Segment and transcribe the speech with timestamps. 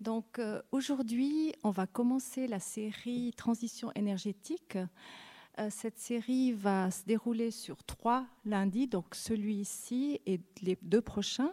[0.00, 4.76] Donc euh, aujourd'hui, on va commencer la série Transition énergétique.
[5.58, 11.52] Euh, cette série va se dérouler sur trois lundis, donc celui-ci et les deux prochains.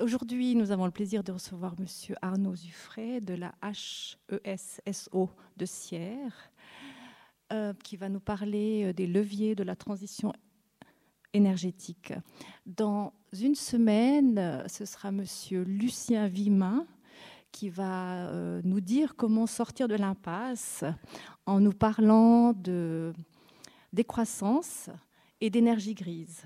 [0.00, 1.86] Aujourd'hui, nous avons le plaisir de recevoir M.
[2.22, 3.54] Arnaud Zuffray de la
[4.42, 6.50] HESSO de Sierre,
[7.52, 10.32] euh, qui va nous parler des leviers de la transition
[11.34, 12.14] énergétique.
[12.64, 15.24] Dans une semaine, ce sera M.
[15.64, 16.86] Lucien Vimin,
[17.54, 20.82] qui va euh, nous dire comment sortir de l'impasse
[21.46, 23.14] en nous parlant de
[23.92, 24.90] décroissance
[25.40, 26.42] et d'énergie grise.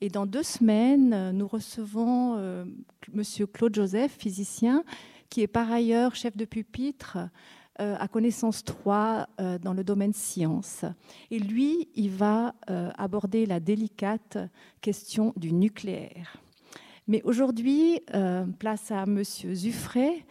[0.00, 2.64] Et dans deux semaines, nous recevons euh,
[3.12, 4.82] Monsieur Claude Joseph, physicien,
[5.30, 7.18] qui est par ailleurs chef de pupitre
[7.80, 9.28] euh, à connaissance 3
[9.62, 10.84] dans le domaine science.
[11.30, 14.38] Et lui, il va aborder la délicate
[14.80, 16.43] question du nucléaire.
[17.06, 20.24] Mais aujourd'hui, euh, place à Monsieur Zuffray.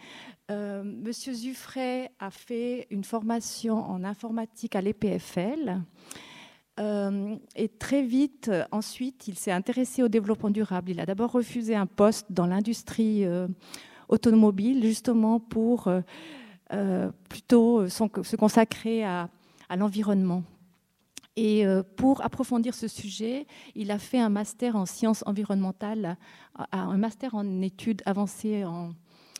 [0.50, 5.80] Euh, Monsieur Zuffray a fait une formation en informatique à l'EPFL.
[6.80, 10.90] Euh, et très vite, ensuite, il s'est intéressé au développement durable.
[10.90, 13.24] Il a d'abord refusé un poste dans l'industrie
[14.08, 15.88] automobile, justement pour
[17.28, 19.28] plutôt se consacrer à
[19.76, 20.42] l'environnement.
[21.36, 26.16] Et euh, pour approfondir ce sujet, il a fait un master en sciences environnementales,
[26.70, 28.94] un master en études avancées en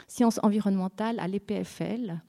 [0.08, 2.20] sciences environnementales à l'EPFL.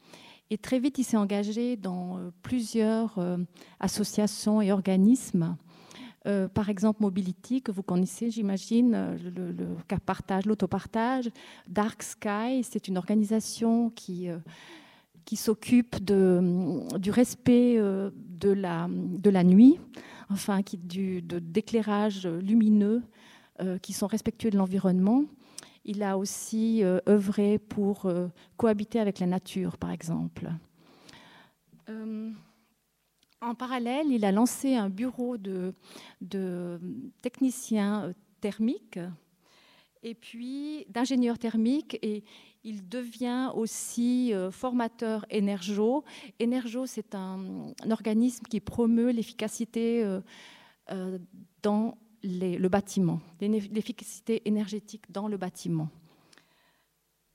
[0.51, 3.37] Et très vite, il s'est engagé dans euh, plusieurs euh,
[3.79, 5.57] associations et organismes.
[6.53, 11.29] par exemple, Mobility, que vous connaissez, j'imagine, le, le, partage, l'autopartage.
[11.67, 14.29] Dark Sky, c'est une organisation qui
[15.25, 17.79] qui s'occupe du respect
[18.39, 19.79] de la, de la nuit,
[20.29, 21.23] enfin, qui, du,
[22.41, 23.03] lumineux
[23.61, 25.23] euh, qui sont respectueux de l'environnement.
[25.83, 28.11] Il a aussi euh, œuvré pour
[28.57, 30.49] cohabiter avec la nature, par exemple.
[33.41, 35.73] en parallèle, il a lancé un bureau de,
[36.21, 36.79] de
[37.21, 38.99] techniciens thermiques
[40.05, 42.23] et puis d'ingénieurs thermiques et
[42.63, 46.03] il devient aussi euh, formateur Energo.
[46.41, 50.21] Energo, c'est un, organisme qui promeut l'efficacité euh,
[50.91, 51.17] euh,
[51.63, 55.89] dans le bâtiment, l'efficacité énergétique dans le bâtiment.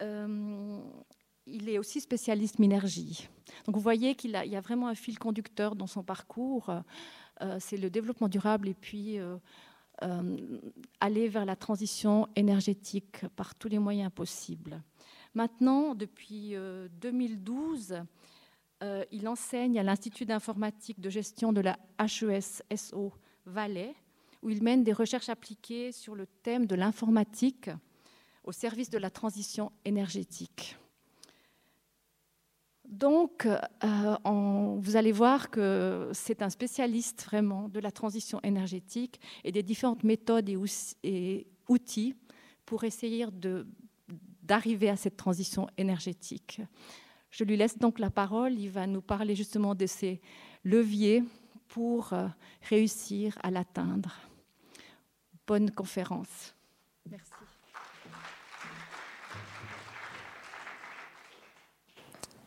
[0.01, 3.29] il est aussi spécialiste minergie.
[3.67, 6.73] Donc vous voyez qu'il y a vraiment un fil conducteur dans son parcours.
[7.61, 9.21] c'est le développement durable et puis
[11.01, 14.83] aller vers la transition énergétique par tous les moyens possibles.
[15.35, 16.55] Maintenant, depuis
[17.01, 18.03] 2012, euh,
[18.83, 23.13] euh, il enseigne à l'Institut d'informatique de gestion de la HES-SO
[23.47, 23.95] Valais,
[24.43, 27.71] où il mène des recherches appliquées sur le thème de l'informatique
[28.43, 30.77] au service de la transition énergétique.
[32.91, 39.53] Donc, euh, vous allez voir que c'est un spécialiste vraiment de la transition énergétique et
[39.53, 40.49] des différentes méthodes
[41.05, 42.17] et outils
[42.67, 43.27] pour essayer
[44.43, 46.61] d'arriver à cette transition énergétique.
[47.31, 48.55] Je lui laisse donc la parole.
[48.55, 50.21] Il va nous parler justement de ces
[50.65, 51.23] leviers
[51.69, 52.27] pour euh,
[52.63, 54.17] réussir à l'atteindre.
[55.47, 56.57] Bonne conférence.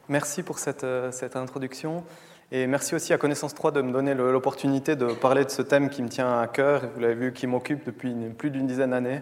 [0.10, 2.04] Merci pour cette, euh, cette, introduction.
[2.52, 5.90] Et merci aussi à Connaissance 3 de me donner l'opportunité de parler de ce thème
[5.90, 9.22] qui me tient à cœur, vous l'avez vu, qui m'occupe depuis plus d'une dizaine d'années.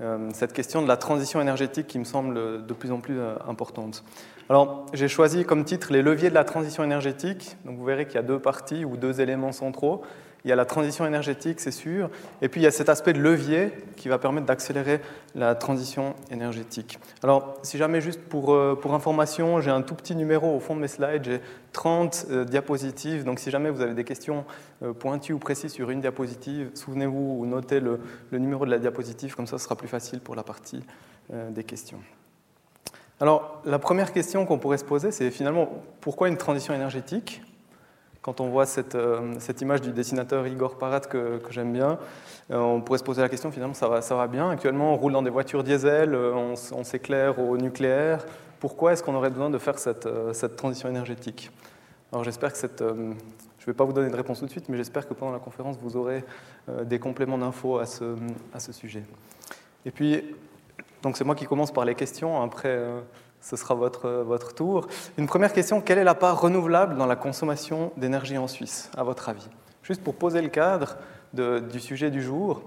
[0.00, 3.34] Euh, cette question de la transition énergétique qui me semble de plus en plus euh,
[3.48, 4.04] importante.
[4.48, 7.56] Alors, j'ai choisi comme titre les leviers de la transition énergétique.
[7.64, 10.02] Donc, vous verrez qu'il y a deux parties ou deux éléments centraux.
[10.44, 12.08] Il y a la transition énergétique, c'est sûr,
[12.40, 15.00] et puis il y a cet aspect de levier qui va permettre d'accélérer
[15.34, 16.98] la transition énergétique.
[17.22, 20.80] Alors, si jamais juste pour, euh, information, j'ai un tout petit numéro au fond de
[20.80, 21.40] mes slides, j'ai
[21.72, 24.44] 30 euh, diapositives, donc si jamais vous avez des questions
[24.82, 28.00] euh, pointues ou précises sur une diapositive, souvenez-vous ou notez le,
[28.32, 30.82] numéro de la diapositive, comme ça ce sera plus facile pour la partie
[31.50, 32.00] des questions.
[33.20, 37.42] Alors, la première question qu'on pourrait se poser, c'est finalement pourquoi une transition énergétique?
[38.22, 41.98] Quand on voit cette, euh, cette, image du dessinateur Igor Parat que, que j'aime bien,
[42.50, 44.50] euh, on pourrait se poser la question finalement ça va, ça va bien.
[44.50, 48.24] Actuellement, on roule dans des voitures diesel, euh, on, s'éclaire au nucléaire.
[48.58, 51.50] Pourquoi est-ce qu'on aurait besoin de faire cette, cette transition énergétique?
[52.12, 54.68] Alors j'espère que cette, je ne vais pas vous donner de réponse tout de suite,
[54.68, 56.22] mais j'espère que pendant la conférence, vous aurez
[56.84, 58.16] des compléments d'infos à ce,
[58.52, 59.02] à ce sujet.
[59.86, 60.22] Et puis,
[61.02, 62.42] donc c'est moi qui commence par les questions.
[62.42, 62.78] Après,
[63.40, 64.86] ce sera votre, votre tour.
[65.18, 69.02] Une première question, quelle est la part renouvelable dans la consommation d'énergie en Suisse, à
[69.02, 69.48] votre avis?
[69.82, 70.96] Juste pour poser le cadre
[71.32, 72.62] du sujet du jour.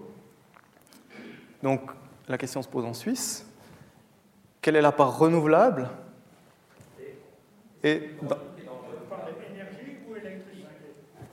[1.61, 1.91] Donc,
[2.27, 3.45] la question se pose en Suisse.
[4.61, 5.89] quelle est la part renouvelable?
[7.83, 8.11] Et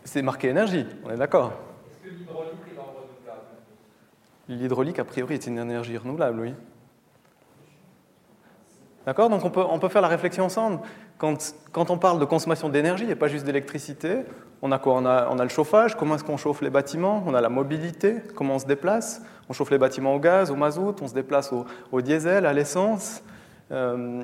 [0.05, 1.53] C'est marqué énergie, on est d'accord.
[1.53, 3.47] Est-ce que l'hydraulique est dans renouvelable?
[4.49, 6.55] L'hydraulique, a priori, est une énergie renouvelable, oui.
[9.07, 9.31] D'accord?
[9.31, 10.81] Donc on peut, faire la réflexion ensemble.
[11.19, 14.21] Quand, on parle de consommation d'énergie, a pas juste d'électricité.
[14.63, 14.95] On a quoi?
[14.95, 17.23] On a, on le chauffage, comment est-ce qu'on chauffe les bâtiments?
[17.27, 19.23] On a la mobilité, comment on se déplace?
[19.49, 22.53] On chauffe les bâtiments au gaz, au mazout, on se déplace au, au diesel, à
[22.53, 23.23] l'essence.
[23.73, 24.23] Euh,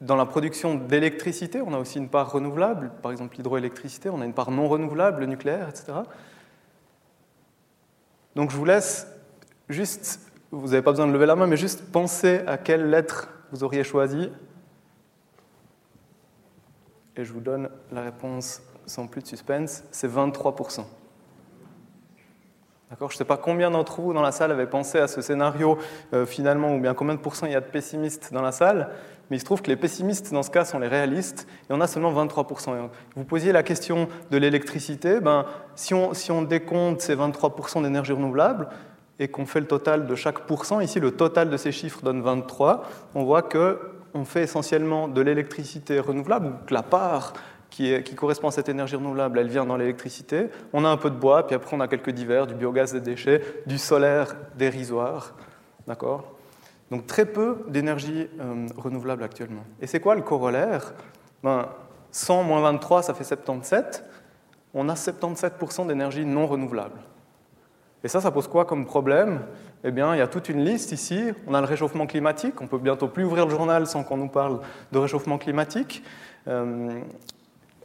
[0.00, 4.26] dans la production d'électricité, on a aussi une part renouvelable, par exemple l'hydroélectricité, on a
[4.26, 5.92] une part non renouvelable, le nucléaire, etc.
[8.34, 9.06] Donc je vous laisse
[9.70, 10.20] juste,
[10.50, 13.64] vous n'avez pas besoin de lever la main, mais juste penser à quelle lettre vous
[13.64, 14.30] auriez choisi.
[17.16, 20.84] Et je vous donne la réponse sans plus de suspense, c'est 23%.
[22.90, 25.20] D'accord Je ne sais pas combien d'entre vous dans la salle avaient pensé à ce
[25.20, 25.76] scénario
[26.12, 28.90] euh, finalement, ou bien combien de pourcents il y a de pessimistes dans la salle,
[29.28, 31.80] mais il se trouve que les pessimistes dans ce cas sont les réalistes, et on
[31.80, 32.88] a seulement 23%.
[33.16, 38.12] Vous posiez la question de l'électricité, ben, si, on, si on décompte ces 23% d'énergie
[38.12, 38.68] renouvelable,
[39.18, 42.22] et qu'on fait le total de chaque pourcent, ici le total de ces chiffres donne
[42.22, 42.84] 23,
[43.14, 47.32] on voit qu'on fait essentiellement de l'électricité renouvelable, ou que la part
[47.70, 50.46] qui, correspond à cette énergie renouvelable, elle vient dans l'électricité.
[50.72, 53.00] On a un peu de bois, puis après on a quelques divers, du biogaz des
[53.00, 55.34] déchets, du solaire dérisoire.
[55.86, 56.36] D'accord?
[56.90, 59.64] Donc très peu d'énergie euh, renouvelable actuellement.
[59.80, 60.94] Et c'est quoi le corollaire?
[61.42, 61.68] Ben,
[62.12, 64.04] 100 moins 23, ça fait 77.
[64.72, 66.98] On a 77% d'énergie non renouvelable.
[68.06, 69.40] Et ça, ça pose quoi comme problème?
[69.82, 71.32] Eh bien, il y a toute une liste ici.
[71.48, 72.60] On a le réchauffement climatique.
[72.60, 74.60] On peut bientôt plus ouvrir le journal sans qu'on nous parle
[74.92, 76.04] de réchauffement climatique.
[76.46, 77.00] Euh,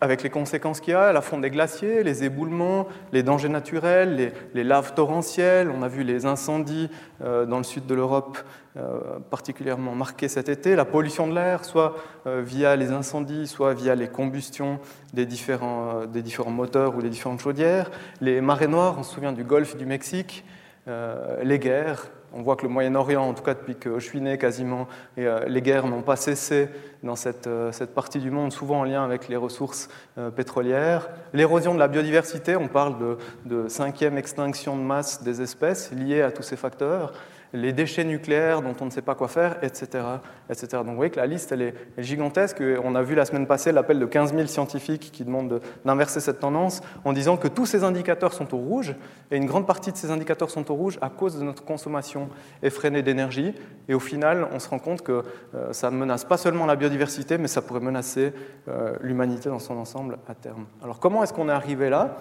[0.01, 4.33] avec les conséquences qu'il y a, la fonte des glaciers, les éboulements, les dangers naturels,
[4.55, 5.69] les, laves torrentielles.
[5.69, 6.89] On a vu les incendies
[7.23, 8.39] euh, dans le sud de l'Europe
[8.77, 11.95] euh, particulièrement marqués cet été, la pollution de l'air, soit
[12.25, 14.79] euh, via les incendies, soit via les combustions
[15.13, 19.33] des différents, des différents moteurs ou des différentes chaudières, les marées noires, on se souvient
[19.33, 20.43] du golfe du Mexique,
[21.43, 24.37] les guerres, on voit que le Moyen-Orient, en tout cas depuis que je suis né
[24.37, 24.87] quasiment,
[25.17, 26.69] euh, les guerres n'ont pas cessé
[27.03, 31.09] dans cette, euh, cette, partie du monde, souvent en lien avec les ressources euh, pétrolières.
[31.33, 36.21] L'érosion de la biodiversité, on parle de, de, cinquième extinction de masse des espèces liées
[36.21, 37.13] à tous ces facteurs
[37.53, 40.03] les déchets nucléaires dont on ne sait pas quoi faire, etc.
[40.49, 40.67] etc.
[40.71, 42.63] Donc vous voyez que la liste, elle est, gigantesque.
[42.83, 46.39] On a vu la semaine passée l'appel de 15 000 scientifiques qui demandent d'inverser cette
[46.39, 48.95] tendance en disant que tous ces indicateurs sont au rouge,
[49.29, 52.29] et une grande partie de ces indicateurs sont au rouge à cause de notre consommation
[52.63, 53.53] effrénée d'énergie.
[53.87, 55.23] Et au final, on se rend compte que
[55.55, 58.33] euh, ça menace pas seulement la biodiversité, mais ça pourrait menacer
[58.67, 60.65] euh, l'humanité dans son ensemble à terme.
[60.83, 62.17] Alors comment est-ce qu'on est arrivé là?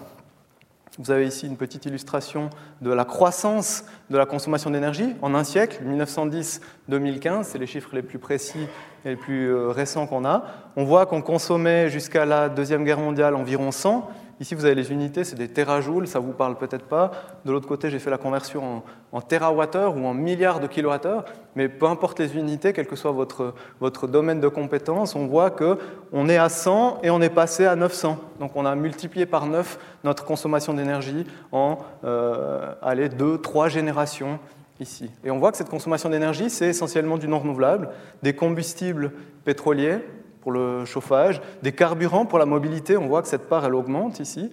[0.99, 2.49] Vous avez ici une petite illustration
[2.81, 8.01] de la croissance de la consommation d'énergie en un siècle, 1910-2015, c'est les chiffres les
[8.01, 8.67] plus précis
[9.05, 10.43] et les plus euh, récents qu'on a.
[10.75, 14.09] On voit qu'on consommait jusqu'à la Deuxième Guerre mondiale environ 100,
[14.41, 17.11] Ici, vous avez les unités, c'est des terajoules, ça ne vous parle peut-être pas.
[17.45, 21.25] De l'autre côté, j'ai fait la conversion en, en ou en milliards de kilowattheures.
[21.55, 26.27] Mais peu importe les unités, quel que soit votre, domaine de compétence, on voit qu'on
[26.27, 28.17] est à 100 et on est passé à 900.
[28.39, 34.39] Donc on a multiplié par 9 notre consommation d'énergie en euh, allez, 2, 3 générations
[34.79, 35.11] ici.
[35.23, 37.89] Et on voit que cette consommation d'énergie, c'est essentiellement du non renouvelable,
[38.23, 39.11] des combustibles
[39.45, 39.99] pétroliers,
[40.41, 44.19] pour le chauffage, des carburants pour la mobilité, on voit que cette part elle augmente
[44.19, 44.51] ici,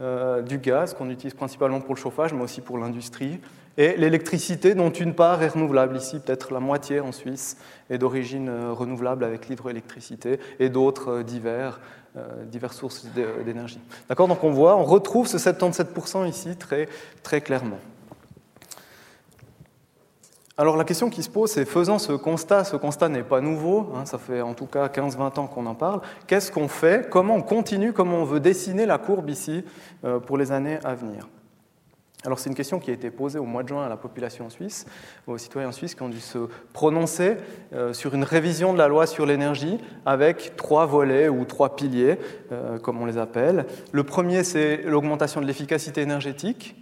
[0.00, 3.40] euh, du gaz qu'on utilise principalement pour le chauffage mais aussi pour l'industrie,
[3.76, 7.56] et l'électricité dont une part est renouvelable ici, peut-être la moitié en Suisse
[7.90, 11.80] est d'origine euh, renouvelable avec l'hydroélectricité et d'autres euh, divers,
[12.46, 13.06] diverses sources
[13.44, 13.80] d'énergie.
[14.08, 14.28] D'accord?
[14.28, 16.88] Donc on voit, on retrouve ce 77% ici très,
[17.24, 17.80] très clairement.
[20.56, 23.90] Alors la question qui se pose, c'est faisant ce constat, ce constat n'est pas nouveau,
[23.96, 27.34] hein, ça fait en tout cas 15-20 ans qu'on en parle, qu'est-ce qu'on fait Comment
[27.34, 29.64] on continue Comment on veut dessiner la courbe ici
[30.04, 31.28] euh, pour les années à venir?
[32.24, 34.48] Alors c'est une question qui a été posée au mois de juin à la population
[34.48, 34.86] suisse,
[35.26, 36.38] aux citoyens suisses qui ont dû se
[36.72, 37.36] prononcer
[37.74, 42.16] euh, sur une révision de la loi sur l'énergie avec trois volets ou trois piliers,
[42.52, 43.66] euh, comme on les appelle.
[43.90, 46.76] Le premier, c'est l'augmentation de l'efficacité énergétique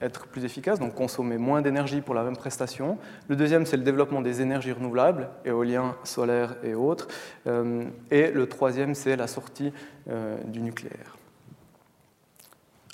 [0.00, 2.98] être plus efficace, donc consommer moins d'énergie pour la même prestation.
[3.28, 7.08] Le deuxième, c'est le développement des énergies renouvelables, éolien, solaire et autres.
[7.46, 9.72] Euh, et le troisième, c'est la sortie
[10.10, 11.16] euh, du nucléaire.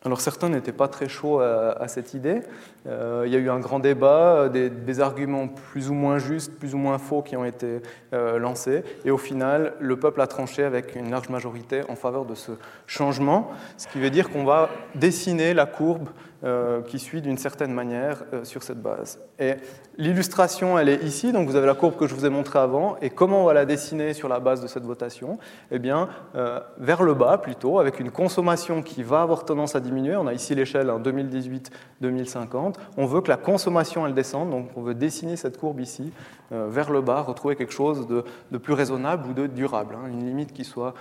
[0.05, 2.41] Alors certains n'étaient pas très chauds à, cette idée.
[2.87, 6.75] Euh, il y a eu un grand débat, des, arguments plus ou moins justes, plus
[6.75, 7.81] ou moins faux qui ont été
[8.13, 8.85] lancés.
[9.05, 12.53] Et au final, le peuple a tranché avec une large majorité en faveur de ce
[12.87, 16.09] changement, ce qui veut dire qu'on va dessiner la courbe
[16.45, 19.21] euh, qui suit d'une certaine manière euh, sur cette base.
[19.39, 19.55] Et
[19.97, 22.97] l'illustration, elle est ici, donc vous avez la courbe que je vous ai montrée avant,
[23.01, 25.39] et comment on va la dessiner sur la base de cette votation?
[25.71, 29.81] Eh bien, euh, vers le bas plutôt, avec une consommation qui va avoir tendance à
[29.81, 30.17] diminuer.
[30.17, 32.72] On a ici l'échelle en 2018-2050.
[32.97, 36.13] On veut que la consommation, elle descende, donc on veut dessiner cette courbe ici,
[36.51, 40.53] vers le bas, retrouver quelque chose de, plus raisonnable ou de durable, hein, une limite
[40.53, 40.95] qui soit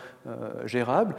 [0.66, 1.16] gérable.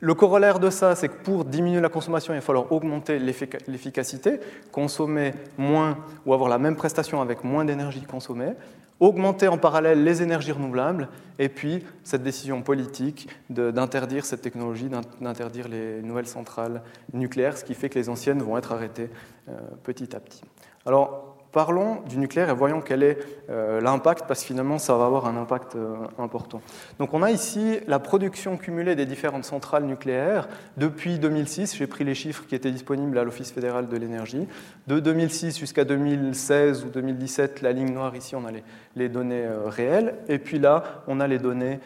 [0.00, 4.38] Le corollaire de ça, c'est que pour diminuer la consommation, il va falloir augmenter l'efficacité,
[4.70, 8.52] consommer moins ou avoir la même prestation avec moins d'énergie consommée,
[9.00, 11.08] augmenter en parallèle les énergies renouvelables,
[11.38, 14.88] et puis cette décision politique d'interdire cette technologie,
[15.20, 16.82] d'interdire les nouvelles centrales
[17.12, 19.10] nucléaires, ce qui fait que les anciennes vont être arrêtées
[19.48, 20.42] euh, petit à petit.
[20.86, 23.18] Alors, Parlons du nucléaire et voyons quel est
[23.48, 26.60] euh, l'impact, parce que finalement, ça va avoir un impact euh, important.
[26.98, 31.76] Donc, on a ici la production cumulée des différentes centrales nucléaires depuis 2006.
[31.76, 34.48] J'ai pris les chiffres qui étaient disponibles à l'Office fédéral de l'énergie.
[34.88, 38.50] De 2006 jusqu'à 2016 ou 2017, la ligne noire ici, on a
[38.96, 40.16] les, données euh, réelles.
[40.26, 41.78] Et puis là, on a les données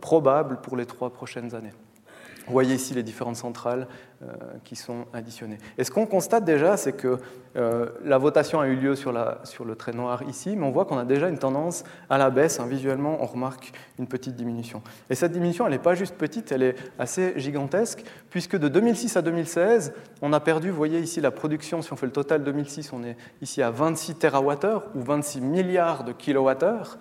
[0.00, 1.72] probables pour les trois prochaines années.
[2.46, 3.88] Vous voyez ici les différentes centrales
[4.22, 4.32] euh,
[4.64, 5.58] qui sont additionnées.
[5.78, 7.18] Et ce qu'on constate déjà, c'est que
[7.56, 10.98] euh, la votation a eu lieu sur, le trait noir ici, mais on voit qu'on
[10.98, 12.60] a déjà une tendance à la baisse.
[12.60, 12.66] Hein.
[12.66, 14.80] Visuellement, on remarque une petite diminution.
[15.10, 19.16] Et cette diminution, elle n'est pas juste petite, elle est assez gigantesque, puisque de 2006
[19.16, 22.44] à 2016, on a perdu, vous voyez ici la production, si on fait le total
[22.44, 26.98] 2006, on est ici à 26 TWh ou 26 milliards de kilowattheures.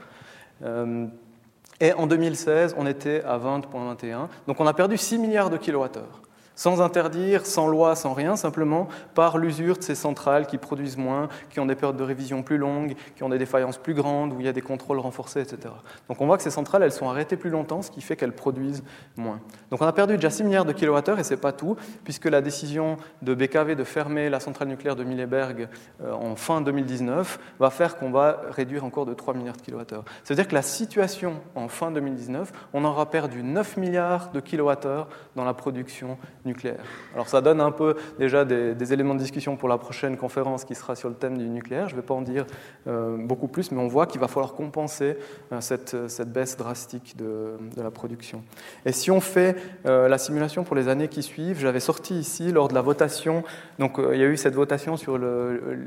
[1.79, 4.27] Et en 2016, on était à 20,21.
[4.48, 6.22] Donc on a perdu 6 milliards de kilowattheures
[6.56, 11.28] sans interdire, sans loi, sans rien, simplement par l'usure de ces centrales qui produisent moins,
[11.50, 14.40] qui ont des périodes de révision plus longues, qui ont des défaillances plus grandes, où
[14.40, 15.74] il y a des contrôles renforcés, etc.
[16.08, 18.36] Donc on voit que ces centrales, elles sont arrêtées plus longtemps, ce qui fait qu'elles
[18.36, 18.84] produisent
[19.18, 19.40] moins.
[19.70, 22.26] Donc on a perdu déjà 6 milliards de kilowattheures, et ce n'est pas tout, puisque
[22.26, 25.68] la décision de BKV de fermer la centrale nucléaire de Milleberg
[26.02, 30.06] euh, en fin 2019 va faire qu'on va réduire encore de 3 milliards de kilowattheures.
[30.24, 35.44] C'est-à-dire que la situation en fin 2019, on aura perdu 9 milliards de kilowattheures dans
[35.44, 36.80] la production nucléaire.
[37.14, 40.75] Alors ça donne un peu déjà des, éléments de discussion pour la prochaine conférence qui
[40.75, 41.90] sera sur le thème du nucléaire.
[41.90, 42.46] Je ne vais pas en dire
[42.88, 45.18] euh, beaucoup plus, mais on voit qu'il va falloir compenser
[45.52, 45.96] euh, cette,
[46.32, 48.44] baisse drastique de, la production.
[48.86, 52.52] Et si on fait euh, la simulation pour les années qui suivent, j'avais sorti ici
[52.52, 53.44] lors de la votation,
[53.80, 55.18] donc il y a eu cette votation sur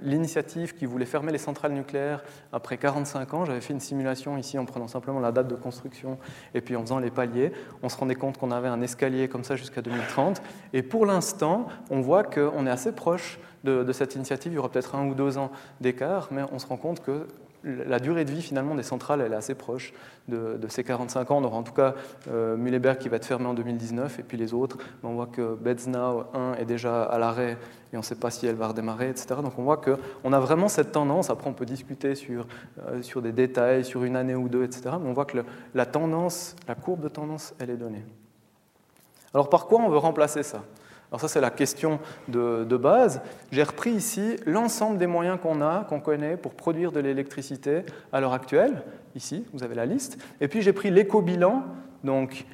[0.03, 2.23] l'initiative qui voulait fermer les centrales nucléaires
[2.53, 3.45] après 45 ans.
[3.45, 6.19] J'avais fait une simulation ici en prenant simplement la date de construction
[6.55, 7.53] et puis en faisant les paliers.
[7.83, 11.67] On se rendait compte qu'on avait un escalier comme ça jusqu'à 2030 et pour l'instant,
[11.91, 14.53] on voit qu'on est assez proche de, cette initiative.
[14.53, 15.51] Il y aura peut-être un ou deux ans
[15.81, 17.27] d'écart, mais on se rend compte que
[17.65, 19.93] la durée de vie finalement des centrales elle est assez proche
[20.29, 21.39] de, ces 45 ans.
[21.39, 21.95] On aura en tout cas
[22.31, 26.25] euh, qui va être fermé en 2019 et puis les autres, on voit que Betznau
[26.35, 27.59] 1 est déjà à l'arrêt
[27.93, 29.41] et on ne sait pas si elle va redémarrer, etc.
[29.43, 32.47] Donc on voit qu'on a vraiment cette tendance, après on peut discuter sur,
[32.87, 34.91] euh, sur des détails, sur une année ou deux, etc.
[35.01, 35.39] Mais on voit que
[35.75, 38.05] la tendance, la courbe de tendance, elle est donnée.
[39.35, 40.63] Alors par quoi on veut remplacer ça?
[41.11, 43.23] Alors ça, c'est la question de, base.
[43.51, 47.83] J'ai repris ici l'ensemble des moyens qu'on a, qu'on connaît pour produire de l'électricité
[48.13, 48.83] à l'heure actuelle.
[49.15, 50.19] Ici, vous avez la liste.
[50.41, 51.65] Et puis j'ai pris l'éco-bilan,
[52.05, 52.45] donc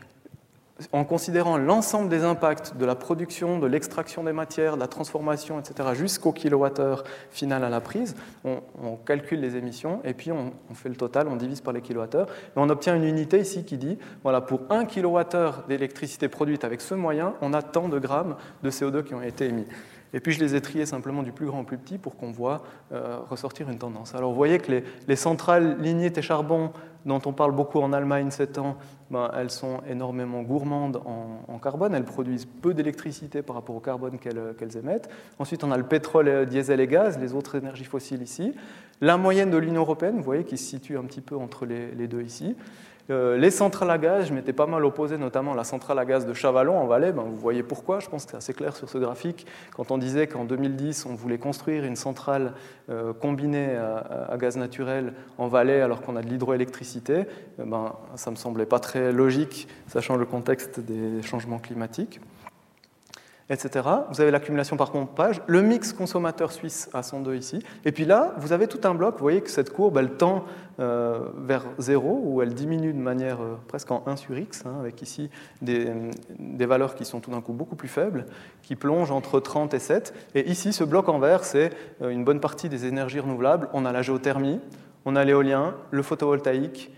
[0.92, 5.60] en considérant l'ensemble des impacts de la production, de l'extraction des matières, de la transformation,
[5.60, 10.88] etc., jusqu'au kilowattheure final à la prise, on, calcule les émissions et puis on, fait
[10.88, 12.26] le total, on divise par les kilowattheures.
[12.28, 16.80] Et on obtient une unité ici qui dit, voilà, pour 1 kilowattheure d'électricité produite avec
[16.80, 19.66] ce moyen, on a tant de grammes de CO2 qui ont été émis.
[20.14, 22.30] Et puis je les ai triés simplement du plus grand au plus petit pour qu'on
[22.30, 22.62] voit
[22.92, 24.14] euh, ressortir une tendance.
[24.14, 26.70] Alors vous voyez que les, centrales lignite et charbon,
[27.04, 28.76] dont on parle beaucoup en Allemagne ces temps,
[29.14, 31.94] ben, elles sont énormément gourmandes en, carbone.
[31.94, 35.08] Elles produisent peu d'électricité par rapport au carbone qu'elles émettent.
[35.38, 38.52] Ensuite, on a le pétrole, diesel et gaz, les autres énergies fossiles ici.
[39.00, 42.08] La moyenne de l'Union européenne, vous voyez, qui se situe un petit peu entre les
[42.08, 42.56] deux ici.
[43.10, 46.24] Euh, les centrales à gaz, je m'étais pas mal opposé, notamment la centrale à gaz
[46.24, 47.12] de Chavalon en Valais.
[47.12, 49.46] Ben, vous voyez pourquoi, je pense que c'est assez clair sur ce graphique.
[49.76, 52.54] Quand on disait qu'en 2010, on voulait construire une centrale
[52.88, 57.26] euh, combinée à, gaz naturel en Valais alors qu'on a de l'hydroélectricité,
[57.60, 62.20] euh, ben, ça me semblait pas très logique, sachant le contexte des changements climatiques
[63.50, 63.86] etc.
[64.10, 67.62] Vous avez l'accumulation par pompage, le mix consommateur suisse à 102 ici.
[67.84, 69.14] Et puis là, vous avez tout un bloc.
[69.16, 70.44] Vous voyez que cette courbe, elle tend
[70.80, 74.74] euh, vers 0, ou elle diminue de manière euh, presque en 1 sur x, hein,
[74.80, 75.30] avec ici
[75.62, 75.92] des,
[76.38, 78.26] des, valeurs qui sont tout d'un coup beaucoup plus faibles,
[78.62, 80.14] qui plongent entre 30 et 7.
[80.34, 81.70] Et ici, ce bloc en vert, c'est
[82.02, 83.68] euh, une bonne partie des énergies renouvelables.
[83.72, 84.60] On a la géothermie,
[85.04, 86.90] on a l'éolien, le photovoltaïque,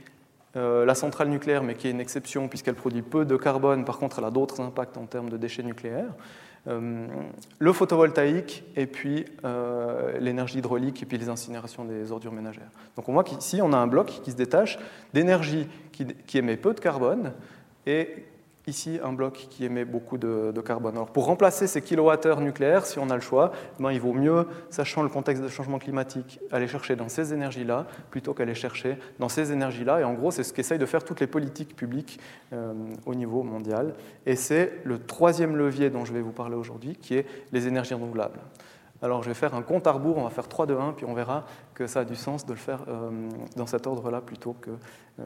[0.57, 4.19] la centrale nucléaire, mais qui est une exception puisqu'elle produit peu de carbone, par contre
[4.19, 6.15] elle a d'autres impacts en termes de déchets nucléaires.
[6.67, 9.27] le photovoltaïque et puis
[10.19, 12.71] l'énergie hydraulique et puis les incinérations des ordures ménagères.
[12.97, 14.79] Donc on voit qu'ici, on a un bloc qui se détache
[15.13, 17.33] d'énergie qui, qui émet peu de carbone
[17.87, 18.25] et
[18.67, 20.95] ici un bloc qui émet beaucoup de, carbone.
[20.95, 24.47] Alors pour remplacer ces kilowattheures nucléaires, si on a le choix, ben, il vaut mieux,
[24.71, 29.29] sachant le contexte de changement climatique, aller chercher dans ces énergies-là plutôt qu'aller chercher dans
[29.29, 30.01] ces énergies-là.
[30.01, 32.19] Et en gros, c'est ce qu'essayent de faire toutes les politiques publiques
[32.53, 32.73] euh,
[33.05, 33.95] au niveau mondial.
[34.25, 37.95] Et c'est le troisième levier dont je vais vous parler aujourd'hui, qui est les énergies
[37.95, 38.41] renouvelables.
[39.07, 41.07] Alors je vais faire un compte à rebours, on va faire 3, 2, 1, puis
[41.07, 41.45] on verra
[41.75, 43.11] que ça a du sens de le faire euh,
[43.55, 44.71] dans cet ordre-là plutôt que
[45.21, 45.25] euh,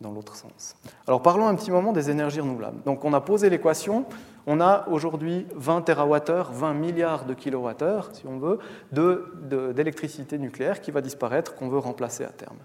[0.00, 0.74] dans l'autre sens.
[1.06, 2.82] Alors parlons un petit moment des énergies renouvelables.
[2.84, 4.06] Donc on a posé l'équation,
[4.48, 8.58] on a aujourd'hui 20 TWh, 20 milliards de kilowattheures, si on veut,
[8.90, 12.58] d'électricité nucléaire qui va disparaître, qu'on veut remplacer à terme.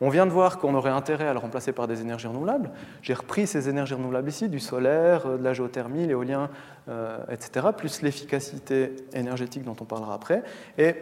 [0.00, 2.70] On vient de voir qu'on aurait intérêt à le remplacer par des énergies renouvelables.
[3.02, 6.50] J'ai repris ces énergies renouvelables ici, du solaire, euh, de la géothermie, l'éolien,
[6.88, 10.42] euh, etc., plus l'efficacité énergétique dont on parlera après.
[10.76, 10.94] Et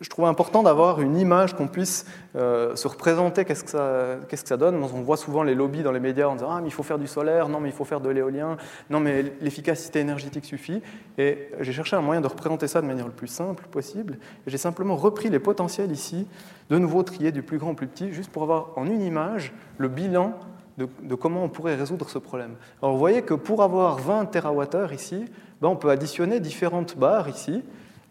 [0.00, 2.06] je trouve important d'avoir une image qu'on puisse
[2.36, 4.82] euh, se représenter qu'est-ce que, ça, donne?
[4.82, 6.98] On voit souvent les lobbies dans les médias en disant Ah, mais il faut faire
[6.98, 8.56] du solaire, non, mais il faut faire de l'éolien,
[8.88, 10.82] non, mais l'efficacité énergétique suffit.
[11.18, 14.18] Et j'ai cherché un moyen de représenter ça de manière le plus simple possible.
[14.46, 16.26] J'ai simplement repris les potentiels ici,
[16.70, 19.52] de nouveau triés du plus grand au plus petit, juste pour avoir en une image
[19.78, 20.34] le bilan
[20.78, 22.54] de, de comment on pourrait résoudre ce problème.
[22.82, 25.26] Alors vous voyez que pour avoir 20 TWh ici,
[25.60, 27.62] ben on peut additionner différentes barres ici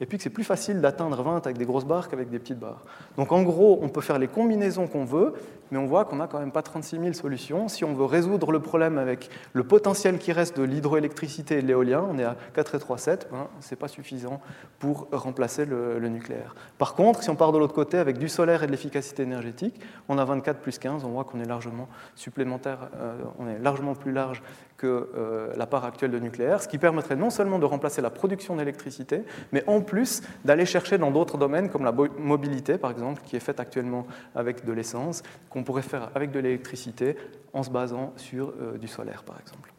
[0.01, 2.59] et puis que c'est plus facile d'atteindre 20 avec des grosses barres qu'avec des petites
[2.59, 2.83] barres.
[3.17, 5.33] Donc en gros, on peut faire les combinaisons qu'on veut,
[5.71, 7.67] mais on voit qu'on n'a quand même pas 36 000 solutions.
[7.67, 11.67] Si on veut résoudre le problème avec le potentiel qui reste de l'hydroélectricité et de
[11.67, 14.41] l'éolien, on est à 4,3,7, ben, ce n'est pas suffisant
[14.79, 16.55] pour remplacer le, nucléaire.
[16.77, 19.79] Par contre, si on part de l'autre côté avec du solaire et de l'efficacité énergétique,
[20.07, 23.93] on a 24 plus 15, on voit qu'on est largement supplémentaire, euh, on est largement
[23.93, 24.41] plus large
[24.79, 28.09] que euh, la part actuelle de nucléaire, ce qui permettrait non seulement de remplacer la
[28.09, 33.21] production d'électricité, mais en plus d'aller chercher dans d'autres domaines comme la mobilité, par exemple,
[33.25, 35.21] qui est faite actuellement avec de l'essence,
[35.63, 37.15] pourrait faire avec de l'électricité
[37.53, 39.71] en se basant sur euh, du solaire, par exemple.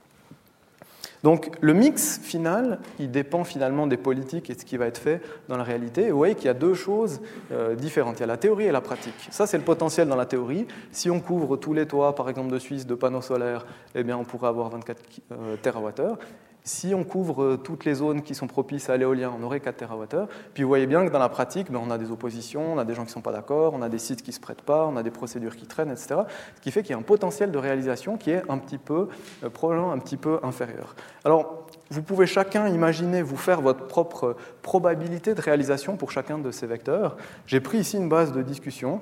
[1.23, 4.99] Donc le mix final, il dépend finalement des politiques et de ce qui va être
[4.99, 6.07] fait dans la réalité.
[6.07, 7.21] Et vous voyez qu'il y a deux choses
[7.53, 8.19] euh, différentes.
[8.19, 9.29] Il y a la théorie et la pratique.
[9.31, 10.67] Ça, c'est le potentiel dans la théorie.
[10.93, 14.17] Si on couvre tous les toits, par exemple de Suisse, de panneaux solaires, eh bien,
[14.17, 16.17] on pourrait avoir 24 euh, TWh.
[16.65, 19.77] Si on couvre euh, toutes les zones qui sont propices à l'éolien, on aurait 4
[19.77, 20.27] TWh.
[20.53, 22.85] Puis vous voyez bien que dans la pratique, ben, on a des oppositions, on a
[22.85, 24.63] des gens qui ne sont pas d'accord, on a des sites qui ne se prêtent
[24.63, 26.17] pas, on a des procédures qui traînent, etc.
[26.57, 29.09] Ce qui fait qu'il y a un potentiel de réalisation qui est un petit peu,
[29.43, 30.95] euh, probablement un petit peu inférieur.
[31.25, 36.51] Alors, vous pouvez chacun imaginer vous faire votre propre probabilité de réalisation pour chacun de
[36.51, 37.17] ces vecteurs.
[37.47, 39.01] J'ai pris ici une base de discussion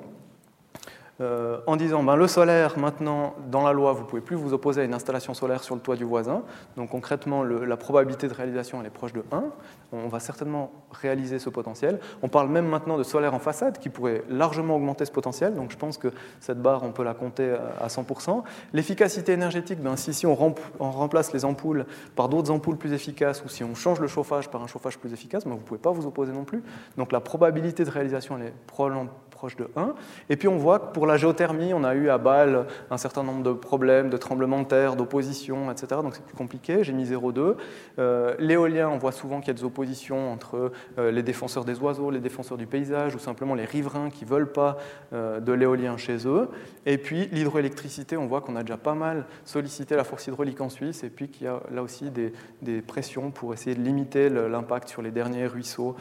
[1.21, 4.53] euh, en disant ben, le solaire, maintenant, dans la loi, vous ne pouvez plus vous
[4.53, 6.43] opposer à une installation solaire sur le toit du voisin.
[6.77, 9.43] Donc concrètement, la probabilité de réalisation, elle est proche de 1.
[9.91, 11.99] On va certainement réaliser ce potentiel.
[12.21, 15.55] On parle même maintenant de solaire en façade qui pourrait largement augmenter ce potentiel.
[15.55, 18.43] Donc je pense que cette barre, on peut la compter à 100%.
[18.73, 20.35] L'efficacité énergétique, ben, si, on,
[20.79, 24.63] remplace les ampoules par d'autres ampoules plus efficaces ou si on change le chauffage par
[24.63, 26.63] un chauffage plus efficace, ben, vous ne pouvez pas vous opposer non plus.
[26.97, 29.07] Donc la probabilité de réalisation, elle est probablement
[29.39, 29.93] proche de 1.
[30.29, 33.23] Et puis on voit que pour la géothermie, on a eu à Bâle un certain
[33.23, 36.01] nombre de problèmes, de tremblements de terre, d'opposition, etc.
[36.03, 37.55] Donc c'est plus compliqué, j'ai mis 0,2.
[37.99, 41.79] Euh, l'éolien, on voit souvent qu'il y a des oppositions entre euh, les défenseurs des
[41.79, 44.77] oiseaux, les défenseurs du paysage, ou simplement les riverains qui ne veulent pas
[45.13, 46.49] euh, de l'éolien chez eux.
[46.85, 50.67] Et puis l'hydroélectricité, on voit qu'on a déjà pas mal sollicité la force hydraulique en
[50.67, 52.33] Suisse, et puis qu'il y a là aussi des,
[52.81, 55.95] pressions pour essayer de limiter l'impact sur les derniers ruisseaux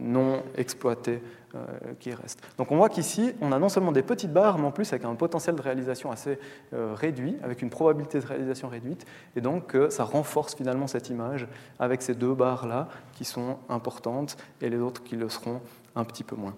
[0.00, 1.22] non exploités
[2.00, 2.40] qui reste.
[2.58, 5.04] Donc on voit qu'ici, on a non seulement des petites barres, mais en plus avec
[5.04, 6.38] un potentiel de réalisation assez
[6.72, 11.46] euh, réduit, avec une probabilité de réalisation réduite, et donc ça renforce finalement cette image
[11.78, 15.60] avec ces deux barres-là qui sont importantes et les autres qui le seront
[15.94, 16.54] un petit peu moins.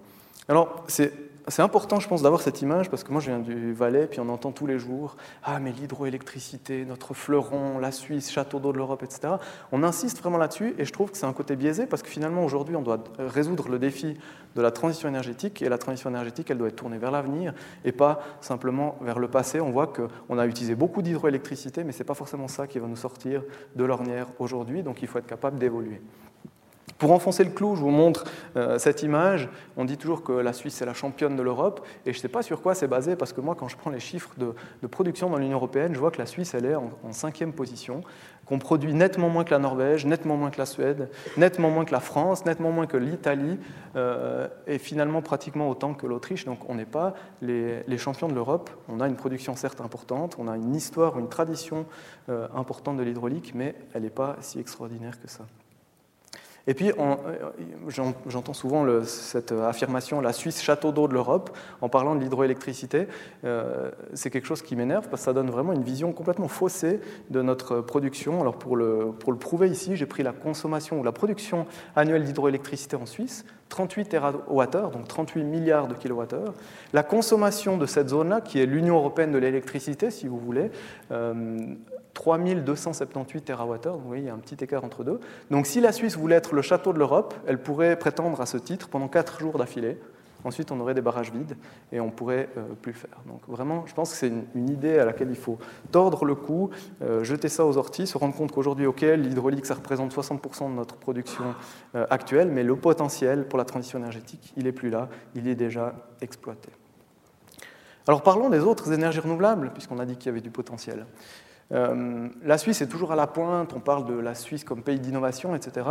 [0.47, 1.11] Alors c'est
[1.47, 4.19] c'est important, je pense, d'avoir cette image, parce que moi, je viens du Valais, puis
[4.19, 8.77] on entend tous les jours Ah, mais l'hydroélectricité, notre fleuron, la Suisse, château d'eau de
[8.77, 9.35] l'Europe, etc.
[9.71, 12.43] On insiste vraiment là-dessus, et je trouve que c'est un côté biaisé, parce que finalement,
[12.43, 14.17] aujourd'hui, on doit résoudre le défi
[14.55, 17.53] de la transition énergétique, et la transition énergétique, elle doit être tournée vers l'avenir,
[17.83, 19.61] et pas simplement vers le passé.
[19.61, 22.87] On voit qu'on a utilisé beaucoup d'hydroélectricité, mais ce n'est pas forcément ça qui va
[22.87, 23.43] nous sortir
[23.75, 26.01] de l'ornière aujourd'hui, donc il faut être capable d'évoluer.
[26.97, 28.23] Pour enfoncer le clou, je vous montre
[28.55, 29.49] euh, cette image.
[29.75, 32.29] On dit toujours que la Suisse est la championne de l'Europe, et je ne sais
[32.29, 34.53] pas sur quoi c'est basé, parce que moi, quand je prends les chiffres de,
[34.87, 38.01] production dans l'Union européenne, je vois que la Suisse, elle est en, cinquième position,
[38.45, 41.91] qu'on produit nettement moins que la Norvège, nettement moins que la Suède, nettement moins que
[41.91, 43.59] la France, nettement moins que l'Italie,
[43.97, 46.45] euh, et finalement pratiquement autant que l'Autriche.
[46.45, 48.69] Donc on n'est pas les, champions de l'Europe.
[48.87, 51.85] On a une production certes importante, on a une histoire, une tradition
[52.29, 55.45] euh, importante de l'hydraulique, mais elle n'est pas si extraordinaire que ça.
[56.67, 57.15] Et puis, euh,
[58.27, 63.07] j'entends souvent cette affirmation, la Suisse château d'eau de l'Europe, en parlant de l'hydroélectricité.
[63.43, 66.99] Euh, c'est quelque chose qui m'énerve parce que ça donne vraiment une vision complètement faussée
[67.29, 68.41] de notre production.
[68.41, 72.23] Alors, pour le, pour le prouver ici, j'ai pris la consommation ou la production annuelle
[72.23, 76.53] d'hydroélectricité en Suisse, 38 TWh, donc 38 milliards de kilowattheures.
[76.93, 80.71] La consommation de cette zone-là, qui est l'Union européenne de l'électricité, si vous voulez,
[81.11, 81.57] euh,
[82.13, 85.19] 3278 TWh, vous voyez, il y a un petit écart entre deux.
[85.51, 88.57] Donc si la Suisse voulait être le château de l'Europe, elle pourrait prétendre à ce
[88.57, 89.97] titre pendant 4 jours d'affilée.
[90.45, 91.57] Ensuite, on aurait des barrages vides
[91.91, 93.17] et on ne pourrait euh, plus faire.
[93.27, 95.57] Donc vraiment, je pense que c'est une, idée à laquelle il faut
[95.91, 96.69] tordre le cou,
[97.01, 100.75] euh, jeter ça aux orties, se rendre compte qu'aujourd'hui, OK, l'hydraulique, ça représente 60% de
[100.75, 101.55] notre production
[101.95, 105.55] euh, actuelle, mais le potentiel pour la transition énergétique, il n'est plus là, il est
[105.55, 106.69] déjà exploité.
[108.07, 111.07] Alors parlons des autres énergies renouvelables, puisqu'on a dit qu'il y avait du potentiel.
[111.71, 114.99] Euh, la Suisse est toujours à la pointe, on parle de la Suisse comme pays
[114.99, 115.87] d'innovation, etc.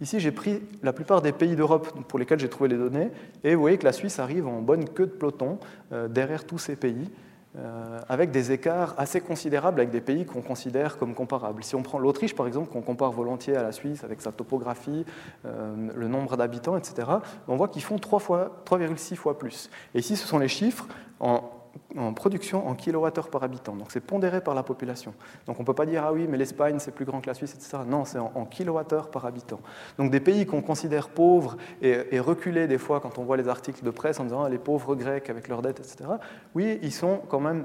[0.00, 3.10] Ici, j'ai pris la plupart des pays d'Europe pour lesquels j'ai trouvé les données,
[3.42, 5.58] et vous voyez que la Suisse arrive en bonne queue de peloton
[5.92, 7.10] euh, derrière tous ces pays,
[7.58, 11.64] euh, avec des écarts assez considérables avec des pays qu'on considère comme comparables.
[11.64, 15.06] Si on prend l'Autriche, par exemple, qu'on compare volontiers à la Suisse avec sa topographie,
[15.44, 17.08] le nombre d'habitants, etc.,
[17.48, 19.70] on voit qu'ils font 3,6 fois plus.
[19.94, 20.86] Et ici, ce sont les chiffres
[21.18, 21.55] en
[21.96, 23.76] en production en kilowattheure par habitant.
[23.76, 25.14] Donc c'est pondéré par la population.
[25.46, 27.34] Donc on ne peut pas dire ah oui, mais l'Espagne c'est plus grand que la
[27.34, 27.78] Suisse, etc.
[27.86, 29.60] Non, c'est en, kilowattheure par habitant.
[29.98, 33.84] Donc des pays qu'on considère pauvres et, reculés des fois quand on voit les articles
[33.84, 36.10] de presse en disant ah, les pauvres Grecs avec leurs dettes, etc.
[36.54, 37.64] Oui, ils sont quand même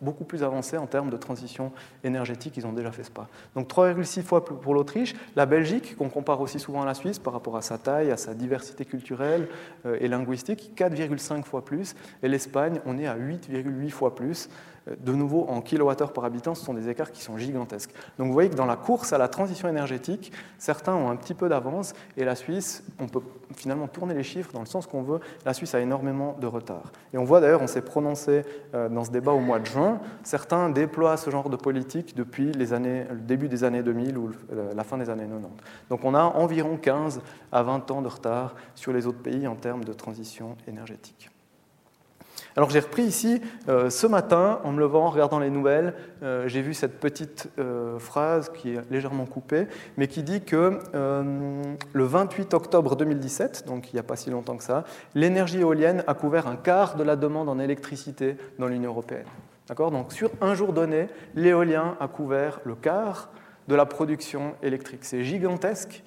[0.00, 1.72] beaucoup plus avancés en termes de transition
[2.04, 3.28] énergétique, ils ont déjà fait ce pas.
[3.54, 7.32] Donc 3,6 fois pour l'Autriche, la Belgique, qu'on compare aussi souvent à la Suisse par
[7.32, 9.48] rapport à sa taille, à sa diversité culturelle
[9.86, 14.48] euh, et linguistique, 4,5 fois plus, et l'Espagne, on est à 8,8 fois plus
[15.00, 17.90] de nouveau en kilowattheure par habitant, ce sont des écarts qui sont gigantesques.
[18.18, 21.34] Donc vous voyez que dans la course à la transition énergétique, certains ont un petit
[21.34, 23.20] peu d'avance et la Suisse, on peut
[23.54, 26.92] finalement tourner les chiffres dans le sens qu'on veut, la Suisse a énormément de retard.
[27.12, 28.44] Et on voit d'ailleurs, on s'est prononcé
[28.74, 32.52] euh, dans ce débat au mois de juin, certains déploient ce genre de politique depuis
[32.52, 34.30] les années, le début des années 2000 ou
[34.74, 35.48] la fin des années 90.
[35.90, 37.20] Donc on a environ 15
[37.52, 41.30] à 20 ans de retard sur les autres pays en termes de transition énergétique.
[42.56, 45.92] Alors j'ai repris ici, euh, ce matin, en me levant, en regardant les nouvelles,
[46.22, 49.66] euh, j'ai vu cette petite euh, phrase qui est légèrement coupée,
[49.98, 54.56] mais qui dit que le 28 octobre 2017, donc il n'y a pas si longtemps
[54.56, 58.90] que ça, l'énergie éolienne a couvert un quart de la demande en électricité dans l'Union
[58.90, 59.26] européenne.
[59.68, 59.90] D'accord?
[59.90, 63.28] Donc sur un jour donné, l'éolien a couvert le quart
[63.68, 65.04] de la production électrique.
[65.04, 66.02] C'est gigantesque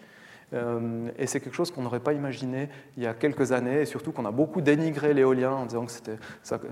[0.53, 4.12] et c'est quelque chose qu'on n'aurait pas imaginé il y a quelques années, et surtout
[4.12, 5.91] qu'on a beaucoup dénigré l'éolien en disant que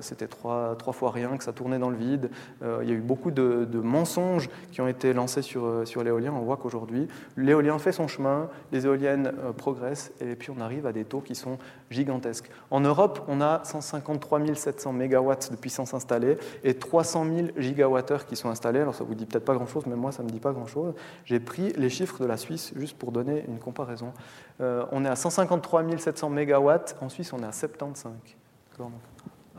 [0.02, 2.30] c'était trois, fois rien, que ça tournait dans le vide.
[2.63, 6.04] Euh, il y a eu beaucoup de, mensonges qui ont été lancés sur, euh, sur
[6.04, 6.34] l'éolien.
[6.34, 10.92] On voit qu'aujourd'hui, l'éolien fait son chemin, les éoliennes progressent, et puis on arrive à
[10.92, 11.58] des taux qui sont
[11.90, 12.50] gigantesques.
[12.72, 18.36] En Europe, on a 153 700 mégawatts de puissance installée et 300 000 gigawattheures qui
[18.36, 18.80] sont installés.
[18.80, 20.94] Alors ça vous dit peut-être pas grand-chose, mais moi ça me dit pas grand-chose.
[21.26, 23.60] J'ai pris les chiffres de la Suisse juste pour donner une
[24.62, 28.06] Euh, on est à 153 700 MW, en Suisse on est à 75,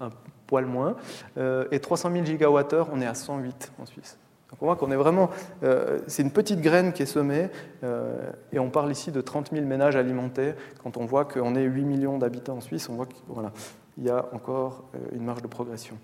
[0.01, 0.11] un
[0.47, 0.97] poil moins,
[1.37, 4.19] euh, et 300 000 gigawattheures, on est à 108 en Suisse.
[4.51, 5.31] Donc on voit qu'on est vraiment,
[5.63, 7.51] euh, c'est une petite graine qui est semée,
[8.53, 10.55] et on parle ici de 30 000 ménages alimentés.
[10.83, 13.53] Quand on voit qu'on est 8 millions d'habitants en Suisse, on voit qu'il voilà,
[13.99, 15.97] y a encore une marge de progression.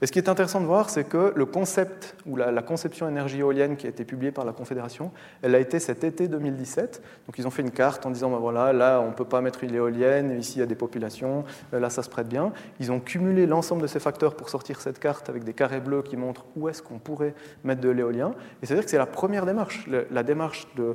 [0.00, 3.40] Et ce qui est intéressant de voir, c'est que le concept ou la, conception énergie
[3.40, 5.10] éolienne qui a été publiée par la Confédération,
[5.42, 7.02] elle a été cet été 2017.
[7.26, 9.40] Donc ils ont fait une carte en disant, ben voilà, là on ne peut pas
[9.40, 12.52] mettre une éolienne, ici il y a des populations, euh, là ça se prête bien.
[12.80, 16.02] Ils ont cumulé l'ensemble de ces facteurs pour sortir cette carte avec des carrés bleus
[16.02, 18.32] qui montrent où est-ce qu'on pourrait mettre de l'éolien.
[18.62, 20.94] Et c'est-à-dire que c'est la première démarche, la démarche de,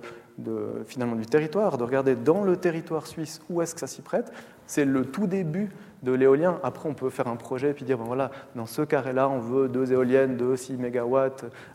[0.86, 4.32] finalement du territoire, de regarder dans le territoire suisse où est-ce que ça s'y prête.
[4.66, 5.70] C'est le tout début
[6.04, 6.60] de l'éolien.
[6.64, 9.40] Après, on peut faire un projet et puis dire, ben voilà, dans ce carré-là, on
[9.40, 11.18] veut deux éoliennes de 6 MW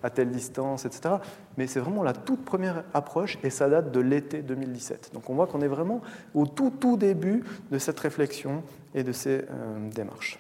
[0.03, 1.17] à telle distance, etc.
[1.57, 5.11] Mais c'est vraiment la toute première approche et ça date de l'été 2017.
[5.15, 6.01] Donc on voit qu'on est vraiment
[6.35, 8.63] au tout, tout début de cette réflexion
[8.95, 10.39] et de ces euh, démarches.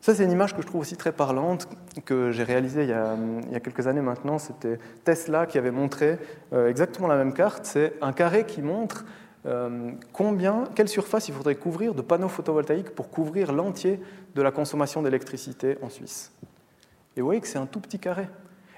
[0.00, 1.68] Ça, c'est une image que je trouve aussi très parlante,
[2.06, 4.38] que j'ai réalisée il y, a, quelques années maintenant.
[4.38, 6.18] C'était Tesla qui avait montré
[6.54, 7.66] euh, exactement la même carte.
[7.66, 9.04] C'est un carré qui montre
[9.48, 14.00] euh, combien, quelle surface il faudrait couvrir de panneaux photovoltaïques pour couvrir l'entier
[14.34, 16.32] de la consommation d'électricité en Suisse?
[17.16, 18.28] Et vous voyez que c'est un tout petit carré.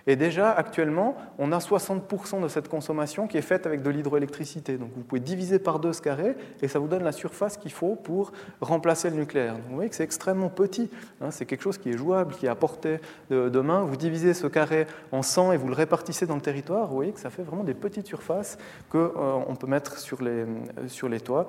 [0.06, 4.78] Et déjà, actuellement, on a 60% de cette consommation qui est faite avec de l'hydroélectricité.
[4.78, 7.72] Donc vous pouvez diviser par deux ce carré et ça vous donne la surface qu'il
[7.72, 9.56] faut pour remplacer le nucléaire.
[9.68, 10.90] Vous voyez que c'est extrêmêmement petit.
[11.20, 11.30] Hein.
[11.30, 12.98] c'est quelque chose qui est jouable, qui est à portée
[13.30, 13.82] de, main.
[13.82, 16.88] Vous divisez ce carré en 100 et vous le répartissez dans le territoire.
[16.88, 18.58] Vous voyez que ça fait vraiment des petites surfaces
[18.88, 20.44] qu'on euh, peut mettre sur les,
[20.88, 21.46] sur les toits.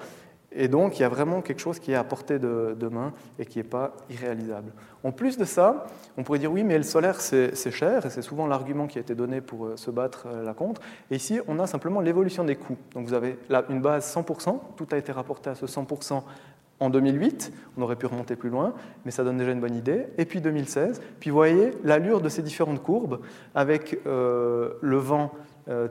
[0.54, 3.46] Et donc, il y a vraiment quelque chose qui est à portée de, main et
[3.46, 4.74] qui n'est pas irréalisable.
[5.04, 5.88] En plus de ça,
[6.18, 9.02] on pourrait dire oui, mais le solaire, c'est cher, et c'est souvent l'argument qui a
[9.02, 10.82] été donné pour euh, se battre euh, là contre.
[11.10, 12.78] Et ici, on a simplement l'évolution des coûts.
[12.94, 16.22] Donc, vous avez là une base 100%, tout a été rapporté à ce 100%
[16.82, 18.74] en 2008, on aurait pu remonter plus loin,
[19.06, 20.08] mais ça donne déjà une bonne idée.
[20.18, 23.20] Et puis 2016, puis vous voyez l'allure de ces différentes courbes
[23.54, 25.32] avec euh, le vent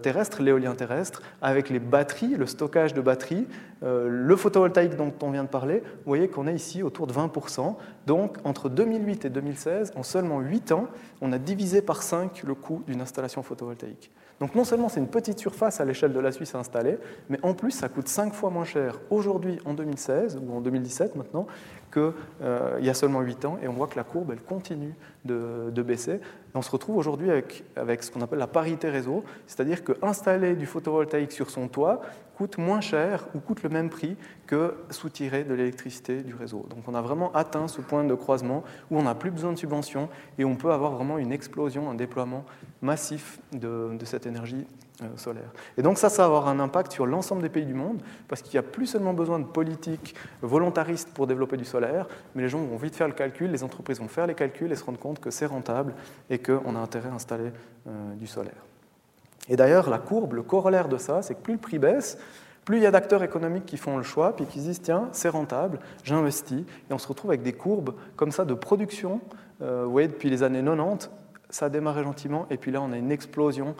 [0.02, 3.46] terrestre, l'éolien terrestre, avec les batteries, le stockage de batteries,
[3.82, 7.14] euh, le photovoltaïque dont on vient de parler, vous voyez qu'on est ici autour de
[7.14, 7.76] 20%.
[8.06, 10.88] Donc entre 2008 et 2016, en seulement 8 ans,
[11.20, 14.10] on a divisé par 5 le coût d'une installation photovoltaïque.
[14.38, 17.38] Donc non seulement c'est une petite surface à l'échelle de la Suisse à installer, mais
[17.42, 21.46] en plus ça coûte 5 fois moins cher aujourd'hui en 2016 ou en 2017 maintenant
[21.90, 24.94] qu'il euh, y a seulement 8 ans, et on voit que la courbe, elle continue
[25.24, 26.20] de, baisser.
[26.54, 30.66] On se retrouve aujourd'hui avec, avec, ce qu'on appelle la parité réseau, c'est-à-dire qu'installer du
[30.66, 32.02] photovoltaïque sur son toit
[32.40, 36.64] coûte moins cher ou coûte le même prix que soutirer de l'électricité du réseau.
[36.70, 39.58] Donc on a vraiment atteint ce point de croisement où on n'a plus besoin de
[39.58, 42.46] subventions et on peut avoir vraiment une explosion, un déploiement
[42.80, 44.66] massif de, cette énergie
[45.16, 45.50] solaire.
[45.76, 48.42] Et donc ça, ça va avoir un impact sur l'ensemble des pays du monde, parce
[48.42, 52.48] qu'il n'y a plus seulement besoin de politiques volontaristes pour développer du solaire, mais les
[52.48, 54.98] gens vont vite faire le calcul, les entreprises vont faire les calculs et se rendre
[54.98, 55.94] compte que c'est rentable
[56.28, 57.50] et qu'on a intérêt à installer
[57.86, 58.64] euh, du solaire.
[59.48, 62.18] Et d'ailleurs, la courbe, le corollaire de ça, c'est que plus le prix baisse,
[62.64, 65.08] plus il y a d'acteurs économiques qui font le choix, puis qui se disent, tiens,
[65.12, 69.20] c'est rentable, j'investis, et on se retrouve avec des courbes comme ça de production,
[69.62, 71.10] euh, vous voyez, depuis les années 90,
[71.48, 73.74] ça a démarré gentiment, et puis là, on a une explosion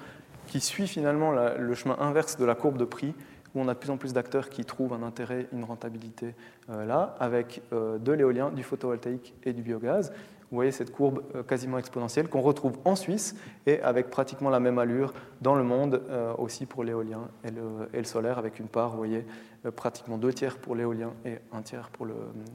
[0.50, 3.14] qui suit finalement le chemin inverse de la courbe de prix,
[3.54, 6.34] où on a de plus en plus d'acteurs qui trouvent un intérêt, une rentabilité
[6.70, 10.12] euh, là, avec euh, de l'éolien, du photovoltaïque et du biogaz.
[10.50, 13.36] Vous voyez cette courbe euh, quasiment exponentielle qu'on retrouve en Suisse
[13.66, 16.02] et avec pratiquement la même allure dans le monde
[16.38, 19.24] aussi pour l'éolien et le, solaire, avec une part, vous voyez,
[19.76, 22.14] pratiquement deux tiers pour l'éolien et un tiers pour le,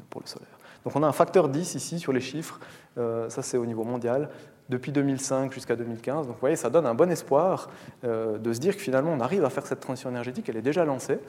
[0.10, 0.60] pour le solaire.
[0.84, 2.60] Donc on a un facteur 10 ici sur les chiffres,
[2.95, 4.29] ça c'est au niveau mondial,
[4.69, 6.28] depuis 2005 jusqu'à 2015.
[6.28, 7.69] Donc vous voyez, ça donne un bon espoir
[8.04, 10.62] euh, de se dire que finalement on arrive à faire cette transition énergétique, elle est
[10.62, 11.19] déjà lancée.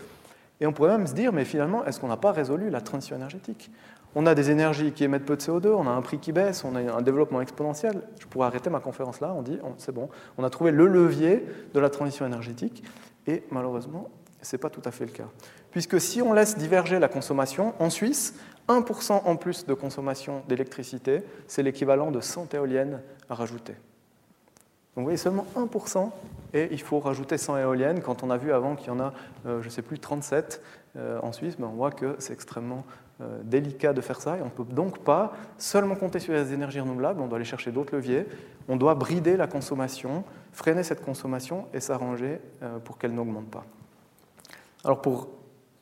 [0.60, 3.16] Et on pourrait même se dire, mais finalement, est-ce qu'on n'a pas résolu la transition
[3.16, 3.70] énergétique?
[4.14, 6.64] On a des énergies qui émettent peu de CO2, on a un prix qui baisse,
[6.64, 8.00] on a un développement exponentiel.
[8.18, 11.44] Je pourrais arrêter ma conférence là, on dit, c'est bon, on a trouvé le levier
[11.74, 12.82] de la transition énergétique.
[13.26, 14.08] Et malheureusement,
[14.40, 15.28] ce n'est pas tout à fait le cas.
[15.70, 18.34] Puisque si on laisse diverger la consommation, en Suisse,
[18.68, 23.74] 1% en plus de consommation d'électricité, c'est l'équivalent de 100 éoliennes à rajouter.
[24.96, 26.10] Donc vous voyez, seulement 1%,
[26.54, 28.00] et il faut rajouter 100 éoliennes.
[28.00, 29.12] Quand on a vu avant qu'il y en a,
[29.44, 30.62] euh, je ne sais plus, 37
[30.96, 32.84] euh, en Suisse, ben on voit que c'est extrêmement
[33.20, 36.54] euh, délicat de faire ça, et on ne peut donc pas seulement compter sur les
[36.54, 38.26] énergies renouvelables, on doit aller chercher d'autres leviers,
[38.68, 42.40] on doit brider la consommation, freiner cette consommation et s'arranger
[42.84, 43.64] pour qu'elle n'augmente pas.
[44.82, 45.28] Alors pour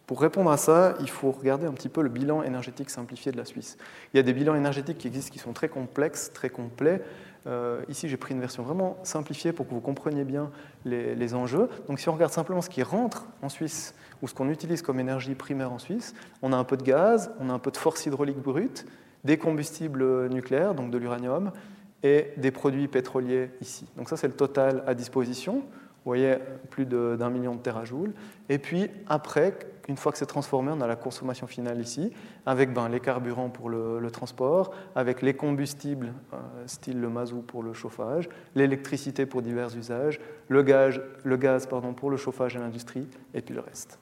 [0.06, 3.38] pour répondre à ça, il faut regarder un petit peu le bilan énergétique simplifié de
[3.38, 3.78] la Suisse.
[4.12, 7.02] Il y a des bilans énergétiques qui existent qui sont très complexes, très complets.
[7.46, 10.50] Euh, ici, j'ai pris une version vraiment simplifiée pour que vous compreniez bien
[10.84, 11.70] les, enjeux.
[11.88, 15.00] Donc, si on regarde simplement ce qui rentre en Suisse ou ce qu'on utilise comme
[15.00, 17.76] énergie primaire en Suisse, on a un peu de gaz, on a un peu de
[17.78, 18.86] force hydraulique brute,
[19.24, 21.50] des combustibles nucléaires, donc de l'uranium,
[22.02, 23.86] et des produits pétroliers ici.
[23.96, 25.54] Donc ça, c'est le total à disposition.
[25.54, 26.36] Vous voyez,
[26.68, 28.12] plus d'un million de terajoules.
[28.50, 29.54] Et puis, après,
[29.88, 32.12] une fois que c'est transformé, on a la consommation finale ici,
[32.46, 37.62] avec ben, les carburants pour le, transport, avec les combustibles, euh, style le mazout pour
[37.62, 41.00] le chauffage, l'électricité pour divers usages, le gaz,
[41.96, 43.98] pour le chauffage et l'industrie, et puis le reste.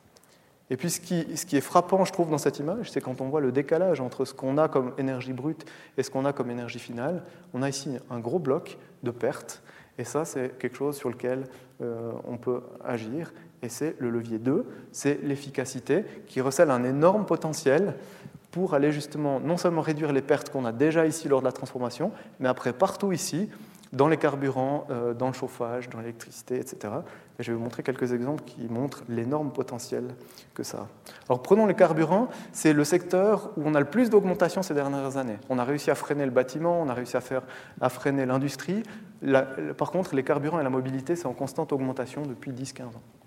[0.70, 3.20] Et puis ce qui, ce qui, est frappant, je trouve, dans cette image, c'est quand
[3.20, 5.66] on voit le décalage entre ce qu'on a comme énergie brute
[5.98, 7.24] et ce qu'on a comme énergie finale.
[7.52, 9.62] On a ici un gros bloc de pertes,
[9.98, 11.44] et ça, c'est quelque chose sur lequel
[11.80, 17.24] euh, on peut agir et c'est le levier 2, c'est l'efficacité qui recèle un énorme
[17.24, 17.94] potentiel
[18.50, 21.52] pour aller justement non seulement réduire les pertes qu'on a déjà ici lors de la
[21.52, 23.48] transformation, mais après partout ici,
[23.92, 26.92] dans les carburants, euh, dans le chauffage, dans l'électricité, etc.
[27.38, 30.04] Et je vais vous montrer quelques exemples qui montrent l'énorme potentiel
[30.54, 30.88] que ça a.
[31.28, 35.18] Alors prenons les carburants, c'est le secteur où on a le plus d'augmentation ces dernières
[35.18, 35.38] années.
[35.50, 37.42] On a réussi à freiner le bâtiment, on a réussi à, faire,
[37.80, 38.82] à freiner l'industrie.
[39.76, 43.21] Par contre, les carburants et la mobilité, c'est en constante augmentation depuis 10-15 ans.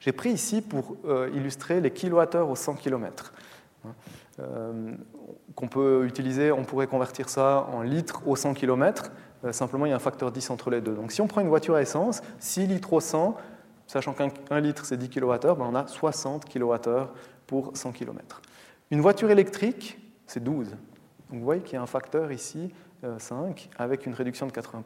[0.00, 3.32] J'ai pris ici pour euh, illustrer les kilowattheures au 100 km.
[5.54, 9.12] Qu'on peut utiliser, on pourrait convertir ça en litres au 100 km.
[9.52, 10.94] simplement il y a un facteur 10 entre les deux.
[10.94, 13.36] Donc si on prend une voiture à essence, 6 litres au 100,
[13.86, 17.06] sachant qu'un litre c'est 10 kWh, ben on a 60 kWh
[17.46, 18.40] pour 100 km.
[18.90, 20.70] Une voiture électrique, c'est 12.
[20.70, 22.72] Donc vous voyez qu'il y a un facteur ici
[23.18, 24.82] 5 avec une réduction de 80%.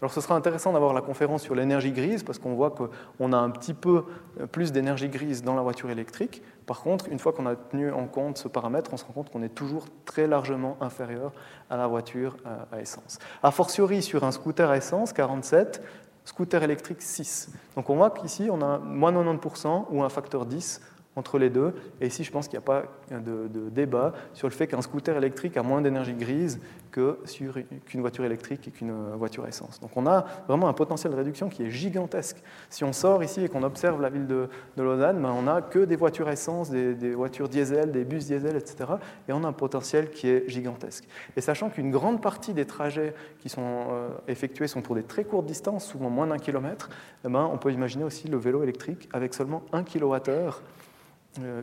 [0.00, 3.36] Alors ce sera intéressant d'avoir la conférence sur l'énergie grise parce qu'on voit qu'on a
[3.36, 4.04] un petit peu
[4.40, 6.42] euh, plus d'énergie grise dans la voiture électrique.
[6.66, 9.30] Par contre, une fois qu'on a tenu en compte ce paramètre, on se rend compte
[9.30, 11.32] qu'on est toujours très largement inférieur
[11.70, 13.18] à la voiture euh, à essence.
[13.42, 15.82] A fortiori sur un scooter à essence, 47,
[16.24, 17.50] scooter électrique 6.
[17.76, 20.80] Donc on voit qu'ici on a moins 90% ou un facteur 10
[21.18, 21.74] entre les deux.
[22.00, 25.16] Et ici, je pense qu'il n'y a pas de, débat sur le fait qu'un scooter
[25.16, 29.78] électrique a moins d'énergie grise qu'une voiture électrique et qu'une voiture à essence.
[29.80, 32.42] Donc on a vraiment un potentiel de réduction qui est gigantesque.
[32.70, 35.80] Si on sort ici et qu'on observe la ville de, Lausanne, ben on n'a que
[35.80, 38.92] des voitures essence, des, voitures diesel, des bus diesel, etc.
[39.28, 41.04] Et on a un potentiel qui est gigantesque.
[41.36, 45.24] Et sachant qu'une grande partie des trajets qui sont euh, effectués sont pour des très
[45.24, 46.88] courtes distances, souvent moins d'un kilomètre,
[47.24, 50.50] eh ben, on peut imaginer aussi le vélo électrique avec seulement 1 kWh euh,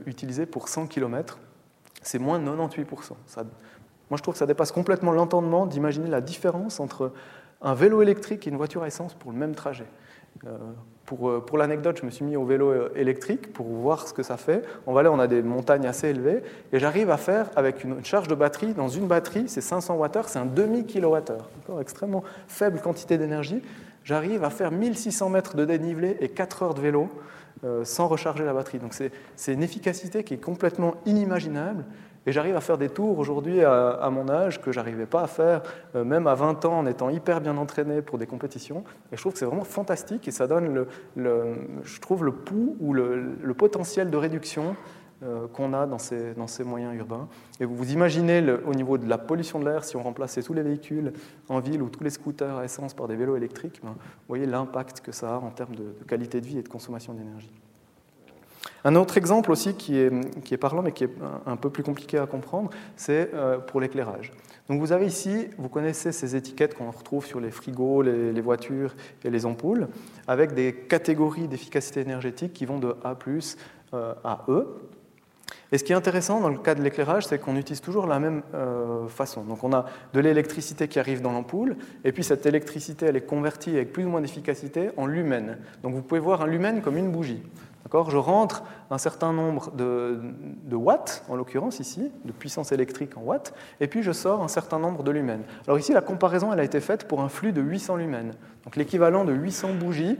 [0.06, 1.40] utilisé pour 100 km,
[2.02, 3.14] c'est moins de 98%.
[3.26, 3.44] Ça,
[4.10, 7.12] moi, je trouve que ça dépasse complètement l'entendement d'imaginer la différence entre
[7.62, 9.88] un vélo électrique et une voiture à essence pour le même trajet.
[10.46, 10.58] Euh,
[11.06, 14.22] pour, euh, pour l'anecdote, je me suis mis au vélo électrique pour voir ce que
[14.22, 14.64] ça fait.
[14.86, 18.28] En Valais, on a des montagnes assez élevées et j'arrive à faire avec une charge
[18.28, 18.74] de batterie.
[18.74, 23.62] Dans une batterie, c'est 500 Wh, c'est un demi-kilowattheure, extrêmement faible quantité d'énergie.
[24.04, 27.10] J'arrive à faire 1600 mètres de dénivelé et 4 heures de vélo euh,
[27.84, 28.80] sans recharger la batterie.
[28.80, 31.86] Donc c'est une efficacité qui est complètement inimaginable.
[32.28, 35.62] Et j'arrive à faire des tours aujourd'hui à, mon âge que j'arrivais pas à faire,
[35.96, 38.84] euh, même à 20 ans, en étant hyper bien entraîné pour des compétitions.
[39.12, 42.78] Et je trouve que c'est vraiment fantastique et ça donne, le, je trouve, le pouls
[42.80, 44.74] ou le, potentiel de réduction euh,
[45.54, 47.28] qu'on a dans ces, moyens urbains.
[47.60, 50.62] Et vous imaginez au niveau de la pollution de l'air, si on remplaçait tous les
[50.62, 51.13] véhicules
[51.49, 54.45] en ville ou tous les scooters à essence par des vélos électriques, ben, vous voyez
[54.45, 57.51] l'impact que ça a en termes de, qualité de vie et de consommation d'énergie.
[58.84, 61.13] Un autre exemple aussi qui est, parlant mais qui est
[61.45, 64.32] un peu plus compliqué à comprendre, c'est euh, pour l'éclairage.
[64.69, 68.95] Donc vous avez ici, vous connaissez ces étiquettes qu'on retrouve sur les frigos, les, voitures
[69.23, 69.88] et les ampoules,
[70.28, 73.15] avec des catégories d'efficacité énergétique qui vont de A
[73.93, 74.67] euh, à E.
[75.71, 78.19] Et ce qui est intéressant dans le cas de l'éclairage, c'est qu'on utilise toujours la
[78.19, 79.43] même euh, façon.
[79.43, 83.25] Donc on a de l'électricité qui arrive dans l'ampoule, et puis cette électricité, elle est
[83.25, 85.58] convertie avec plus ou moins d'efficacité en lumen.
[85.84, 87.41] Donc vous pouvez voir un lumen comme une bougie.
[88.10, 90.19] Je rentre un certain nombre de,
[90.63, 94.47] de watts, en l'occurrence ici, de puissance électrique en watts, et puis je sors un
[94.49, 95.43] certain nombre de lumens.
[95.65, 98.34] Alors ici, la comparaison, elle a été faite pour un flux de 800 lumens,
[98.65, 100.17] donc l'équivalent de 800 bougies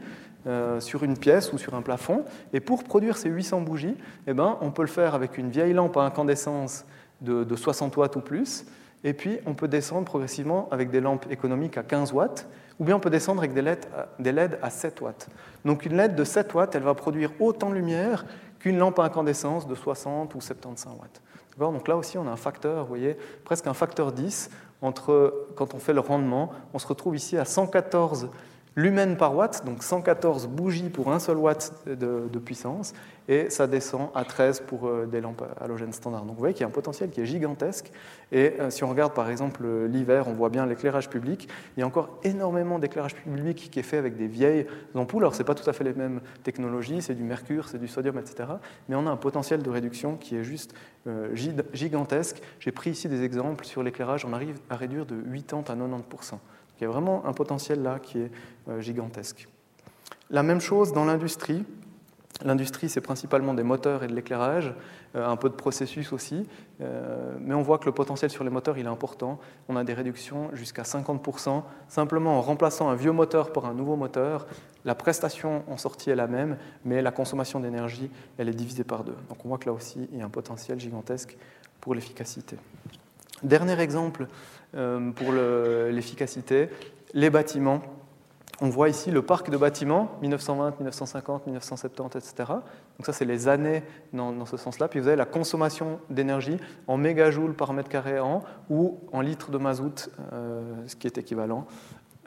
[0.48, 2.24] euh, sur une pièce ou sur un plafond.
[2.54, 3.96] Et pour produire ces 800 bougies,
[4.28, 6.86] eh ben, on peut le faire avec une vieille lampe à incandescence
[7.22, 8.66] de, 60 watts ou plus.
[9.04, 12.48] Et puis, on peut descendre progressivement avec des lampes économiques à 15 watts,
[12.80, 13.86] ou bien on peut descendre avec des LED,
[14.20, 15.30] des LED à 7 watts.
[15.64, 18.26] Donc une LED de 7 watts, elle va produire autant de lumière
[18.60, 21.22] qu'une lampe à incandescence de 60 ou 75 watts.
[21.58, 24.50] Donc là aussi, on a un facteur, vous voyez, presque un facteur 10
[24.82, 28.30] entre, quand on fait le rendement, on se retrouve ici à 114
[28.76, 32.94] lumens par watt, donc 114 bougies pour un seul watt de, puissance,
[33.28, 36.26] et ça descend à 13 pour euh, des lampes halogènes standards.
[36.26, 37.92] Donc vous voyez qu'il y a un potentiel qui est gigantesque,
[38.32, 41.84] et euh, si on regarde par exemple l'hiver, on voit bien l'éclairage public, il y
[41.84, 45.46] a encore énormément d'éclairage public qui est fait avec des vieilles ampoules, alors ce n'est
[45.46, 48.50] pas tout à fait les mêmes technologies, c'est du mercure, c'est du sodium, etc.,
[48.90, 50.76] mais on a un potentiel de réduction qui est juste
[51.08, 51.34] euh,
[51.74, 52.42] gigantesque.
[52.60, 56.40] J'ai pris ici des exemples sur l'éclairage, on arrive à réduire de 80 à 90%.
[56.80, 58.32] Il y a vraiment un potentiel là qui est
[58.70, 59.48] euh, gigantesque.
[60.30, 61.64] La même chose dans l'industrie.
[62.44, 64.74] L'industrie, c'est principalement des moteurs et de l'éclairage,
[65.16, 66.46] euh, un peu de processus aussi,
[66.82, 69.40] euh, mais on voit que le potentiel sur les moteurs, il est important.
[69.70, 73.96] On a des réductions jusqu'à 50%, simplement en remplaçant un vieux moteur par un nouveau
[73.96, 74.48] moteur.
[74.84, 79.06] La prestation en sortie est la même, mais la consommation d'énergie, elle est divisée par
[79.06, 79.16] deux.
[79.30, 81.38] Donc on voit que là aussi, il y a un potentiel gigantesque
[81.80, 82.58] pour l'efficacité.
[83.44, 84.28] Dernier exemple
[84.72, 86.70] pour l'efficacité,
[87.14, 87.82] les bâtiments.
[88.62, 92.34] On voit ici le parc de bâtiments, 1920, 1950, 1970, etc.
[92.48, 94.88] Donc ça, c'est les années dans, ce sens-là.
[94.88, 99.52] Puis vous avez la consommation d'énergie en mégajoules par mètre carré an ou en litres
[99.52, 101.68] de mazout, euh, ce qui est équivalent.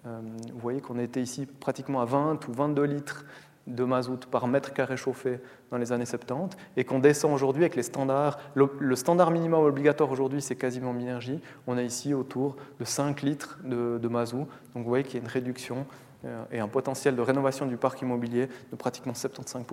[0.06, 0.20] Euh,
[0.52, 3.24] vous voyez qu'on était ici pratiquement à 20 ou 22 litres
[3.68, 7.76] de mazout par mètre carré chauffé dans les années 70 et qu'on descend aujourd'hui avec
[7.76, 8.38] les standards.
[8.54, 11.40] Le, standard minimum obligatoire aujourd'hui, c'est quasiment Minergie.
[11.66, 14.46] On est ici autour de 5 litres de, mazout.
[14.74, 15.86] Donc vous voyez qu'il y a une réduction
[16.24, 19.64] euh, et un potentiel de rénovation du parc immobilier de pratiquement 75%.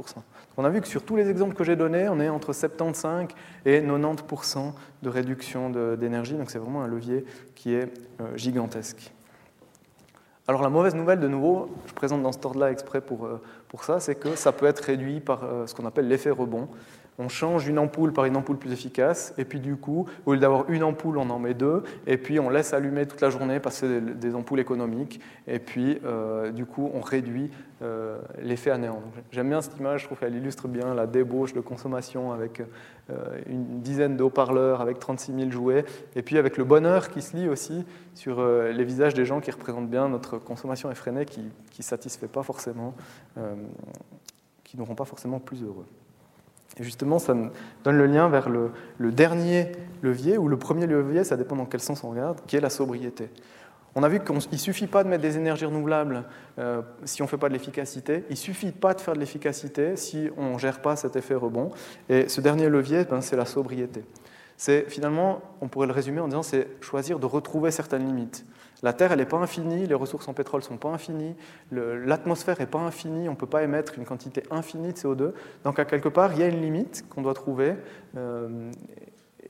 [0.58, 3.28] On a vu que sur tous les exemples que j'ai donnés, on est entre 75
[3.66, 6.34] et 90% de réduction d'énergie.
[6.36, 9.12] Donc c'est vraiment un levier qui est euh, gigantesque.
[10.48, 13.42] Alors la mauvaise nouvelle, de nouveau, je présente dans ce ordre-là exprès pour, euh,
[13.76, 16.70] pour ça, c'est que ça peut être réduit par euh, ce qu'on appelle l'effet rebond
[17.18, 20.40] on change une ampoule par une ampoule plus efficace, et puis du coup, au lieu
[20.40, 23.60] d'avoir une ampoule, on en met deux, et puis on laisse allumer toute la journée
[23.60, 27.52] parce que c'est des ampoules économiques, et puis euh, du coup, on réduit
[27.82, 29.02] euh, l'effet à néant.
[29.32, 32.62] J'aime bien cette image, je trouve qu'elle illustre bien la débauche de consommation avec
[33.10, 35.86] euh, une dizaine de haut-parleurs, avec 36 000 jouets,
[36.16, 39.52] et puis avec le bonheur qui se lit aussi sur les visages des gens qui
[39.52, 42.94] représentent bien notre consommation effrénée, qui ne satisfait pas forcément,
[44.64, 45.86] qui nous rend pas forcément plus heureux.
[46.80, 47.34] Et justement, ça
[47.84, 48.72] donne le lien vers le,
[49.12, 49.72] dernier
[50.02, 52.70] levier, ou le premier levier, ça dépend dans quel sens on regarde, qui est la
[52.70, 53.30] sobriété.
[53.98, 56.26] On a vu qu'il ne suffit pas de mettre des énergies renouvelables
[56.60, 58.26] euh, si on ne fait pas de l'efficacité.
[58.30, 61.36] Il ne suffit pas de faire de l'efficacité si on ne gère pas cet effet
[61.36, 61.72] rebond.
[62.10, 64.04] Et ce dernier levier, ben, c'est la sobriété.
[64.58, 68.46] C'est finalement, on pourrait le résumer en disant, c'est choisir de retrouver certaines limites.
[68.86, 71.36] La Terre, elle n'est pas infinie, les ressources en pétrole ne sont pas infinies,
[71.72, 75.32] l'atmosphère n'est pas infinie, on ne peut pas émettre une quantité infinie de CO2.
[75.64, 77.74] Donc, à quelque part, il y a une limite qu'on doit trouver
[78.16, 78.70] euh,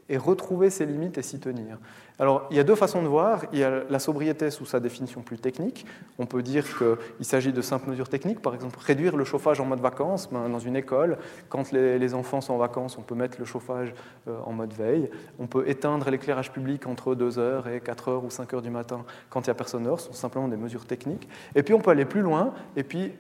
[0.10, 1.78] et retrouver ces limites et s'y tenir.
[2.18, 3.43] Alors, il y a deux façons de voir.
[3.51, 5.86] Il y a la sobriété sous sa définition plus technique.
[6.18, 9.66] On peut dire qu'il s'agit de simples mesures techniques, par exemple réduire le chauffage en
[9.66, 10.30] mode vacances.
[10.32, 11.18] Ben, dans une école,
[11.49, 13.93] quand les, enfants sont en vacances, on peut mettre le chauffage
[14.28, 15.10] euh, en mode veille.
[15.39, 19.49] On peut éteindre l'éclairage public entre 2h et 4h ou 5h du matin quand il
[19.49, 19.99] n'y a personne dehors.
[19.99, 21.28] Ce sont simplement des mesures techniques.
[21.56, 23.12] Et puis, on peut aller plus loin et puis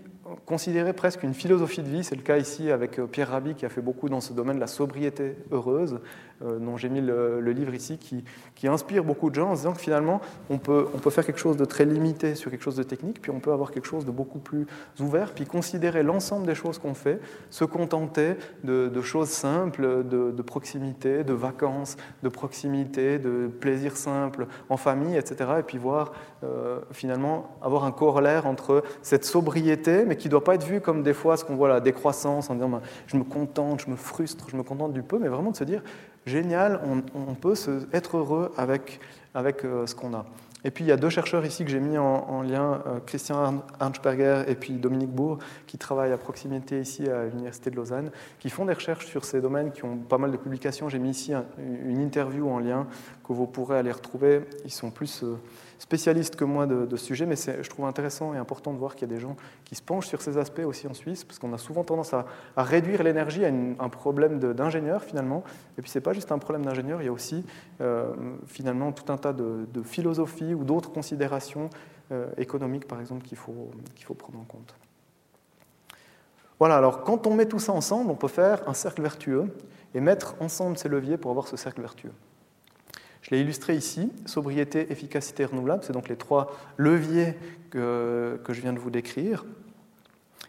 [0.45, 2.03] considérer presque une philosophie de vie.
[2.03, 4.59] C'est le cas ici avec euh, Pierre Rabhi qui a fait beaucoup dans ce domaine,
[4.59, 5.99] la sobriété heureuse,
[6.43, 9.73] euh, dont j'ai mis le, livre ici, qui, qui, inspire beaucoup de gens en disant
[9.73, 10.19] que finalement,
[10.49, 13.21] on peut, on peut faire quelque chose de très limité sur quelque chose de technique,
[13.21, 14.65] puis on peut avoir quelque chose de beaucoup plus
[14.99, 21.23] ouvert, puis considérer l'ensemble des choses qu'on fait, se contenter de, choses simples, de, proximité,
[21.23, 25.51] de vacances, de proximité, de plaisir simple en famille, etc.
[25.59, 26.11] Et puis voir
[26.43, 30.81] euh, finalement avoir un corollaire entre cette sobriété, mais qui ne doit pas être vu
[30.81, 33.89] comme des fois ce qu'on voit la décroissance, en disant ben, je me contente, je
[33.89, 35.81] me frustre, je me contente du peu, mais vraiment de se dire
[36.25, 36.79] génial,
[37.13, 38.99] on, peut se, être heureux avec,
[39.33, 40.25] avec euh, ce qu'on a.
[40.65, 43.63] Et puis il y a deux chercheurs ici que j'ai mis en, lien, euh, Christian
[43.79, 45.37] Arnsperger et puis Dominique Bourg,
[45.67, 48.09] qui travaillent à proximité ici à l'Université de Lausanne,
[48.39, 50.89] qui font des recherches sur ces domaines, qui ont pas mal de publications.
[50.89, 52.87] J'ai mis ici une interview en lien
[53.27, 54.41] que vous pourrez aller retrouver.
[54.65, 55.37] Ils sont plus euh,
[55.85, 59.07] spécialiste que moi de, ce sujet, mais je trouve intéressant et important de voir qu'il
[59.07, 61.53] y a des gens qui se penchent sur ces aspects aussi en Suisse, parce qu'on
[61.53, 62.25] a souvent tendance à,
[62.57, 65.43] réduire l'énergie à un problème d'ingénieur finalement.
[65.77, 67.45] Et puis c'est pas juste un problème d'ingénieur, il y a aussi
[67.81, 68.07] euh,
[68.47, 71.69] finalement tout un tas de, philosophies ou d'autres considérations
[72.11, 74.73] euh, économiques par exemple qu'il faut, qu'il faut prendre en compte.
[76.57, 79.53] Voilà, alors quand on met tout ça ensemble, on peut faire un cercle vertueux
[79.93, 82.13] et mettre ensemble ces leviers pour avoir ce cercle vertueux.
[83.25, 87.33] Je l'ai illustré ici, sobriété, efficacité, renouvelable, c'est donc les trois leviers
[87.71, 89.45] que, je viens de vous décrire.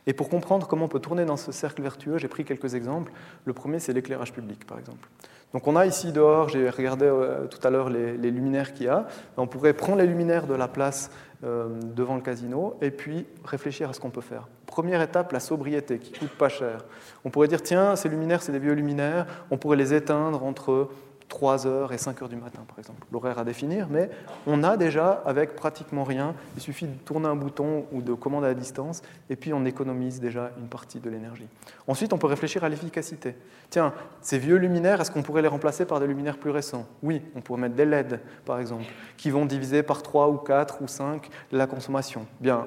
[0.07, 3.13] Et pour comprendre comment on peut tourner dans ce cercle vertueux, j'ai pris quelques exemples.
[3.47, 5.09] Le premier, c'est l'éclairage public, par exemple.
[5.55, 8.89] Donc on a ici dehors, j'ai regardé euh, tout à l'heure les, luminaires qu'il y
[8.91, 9.07] a.
[9.39, 11.11] On pourrait prendre les luminaires de la place
[11.45, 14.49] euh, devant le casino et puis réfléchir à ce qu'on peut faire.
[14.67, 16.85] Première étape, la sobriété, qui coûte pas cher.
[17.25, 20.91] On pourrait dire, tiens, ces luminaires, c'est des vieux luminaires, on pourrait les éteindre entre
[21.29, 23.07] 3 heures et 5 heures du matin, par exemple.
[23.13, 24.11] L'horaire à définir, mais
[24.47, 28.49] on a déjà, avec pratiquement rien, il suffit de tourner un bouton ou de commander
[28.49, 31.49] à distance, et puis on économise déjà une partie de l'énergie.
[31.89, 33.37] Ensuite, on peut réfléchir à l'efficacité.
[33.71, 36.87] Tiens, ces vieux luminaires, est-ce qu'on pourrait les remplacer par des luminaires plus récents?
[37.03, 38.85] Oui, on pourrait mettre des LED, par exemple,
[39.17, 42.27] qui vont diviser par 3 ou 4 ou 5 la consommation.
[42.41, 42.67] Bien,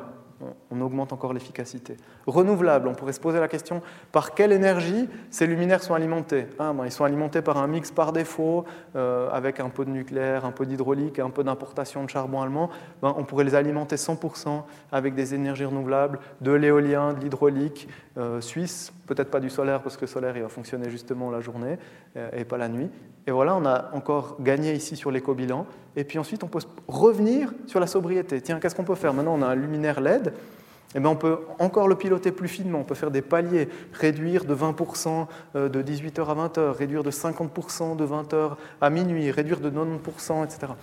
[0.72, 1.98] on augmente encore l'efficacité.
[2.28, 3.82] Renouvelable, on pourrait se poser la question
[4.12, 6.48] par quelle énergie ces luminaires sont alimentés?
[6.60, 8.66] Ah, ben, Ils sont alimentés par un mix par défaut,
[8.96, 12.70] euh, avec un peu de nucléaire, un peu d'hydraulique un peu d'importation de charbon allemand.
[13.02, 17.88] Ben, on pourrait les alimenter 100% avec des énergies renouvelables, de l'éolien, de l'hydraulique,
[18.18, 21.42] euh, suisse, peut-être pas du solaire parce que le solaire il va fonctionner justement la
[21.42, 21.78] journée
[22.16, 22.90] euh, et pas la nuit.
[23.28, 25.66] Et voilà, on a encore gagné ici sur l'éco-bilan.
[26.00, 28.40] Et puis ensuite, on peut revenir sur la sobriété.
[28.40, 30.34] Tiens, qu'est-ce qu'on peut faire Maintenant, on a un luminaire LED.
[30.96, 34.46] Eh bien, on peut encore le piloter plus finement, on peut faire des paliers, réduire
[34.46, 39.60] de 20% euh, de 18h à 20h, réduire de 50% de 20h à minuit, réduire
[39.60, 40.74] de 90%, etc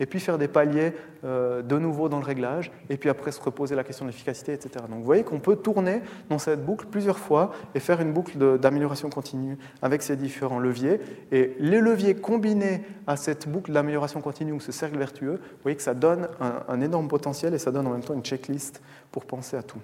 [0.00, 0.92] et puis faire des paliers
[1.24, 4.52] euh, de nouveau dans le réglage, et puis après se reposer la question de l'efficacité,
[4.52, 4.84] etc.
[4.88, 8.58] Donc vous voyez qu'on peut tourner dans cette boucle plusieurs fois et faire une boucle
[8.58, 11.00] d'amélioration continue avec ces différents leviers.
[11.32, 15.76] Et les leviers combinés à cette boucle d'amélioration continue ou ce cercle vertueux, vous voyez
[15.76, 18.82] que ça donne un, un énorme potentiel et ça donne en même temps une checklist
[19.10, 19.80] pour penser à tout.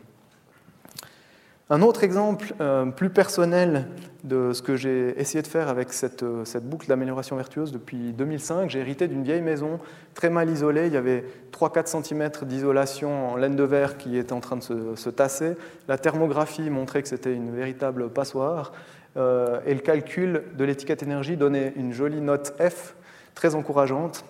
[1.71, 3.87] Un autre exemple euh, plus personnel
[4.25, 8.69] de ce que j'ai essayé de faire avec cette, euh, boucle d'amélioration vertueuse depuis 2005,
[8.69, 9.79] j'ai hérité d'une vieille maison
[10.15, 10.89] très mal isolée.
[10.89, 14.63] Il y avait 3-4 cm d'isolation en laine de verre qui était en train de
[14.63, 15.57] se, se tasser.
[15.89, 18.73] La thermographie montrait que c'était une véritable passoire.
[19.17, 22.95] Euh, et le calcul de l'étiquette énergie donnait une jolie note F
[23.35, 24.25] très encourageante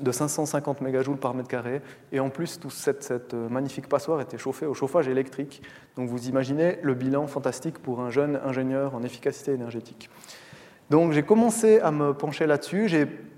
[0.00, 1.82] de 550 mégajoules par mètre carré.
[2.12, 5.62] Et en plus, toute cette, euh, magnifique passoire était chauffée au chauffage électrique.
[5.96, 10.10] Donc vous imaginez le bilan fantastique pour un jeune ingénieur en efficacité énergétique.
[10.90, 12.88] Donc j'ai commencé à me pencher là-dessus.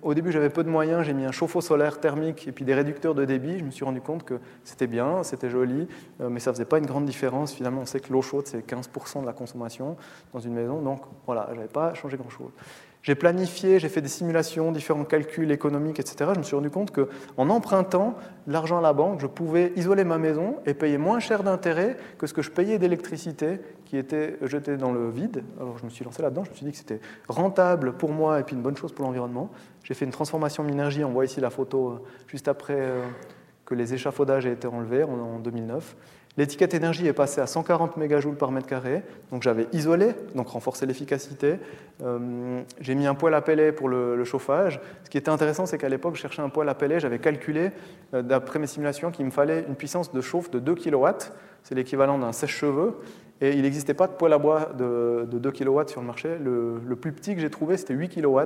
[0.03, 1.05] Au début, j'avais peu de moyens.
[1.05, 3.59] J'ai mis un chauffe-eau solaire thermique et puis des réducteurs de débit.
[3.59, 5.89] Je me suis rendu compte que c'était bien, c'était joli,
[6.21, 7.53] euh, mais ça ne faisait pas une grande différence.
[7.53, 9.97] Finalement, on sait que l'eau chaude, c'est 15% de la consommation
[10.33, 10.81] dans une maison.
[10.81, 12.53] Donc voilà, je n'avais pas changé grand-chose.
[13.03, 16.33] J'ai planifié, j'ai fait des simulations, différents calculs économiques, etc.
[16.35, 18.15] Je me suis rendu compte qu'en empruntant
[18.47, 22.27] l'argent à la banque, je pouvais isoler ma maison et payer moins cher d'intérêt que
[22.27, 25.45] ce que je payais d'électricité qui était jetée dans le vide.
[25.59, 28.39] Alors je me suis lancé là-dedans, je me suis dit que c'était rentable pour moi
[28.39, 29.51] et puis une bonne chose pour l'environnement.
[29.83, 33.03] J'ai fait une transformation Minergie, on voit ici la photo euh, juste après euh,
[33.65, 35.97] que les échafaudages aient été enlevés en 2009.
[36.37, 39.03] L'étiquette énergie est passée à 140 mégajoules par mètre carré,
[39.33, 41.57] donc j'avais isolé, donc renforcé l'efficacité.
[42.03, 44.81] Euh, j'ai mis un poêle à pellets pour le, chauffage.
[45.03, 47.73] Ce qui était intéressant, c'est qu'à l'époque, je cherchais un poêle à pellets, j'avais calculé,
[48.15, 51.07] euh, d'après mes simulations, qu'il me fallait une puissance de chauffe de 2 kW,
[51.65, 53.01] c'est l'équivalent d'un sèche-cheveux,
[53.41, 56.37] et il n'existait pas de poêle à bois de, 2 kW sur le marché.
[56.39, 58.39] Le, le plus petit que j'ai trouvé, c'était 8 kW,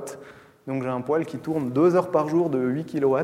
[0.65, 3.17] donc j'ai un poêle qui tourne 2 heures par jour de 8 kW,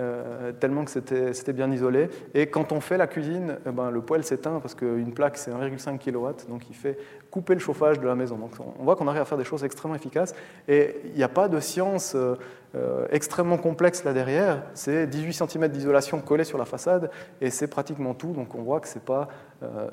[0.00, 2.08] euh, tellement que c'était bien isolé.
[2.34, 5.52] Et quand on fait la cuisine, eh ben, le poêle s'éteint parce qu'une plaque c'est
[5.52, 6.98] 1,5 kW, donc il fait
[7.30, 8.36] couper le chauffage de la maison.
[8.36, 10.34] Donc on voit qu'on arrive à faire des choses extrêmement efficaces.
[10.66, 12.34] Et il n'y a pas de science euh,
[12.74, 14.64] euh, extrêmement complexe là derrière.
[14.74, 18.32] C'est 18 cm d'isolation collée sur la façade et c'est pratiquement tout.
[18.32, 19.28] Donc on voit que ce pas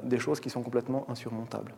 [0.04, 1.74] des choses qui sont complètement insurmontables.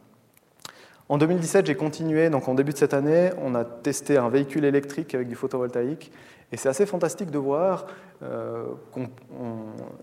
[1.09, 2.29] En 2017, j'ai continué.
[2.29, 6.11] Donc en début de cette année, on a testé un véhicule électrique avec du photovoltaïque.
[6.53, 7.87] Et c'est assez fantastique de voir
[8.21, 8.99] euh, que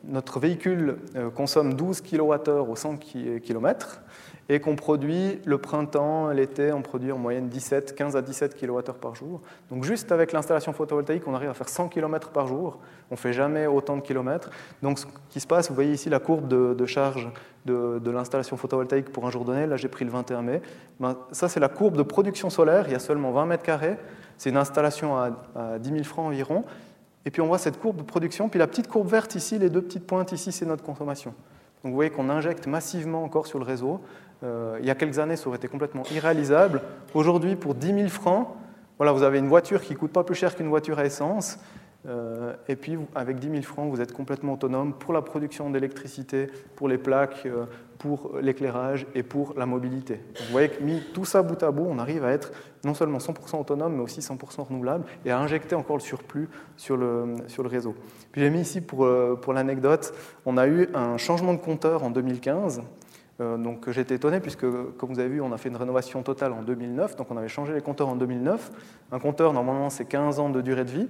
[0.02, 4.02] notre véhicule euh, consomme 12 kWh au 100 km
[4.48, 8.82] et qu'on produit le printemps, l'été, on produit en moyenne 17, 15 à 17 kWh
[9.00, 9.40] par jour.
[9.70, 12.80] Donc juste avec l'installation photovoltaïque, on arrive à faire 100 km par jour.
[13.12, 14.50] On ne fait jamais autant de kilomètres.
[14.82, 17.30] Donc ce qui se passe, vous voyez ici la courbe de, charge
[17.64, 19.68] de, l'installation photovoltaïque pour un jour donné.
[19.68, 20.62] Là, j'ai pris le 21 mai.
[20.98, 22.86] Ben, ça, c'est la courbe de production solaire.
[22.88, 23.98] Il y a seulement 20 mètres carrés.
[24.40, 26.64] C'est une installation à, 10 000 francs environ.
[27.26, 28.48] Et puis on voit cette courbe de production.
[28.48, 31.34] Puis la petite courbe verte ici, les deux petites pointes ici, c'est notre consommation.
[31.84, 34.00] Donc vous voyez qu'on injecte massivement encore sur le réseau.
[34.42, 36.80] Euh, il y a quelques années, ça aurait été complètement irréalisable.
[37.12, 38.48] Aujourd'hui, pour 10 000 francs,
[38.96, 41.58] voilà, vous avez une voiture qui ne coûte pas plus cher qu'une voiture à essence.
[42.06, 46.48] Euh, et puis, avec 10 000 francs, vous êtes complètement autonome pour la production d'électricité,
[46.76, 47.66] pour les plaques, euh,
[47.98, 50.20] pour l'éclairage et pour la mobilité.
[50.38, 52.52] vous voyez que mis tout ça bout à bout, on arrive à être
[52.84, 56.48] non seulement 100% autonome, mais aussi 100% renouvelable et à injecter encore le surplus
[56.78, 57.94] sur le, réseau.
[58.32, 60.14] Puis j'ai mis ici pour, euh, pour l'anecdote,
[60.46, 62.80] on a eu un changement de compteur en 2015.
[63.38, 64.64] donc j'étais étonné puisque,
[64.96, 67.48] comme vous avez vu, on a fait une rénovation totale en 2009, donc on avait
[67.48, 68.70] changé les compteurs en 2009.
[69.12, 71.08] Un compteur, normalement, c'est 15 ans de durée de vie.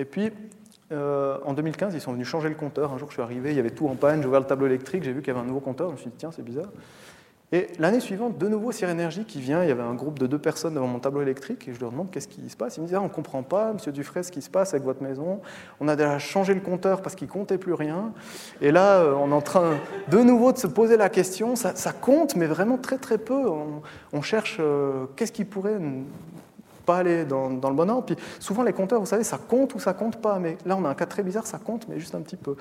[0.00, 0.30] Et puis,
[0.92, 2.90] euh, en 2015, ils sont venus changer le compteur.
[2.90, 4.64] Un jour, je suis arrivé, il y avait tout en panne, j'ai ouvert le tableau
[4.64, 6.42] électrique, j'ai vu qu'il y avait un nouveau compteur, je me suis dit, tiens, c'est
[6.42, 6.70] bizarre.
[7.52, 10.38] Et l'année suivante, de nouveau, Énergie qui vient, il y avait un groupe de deux
[10.38, 12.78] personnes devant mon tableau électrique, et je leur demande qu'est-ce qui se passe?
[12.78, 14.84] Ils me disent, ah, on ne comprend pas, monsieur Dufresne, ce qui se passe avec
[14.84, 15.42] votre maison.
[15.80, 18.12] On a déjà changé le compteur parce qu'il comptait plus rien.
[18.62, 19.74] Et là, euh, on est en train
[20.08, 23.44] de nouveau de se poser la question, ça, compte, mais vraiment très très peu.
[24.12, 25.78] On, cherche euh, qu'est-ce qui pourrait
[26.96, 28.04] aller dans, le bon ordre.
[28.04, 30.38] Puis souvent, les compteurs, vous savez, ça compte ou ça compte pas.
[30.38, 32.56] Mais là, on a un cas très bizarre, ça compte, mais juste un petit peu.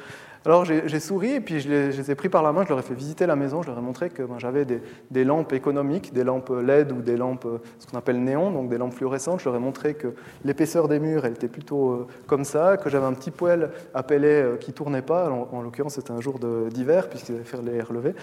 [0.46, 2.82] Alors j'ai souri et puis je les, ai pris par la main, je leur ai
[2.82, 6.24] fait visiter la maison, je leur ai montré que ben, j'avais des, lampes économiques, des
[6.24, 7.46] lampes LED ou des lampes,
[7.78, 9.42] ce qu'on appelle néon, donc des lampes fluorescentes.
[9.42, 10.14] Je leur ai montré que
[10.46, 13.72] l'épaisseur des murs, elle était plutôt euh, comme ça, que j'avais un petit poêle
[14.08, 15.30] pellet euh, qui tournait pas.
[15.30, 18.16] En, en l'occurrence, c'était un jour d'hiver puisqu'ils allaient faire les relevés.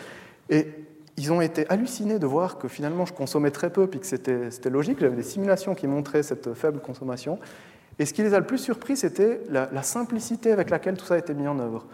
[0.48, 0.85] Et
[1.16, 4.70] ils ont été hallucinés de voir que finalement je consommais très peu, puis que c'était
[4.70, 4.98] logique.
[5.00, 7.38] J'avais des simulations qui montraient cette faible consommation.
[7.98, 11.06] Et ce qui les a le plus surpris, c'était la, la, simplicité avec laquelle tout
[11.06, 11.86] ça a été mis en œuvre.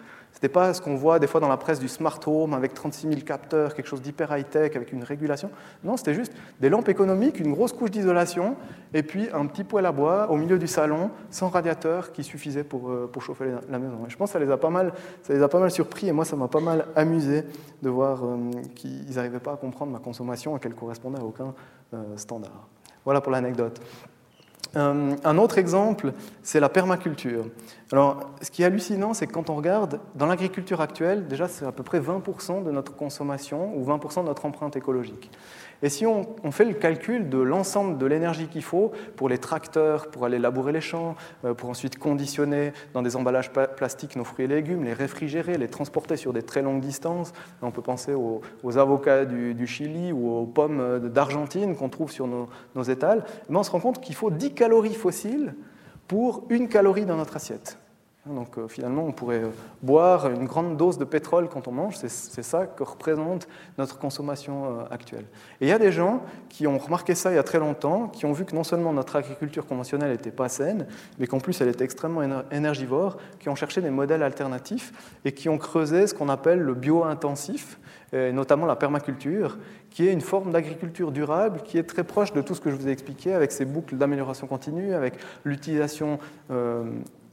[0.42, 2.74] Ce n'était pas ce qu'on voit des fois dans la presse du smart home avec
[2.74, 5.52] 36 000 capteurs, quelque chose d'hyper high-tech avec une régulation.
[5.84, 8.56] Non, c'était juste des lampes économiques, une grosse couche d'isolation
[8.92, 12.64] et puis un petit poêle à bois au milieu du salon sans radiateur qui suffisait
[12.64, 13.98] pour, euh, pour chauffer la maison.
[14.08, 16.12] Je pense que ça les, a pas mal, ça les a pas mal surpris et
[16.12, 17.44] moi ça m'a pas mal amusé
[17.80, 21.54] de voir euh, qu'ils n'arrivaient pas à comprendre ma consommation et qu'elle correspondait à aucun
[21.94, 22.66] euh, standard.
[23.04, 23.80] Voilà pour l'anecdote.
[24.74, 27.44] Un autre exemple, c'est la permaculture.
[27.92, 31.66] Alors, ce qui est hallucinant, c'est que quand on regarde, dans l'agriculture actuelle, déjà, c'est
[31.66, 35.30] à peu près 20% de notre consommation ou 20% de notre empreinte écologique.
[35.82, 40.10] Et si on, fait le calcul de l'ensemble de l'énergie qu'il faut pour les tracteurs,
[40.10, 44.46] pour aller labourer les champs, euh, pour ensuite conditionner dans des emballages plastiques nos fruits
[44.46, 48.40] et légumes, les réfrigérer, les transporter sur des très longues distances, on peut penser aux,
[48.78, 53.70] avocats du, Chili ou aux pommes d'Argentine qu'on trouve sur nos, étals, mais on se
[53.70, 55.54] rend compte qu'il faut 10 calories fossiles
[56.08, 57.81] pour une calorie dans notre assiette.
[58.26, 59.50] Donc euh, finalement, on pourrait euh,
[59.82, 63.48] boire une grande dose de pétrole quand on mange, c'est ça que représente
[63.78, 65.24] notre consommation euh, actuelle.
[65.60, 68.06] Et il y a des gens qui ont remarqué ça il y a très longtemps,
[68.06, 70.86] qui ont vu que non seulement notre agriculture conventionnelle n'était pas saine,
[71.18, 74.92] mais qu'en plus elle était extrêmement énergivore, qui ont cherché des modèles alternatifs
[75.24, 77.80] et qui ont creusé ce qu'on appelle le bio-intensif,
[78.12, 79.58] notamment la permaculture,
[79.90, 82.76] qui est une forme d'agriculture durable qui est très proche de tout ce que je
[82.76, 85.14] vous ai expliqué avec ces boucles d'amélioration continue, avec
[85.44, 86.18] l'utilisation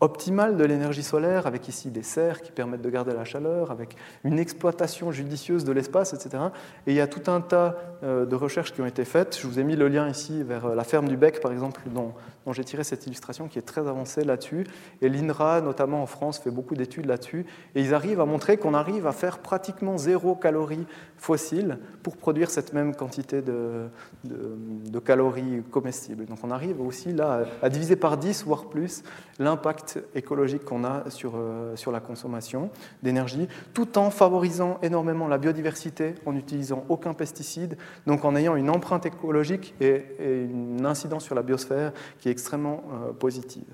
[0.02, 3.96] optimale de l'énergie solaire, avec ici des serres qui permettent de garder la chaleur, avec
[4.24, 6.44] une exploitation judicieuse de l'espace, etc.
[6.88, 9.38] Et il y a tout un tas euh, de recherches qui ont été faites.
[9.40, 11.82] Je vous ai mis le lien ici vers euh, la ferme du Bec, par exemple,
[11.94, 12.14] dont,
[12.52, 14.66] j'ai tiré cette illustration qui est très avancée là-dessus.
[15.02, 17.46] Et l'INRA, notamment en France, fait beaucoup d'études là-dessus.
[17.76, 20.88] Et ils arrivent à montrer qu'on arrive à faire pratiquement zéro calorie
[21.18, 23.90] fossile pour produire cette même quantité de,
[24.24, 26.26] de, calories comestibles.
[26.26, 29.04] Donc on arrive aussi là à, diviser par 10, voire plus,
[29.38, 32.70] l'impact écologique qu'on a sur, euh, sur la consommation
[33.04, 37.78] d'énergie, tout en favorisant énormément la biodiversité, en n'utilisant aucun pesticide,
[38.08, 42.84] donc en ayant une empreinte écologique et, une incidence sur la biosphère qui est extrêmement
[42.92, 43.68] euh, positive.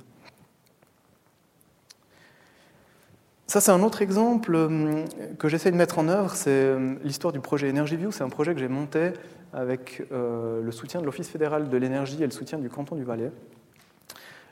[3.48, 5.06] Ça, c'est un autre exemple euh,
[5.38, 8.12] que j'essaie de mettre en œuvre, c'est l'histoire du projet EnergyView.
[8.12, 9.14] C'est un projet que j'ai monté
[9.54, 13.32] avec le soutien de l'Office fédéral de l'énergie et le soutien du canton du Valais.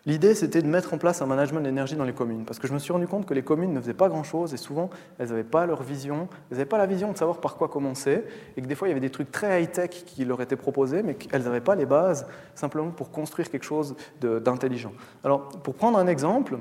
[0.05, 2.73] L'idée, c'était de mettre en place un management d'énergie dans les communes, parce que je
[2.73, 5.45] me suis rendu compte que les communes ne faisaient pas grand-chose, et souvent, elles n'avaient
[5.45, 8.25] pas leur vision, elles n'avaient pas la vision de savoir par quoi commencer,
[8.57, 11.03] et que des fois, il y avait des trucs très high-tech qui leur étaient proposés,
[11.03, 14.91] mais qu'elles n'avaient pas les bases simplement pour construire quelque chose d'intelligent.
[15.23, 16.57] Alors, pour prendre un exemple,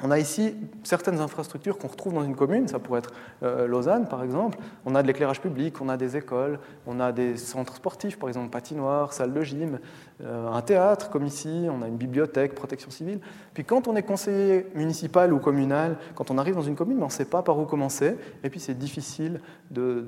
[0.00, 0.54] on a ici
[0.84, 3.12] certaines infrastructures qu'on retrouve dans une commune, ça pourrait être
[3.42, 4.56] euh, Lausanne par exemple.
[4.86, 8.28] On a de l'éclairage public, on a des écoles, on a des centres sportifs, par
[8.28, 9.80] exemple patinoire, salle de gym,
[10.24, 13.20] un théâtre comme ici, on a une bibliothèque, protection civile.
[13.54, 17.06] Puis quand on est conseiller municipal ou communal, quand on arrive dans une commune, on
[17.06, 19.40] ne sait pas par où commencer, et puis c'est difficile
[19.70, 20.04] de,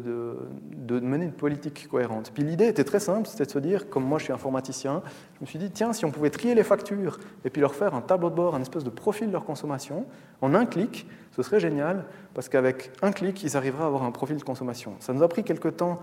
[0.76, 2.32] de, mener une politique cohérente.
[2.34, 5.02] Puis l'idée était très simple, c'était de se dire, comme moi je suis informaticien,
[5.36, 7.94] je me suis dit, tiens, si on pouvait trier les factures et puis leur faire
[7.94, 10.06] un tableau de bord, un espèce de profil de leur consommation,
[10.40, 11.06] en un clic,
[11.36, 12.04] ce serait génial,
[12.34, 14.94] parce qu'avec un clic, ils arriveraient à avoir un profil de consommation.
[14.98, 16.00] Ça nous a pris quelques temps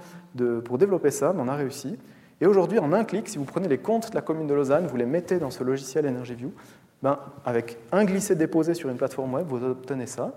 [0.63, 1.97] pour développer ça, mais on a réussi.
[2.39, 4.87] Et aujourd'hui, en un clic, si vous prenez les comptes de la commune de Lausanne,
[4.87, 6.53] vous les mettez dans ce logiciel EnergyView,
[7.01, 10.33] ben, avec un glisser-déposer sur une plateforme web, vous obtenez ça.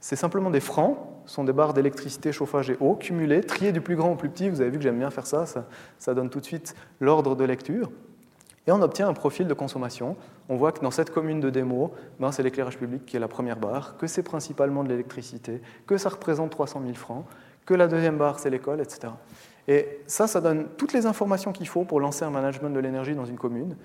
[0.00, 3.80] C'est simplement des francs, ce sont des barres d'électricité, chauffage et eau cumulées, triées du
[3.80, 4.50] plus grand au plus petit.
[4.50, 5.46] Vous avez vu que j'aime bien faire ça,
[5.98, 7.90] ça donne tout de suite l'ordre de lecture.
[8.66, 10.16] Et on obtient un profil de consommation.
[10.48, 13.28] On voit que dans cette commune de démo, ben c'est l'éclairage public qui est la
[13.28, 17.24] première barre, que c'est principalement de l'électricité, que ça représente 300 000 francs,
[17.66, 19.12] que la deuxième barre, c'est l'école, etc.
[19.68, 23.14] Et ça, ça donne toutes les informations qu'il faut pour lancer un management de l'énergie
[23.14, 23.76] dans une commune.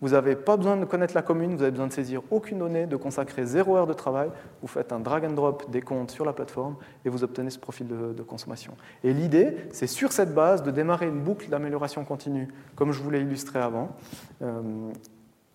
[0.00, 2.86] Vous n'avez pas besoin de connaître la commune, vous avez besoin de saisir aucune donnée,
[2.86, 4.30] de consacrer zéro heure de travail.
[4.62, 7.58] Vous faites un drag and drop des comptes sur la plateforme et vous obtenez ce
[7.58, 8.74] profil de, consommation.
[9.02, 13.10] Et l'idée, c'est sur cette base de démarrer une boucle d'amélioration continue, comme je vous
[13.10, 13.96] l'ai illustré avant,
[14.42, 14.90] euh,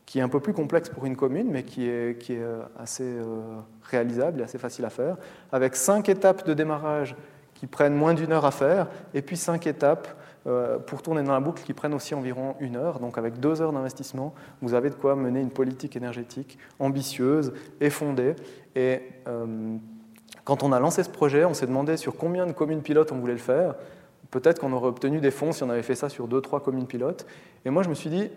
[0.06, 3.60] qui est un peu plus complexe pour une commune, mais qui est, euh, assez euh,
[3.84, 5.16] réalisable et assez facile à faire,
[5.54, 7.16] avec cinq étapes de démarrage
[7.64, 10.10] qui prennent moins d'une heure à faire, et puis cinq étapes
[10.48, 13.00] euh, pour tourner dans la boucle qui prennent aussi environ une heure.
[13.00, 17.90] Donc avec deux heures d'investissement, vous avez de quoi mener une politique énergétique ambitieuse et
[17.90, 18.36] fondée.
[18.76, 19.78] Et euh,
[20.44, 23.20] quand on a lancé ce projet, on s'est demandé sur combien de communes pilotes on
[23.20, 23.76] voulait le faire.
[24.30, 26.88] Peut-être qu'on aurait obtenu des fonds si on avait fait ça sur deux, trois communes
[26.88, 27.26] pilotes.
[27.64, 28.30] Et moi, je me suis dit,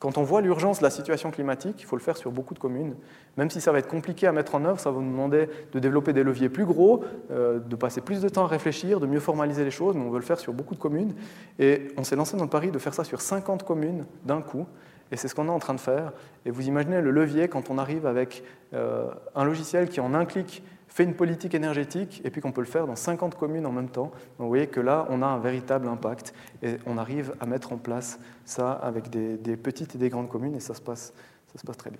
[0.00, 2.58] quand on voit l'urgence de la situation climatique, il faut le faire sur beaucoup de
[2.58, 2.94] communes.
[3.36, 5.78] Même si ça va être compliqué à mettre en œuvre, ça va nous demander de
[5.78, 9.20] développer des leviers plus gros, euh, de passer plus de temps à réfléchir, de mieux
[9.20, 11.14] formaliser les choses, mais on veut le faire sur beaucoup de communes.
[11.58, 14.66] Et on s'est lancé dans le pari de faire ça sur 50 communes d'un coup.
[15.12, 16.12] Et c'est ce qu'on est en train de faire.
[16.44, 18.42] Et vous imaginez le levier quand on arrive avec
[18.72, 20.62] euh, un logiciel qui, en un clic,
[20.94, 23.88] fait une politique énergétique et puis qu'on peut le faire dans 50 communes en même
[23.88, 24.12] temps.
[24.38, 26.32] vous voyez que là, on a un véritable impact
[26.62, 30.54] et on arrive à mettre en place ça avec des, petites et des grandes communes
[30.54, 31.12] et ça se passe,
[31.52, 31.98] ça se passe très bien.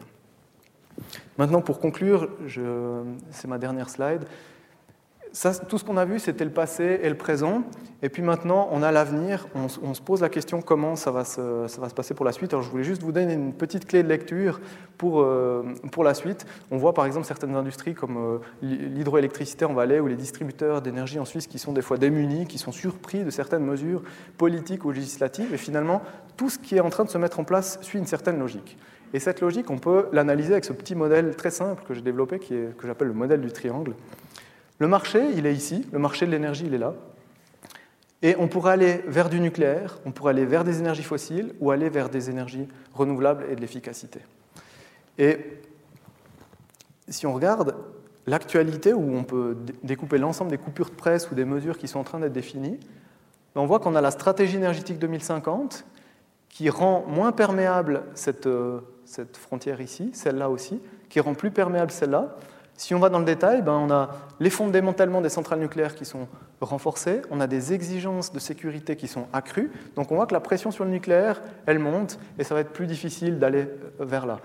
[1.39, 2.29] Maintenant, pour conclure,
[3.31, 4.27] c'est ma dernière slide.
[5.69, 7.65] Tout ce qu'on a vu, c'était le passé et le présent.
[8.03, 9.49] Et puis maintenant, on a l'avenir.
[9.55, 12.53] On, se pose la question comment ça va, se, passer pour la suite.
[12.53, 14.61] Alors, je voulais juste vous donner une petite clé de lecture
[14.97, 16.47] pour, euh, pour la suite.
[16.71, 21.19] On voit par exemple certaines industries comme euh, l'hydroélectricité en Valais ou les distributeurs d'énergie
[21.19, 24.03] en Suisse qui sont des fois démunis, qui sont surpris de certaines mesures
[24.39, 25.53] politiques ou législatives.
[25.53, 26.03] Et finalement,
[26.37, 28.79] tout ce qui est en train de se mettre en place suit une certaine logique.
[29.13, 32.39] Et cette logique, on peut l'analyser avec ce petit modèle très simple que j'ai développé,
[32.39, 33.95] que j'appelle le modèle du triangle.
[34.79, 36.95] Le marché, il est ici, le marché de l'énergie, il est là.
[38.23, 41.71] Et on pourrait aller vers du nucléaire, on pourrait aller vers des énergies fossiles ou
[41.71, 44.21] aller vers des énergies renouvelables et de l'efficacité.
[45.19, 45.39] Et
[47.09, 47.77] si on regarde
[48.27, 51.99] l'actualité, où on peut découper l'ensemble des coupures de presse ou des mesures qui sont
[51.99, 52.81] en train d'être définies,
[53.55, 55.85] ben, on voit qu'on a la stratégie énergétique 2050
[56.49, 61.91] qui rend moins perméable cette, euh, cette frontière ici, celle-là aussi, qui rend plus perméable
[61.91, 62.37] celle-là,
[62.77, 64.11] si on va dans le détail, ben on a
[64.41, 66.27] les fonds des centrales nucléaires qui sont
[66.61, 70.41] renforcés, on a des exigences de sécurité qui sont accrues, donc on voit que la
[70.41, 73.69] pression sur le nucléaire, elle monte, et ça va être plus difficile d'aller
[74.01, 74.41] vers là.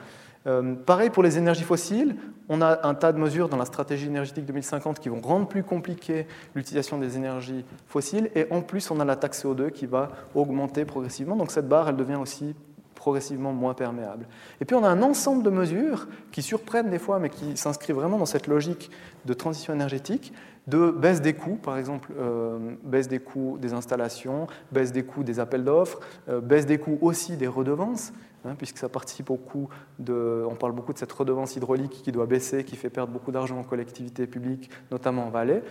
[0.48, 2.16] Euh, pareil pour les énergies fossiles,
[2.48, 5.64] on a un tas de mesures dans la stratégie énergétique 2050 qui vont rendre plus
[5.64, 10.12] compliqué l'utilisation des énergies fossiles, et en plus on a la taxe CO2 qui va
[10.36, 12.56] augmenter progressivement, donc cette barre, elle devient aussi
[13.00, 14.28] progressivement moins perméable.
[14.60, 17.96] Et puis on a un ensemble de mesures qui surprennent des fois, mais qui s'inscrivent
[17.96, 18.92] vraiment dans cette logique
[19.26, 20.34] de transition énergétique,
[20.68, 25.24] de baisse des coûts, par exemple, euh, baisse des coûts des installations, baisse des coûts
[25.24, 28.12] des appels d'offres, euh, baisse des coûts aussi des redevances.
[28.46, 29.68] Hein, puisque ça participe beaucoup
[29.98, 30.46] de.
[30.50, 33.60] On parle beaucoup de cette redevance hydraulique qui doit baisser, qui fait perdre beaucoup d'argent
[33.60, 35.62] aux collectivités publiques, notamment en Valais.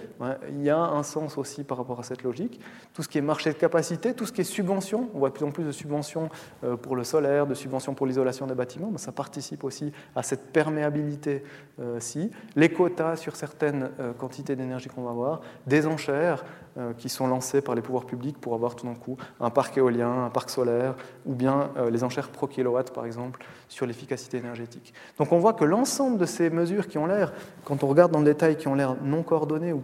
[0.50, 2.60] il y a un sens aussi par rapport à cette logique.
[2.92, 5.34] Tout ce qui est marché de capacité, tout ce qui est subvention, on voit de
[5.34, 6.28] plus en plus de subventions
[6.62, 10.52] euh, pour le solaire, de subventions pour l'isolation des bâtiments, ça participe aussi à cette
[10.52, 12.20] perméabilité-ci.
[12.20, 16.44] Euh, Les quotas sur certaines euh, quantités d'énergie qu'on va avoir, des enchères,
[16.96, 20.24] qui sont lancés par les pouvoirs publics pour avoir tout d'un coup un parc éolien,
[20.24, 20.94] un parc solaire,
[21.26, 24.94] ou bien euh, les enchères pro kilowatt, par exemple, sur l'efficacité énergétique.
[25.18, 27.32] Donc on voit que l'ensemble de ces mesures qui ont l'air,
[27.64, 29.82] quand on regarde dans le détail, qui ont l'air non coordonnées ou,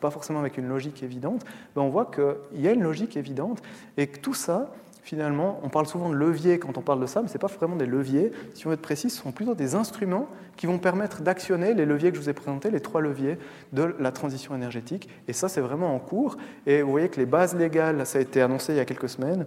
[0.00, 3.60] pas forcément avec une logique évidente, ben on voit qu'il y a une logique évidente
[3.96, 4.70] et que tout ça,
[5.08, 7.46] finalement, on parle souvent de leviers quand on parle de ça, mais ce n'est pas
[7.46, 8.30] vraiment des leviers.
[8.52, 11.86] Si on veut être précis, ce sont plutôt des instruments qui vont permettre d'actionner les
[11.86, 13.38] leviers que je vous ai présentés, les trois leviers
[13.72, 15.08] de la transition énergétique.
[15.26, 16.36] Et ça, c'est vraiment en cours.
[16.66, 19.08] Et vous voyez que les bases légales, ça a été annoncé il y a quelques
[19.08, 19.46] semaines,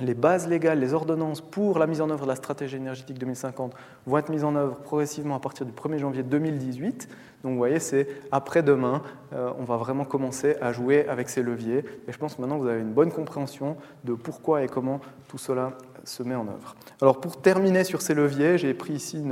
[0.00, 3.74] les bases légales, les ordonnances pour la mise en œuvre de la stratégie énergétique 2050
[4.06, 7.08] vont être mises en œuvre progressivement à partir du 1er janvier 2018.
[7.42, 11.84] Donc vous voyez, c'est après-demain, euh, on va vraiment commencer à jouer avec ces leviers.
[12.06, 15.38] Et je pense que maintenant vous avez une bonne compréhension de pourquoi et comment tout
[15.38, 15.72] cela
[16.04, 16.74] se met en œuvre.
[17.00, 19.22] Alors pour terminer sur ces leviers, j'ai pris ici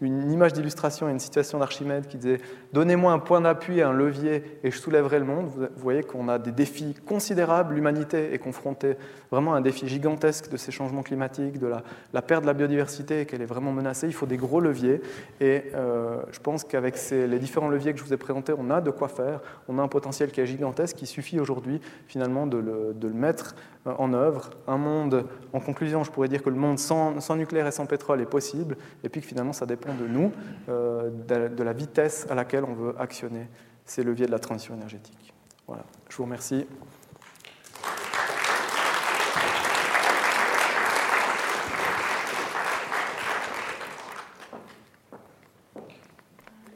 [0.00, 2.40] une, image d'illustration et une situation d'Archimède qui disait
[2.72, 5.48] Donnez-moi un point d'appui et un levier et je soulèverai le monde.
[5.48, 7.74] Vous voyez qu'on a des défis considérables.
[7.74, 8.96] L'humanité est confrontée
[9.30, 11.66] vraiment à un défi gigantesque de ces changements climatiques, de
[12.12, 14.06] la, perte de la biodiversité et qu'elle est vraiment menacée.
[14.06, 15.00] Il faut des gros leviers
[15.40, 18.80] et euh, je pense qu'avec les différents leviers que je vous ai présentés, on a
[18.80, 19.40] de quoi faire.
[19.68, 21.00] On a un potentiel qui est gigantesque.
[21.02, 23.54] Il suffit aujourd'hui finalement de le, de le mettre
[23.86, 24.50] euh, en œuvre.
[24.66, 28.20] Un monde, en conclusion, je pourrais dire que le monde sans, nucléaire et sans pétrole
[28.20, 30.32] est possible, et puis que finalement ça dépend de nous,
[30.68, 33.46] euh, de, la vitesse à laquelle on veut actionner
[33.84, 35.32] ces leviers de la transition énergétique.
[35.68, 36.66] Voilà, je vous remercie.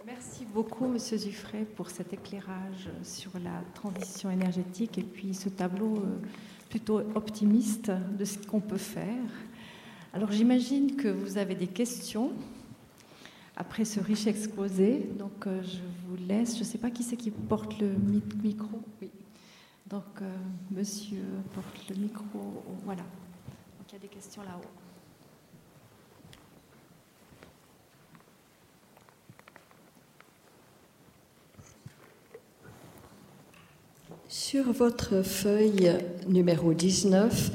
[0.07, 6.01] Merci beaucoup, Monsieur Zuffray, pour cet éclairage sur la transition énergétique et puis ce tableau.
[6.73, 9.29] Plutôt optimiste de ce qu'on peut faire.
[10.15, 12.33] Alors j'imagine que vous avez des questions
[13.59, 15.07] après ce riche exposé.
[15.19, 16.55] Donc euh, je vous laisse.
[16.55, 17.91] Je ne sais pas qui c'est qui porte le
[18.43, 18.81] micro.
[19.03, 19.11] Oui.
[19.87, 20.35] Donc euh,
[20.71, 21.21] monsieur
[21.55, 22.65] porte le micro.
[22.87, 23.03] Voilà.
[23.03, 24.82] Donc il y a des questions là-haut.
[34.53, 35.91] Sur votre feuille
[36.29, 37.53] numéro 19,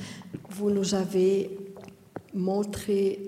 [0.50, 1.52] vous nous avez
[2.34, 3.20] montré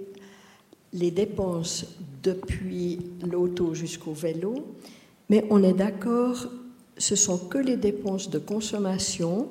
[0.91, 1.85] les dépenses
[2.23, 2.97] depuis
[3.31, 4.55] l'auto jusqu'au vélo,
[5.29, 6.47] mais on est d'accord,
[6.97, 9.49] ce sont que les dépenses de consommation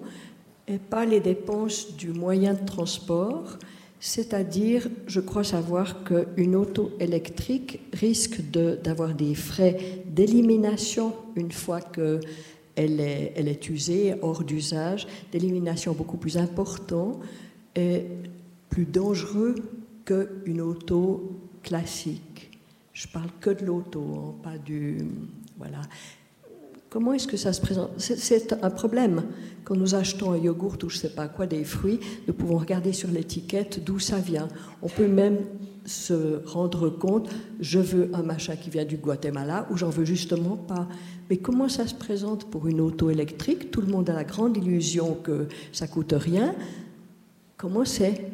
[0.67, 3.57] et pas les dépenses du moyen de transport.
[4.01, 12.19] C'est-à-dire, je crois savoir qu'une auto électrique risque d'avoir des frais d'élimination une fois que
[12.79, 17.19] elle est, usée, hors d'usage, d'élimination beaucoup plus important
[17.75, 18.07] et
[18.71, 19.57] plus dangereux
[20.05, 22.61] qu'une auto classique.
[22.93, 24.99] Je parle que de l'auto, hein, pas du.
[25.57, 25.81] Voilà.
[26.91, 27.91] Comment est-ce que ça se présente?
[27.99, 29.25] C'est un problème.
[29.65, 32.57] Quand nous achetons un yogourt ou je ne sais pas quoi, des fruits, nous pouvons
[32.57, 34.49] regarder sur l'étiquette d'où ça vient.
[34.81, 35.39] On peut même
[35.85, 37.29] se rendre compte,
[37.61, 40.87] je veux un machin qui vient du Guatemala ou j'en veux justement pas.
[41.29, 43.71] Mais comment ça se présente pour une auto électrique?
[43.71, 46.55] Tout le monde a la grande illusion que ça coûte rien.
[47.59, 48.31] Comment c'est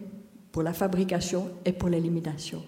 [0.53, 2.63] pour la fabrication et pour l'élimination?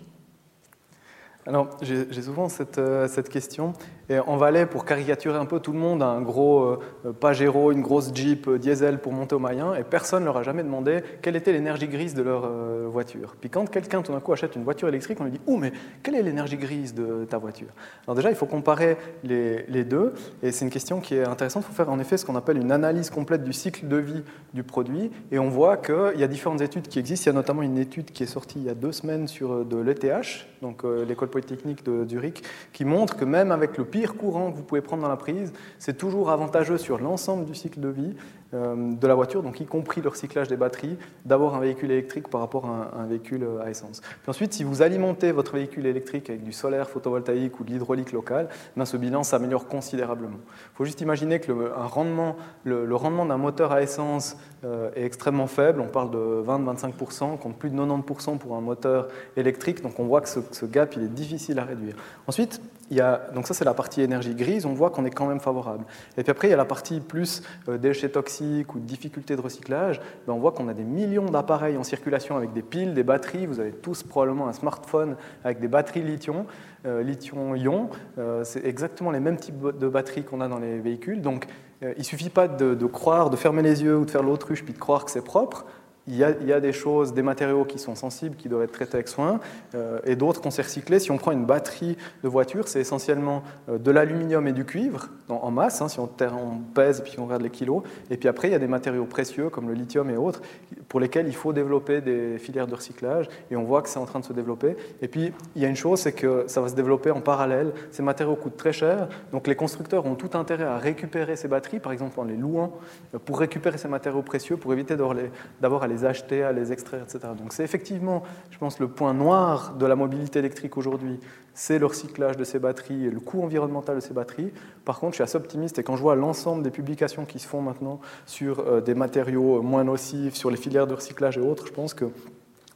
[1.47, 3.73] Alors, j'ai souvent cette, euh, cette, question.
[4.09, 7.83] Et en Valais, pour caricaturer un peu tout le monde, un gros euh, Pajero, une
[7.83, 11.03] grosse Jeep euh, diesel pour monter au Mayen, et personne ne leur a jamais demandé
[11.23, 12.49] quelle était l'énergie grise de leur
[12.89, 13.35] voiture.
[13.41, 15.73] Puis quand quelqu'un, tout d'un coup, achète une voiture électrique, on lui dit Oh, mais
[16.03, 17.69] quelle est l'énergie grise de ta voiture?
[18.07, 20.15] Alors, déjà, il faut comparer les, deux.
[20.43, 21.65] Et c'est une question qui est intéressante.
[21.65, 24.23] Il faut faire en effet ce qu'on appelle une analyse complète du cycle de vie
[24.55, 25.11] du produit.
[25.33, 27.31] Et on voit qu'il y a différentes études qui existent.
[27.31, 29.65] Il y a notamment une étude qui est sortie il y a deux semaines sur
[29.65, 32.43] de l'ETH, donc l'école technique de Zurich,
[32.73, 35.55] qui montre que même avec le pire courant que vous pouvez prendre dans la prise,
[35.79, 38.15] c'est toujours avantageux sur l'ensemble du cycle de vie
[38.53, 42.29] euh, de la voiture, donc y compris le recyclage des batteries, d'avoir un véhicule électrique
[42.29, 44.03] par rapport à un, véhicule euh, à essence.
[44.03, 48.13] Puis ensuite, si vous alimentez votre véhicule électrique avec du solaire photovoltaïque ou de l'hydraulique
[48.13, 50.39] locale, ben ce bilan s'améliore considérablement.
[50.47, 55.05] Il faut juste imaginer que le, rendement, le, rendement d'un moteur à essence euh, est
[55.05, 55.81] extrêmement faible.
[55.81, 59.83] On parle de 20-25%, contre plus de 90% pour un moteur électrique.
[59.83, 61.97] Donc on voit que ce, ce gap il est difficile à réduire.
[62.27, 62.61] Ensuite,
[62.91, 65.41] y a, donc ça c'est la partie énergie grise, on voit qu'on est quand même
[65.41, 65.85] favorable.
[66.17, 70.01] Et puis après, il y a la partie plus déchets toxiques ou difficultés de recyclage,
[70.27, 73.47] ben on voit qu'on a des millions d'appareils en circulation avec des piles, des batteries.
[73.47, 76.45] Vous avez tous probablement un smartphone avec des batteries lithium,
[76.87, 77.91] euh, lithium-ion.
[78.19, 81.21] Euh, c'est exactement les mêmes types de batteries qu'on a dans les véhicules.
[81.21, 81.47] Donc,
[81.83, 84.23] euh, il ne suffit pas de, de, croire, de fermer les yeux ou de faire
[84.23, 85.67] l'autruche puis de croire que c'est propre
[86.09, 89.09] il y, a, des choses, des matériaux qui sont sensibles, qui doivent être traités avec
[89.09, 89.41] soin,
[89.75, 91.01] euh, et d'autres qu'on sait recycler.
[91.01, 95.09] Si on prend une batterie de voiture, c'est essentiellement euh, de l'aluminium et du cuivre
[95.29, 97.83] en, masse, hein, si on, pèse et puis on regarde les kilos.
[98.11, 100.43] Et puis après, il y a des matériaux précieux comme le lithium et autres,
[100.89, 104.07] pour lesquels il faut développer des filières de recyclage, et on voit que c'est en
[104.07, 104.77] train de se développer.
[105.03, 107.73] Et puis, il y a une chose, c'est que ça va se développer en parallèle.
[107.91, 111.81] Ces matériaux coûtent très cher, donc les constructeurs ont tout intérêt à récupérer ces batteries,
[111.81, 112.79] par exemple en les louant,
[113.15, 117.03] euh, pour récupérer ces matériaux précieux, pour éviter d'avoir à les acheter, à les extraire,
[117.03, 117.33] etc.
[117.39, 121.21] Donc c'est effectivement, je pense, le point noir de la mobilité électrique aujourd'hui,
[121.55, 124.53] c'est le recyclage de ces batteries et le coût environnemental de ces batteries.
[124.85, 127.47] Par contre, je suis assez optimiste et quand je vois l'ensemble des publications qui se
[127.49, 131.67] font maintenant sur euh, des matériaux moins nocifs, sur les filières de recyclage et autres,
[131.67, 132.07] je pense que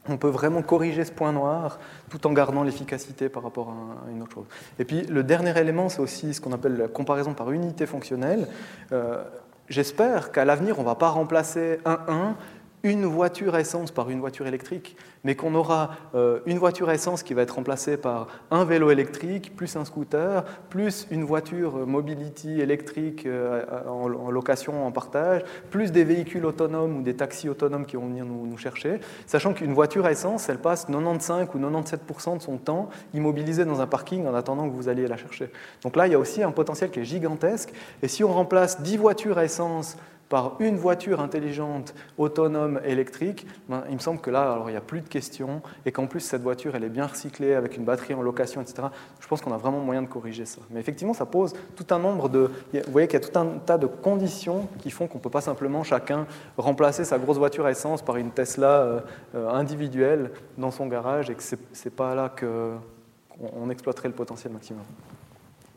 [0.09, 4.23] on peut vraiment corriger ce point noir tout en gardant l'efficacité par rapport à une
[4.23, 4.45] autre chose.
[4.79, 8.47] Et puis le dernier élément, c'est aussi ce qu'on appelle la comparaison par unité fonctionnelle.
[8.91, 9.23] Euh,
[9.69, 12.35] j'espère qu'à l'avenir, on ne va pas remplacer un 1
[12.83, 17.33] une voiture essence par une voiture électrique, mais qu'on aura euh, une voiture essence qui
[17.33, 23.25] va être remplacée par un vélo électrique, plus un scooter, plus une voiture mobility électrique
[23.25, 28.07] euh, en, location, en partage, plus des véhicules autonomes ou des taxis autonomes qui vont
[28.07, 32.89] venir nous, chercher, sachant qu'une voiture essence, elle passe 95 ou 97% de son temps
[33.13, 35.51] immobilisée dans un parking en attendant que vous alliez la chercher.
[35.83, 37.71] Donc là, il y a aussi un potentiel qui est gigantesque,
[38.01, 39.97] et si on remplace 10 voitures essence
[40.31, 44.77] par une voiture intelligente, autonome, électrique, ben, il me semble que là, alors, il n'y
[44.77, 47.83] a plus de questions et qu'en plus, cette voiture, elle est bien recyclée avec une
[47.83, 48.87] batterie en location, etc.
[49.19, 50.61] Je pense qu'on a vraiment moyen de corriger ça.
[50.69, 52.49] Mais effectivement, ça pose tout un nombre de...
[52.73, 55.29] Vous voyez qu'il y a tout un tas de conditions qui font qu'on ne peut
[55.29, 56.25] pas simplement chacun
[56.57, 58.99] remplacer sa grosse voiture à essence par une Tesla euh,
[59.35, 64.53] euh, individuelle dans son garage et que ce n'est pas là qu'on exploiterait le potentiel
[64.53, 64.85] maximum.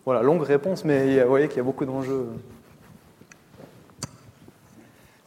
[0.04, 2.28] Voilà, longue réponse, mais vous voyez qu'il y a beaucoup d'enjeux.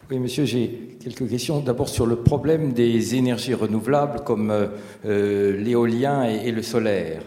[0.10, 0.70] Oui, monsieur, j'ai
[1.03, 1.60] quelques questions.
[1.60, 4.68] D'abord sur le problème des énergies renouvelables comme euh,
[5.05, 7.24] euh, l'éolien et, le solaire.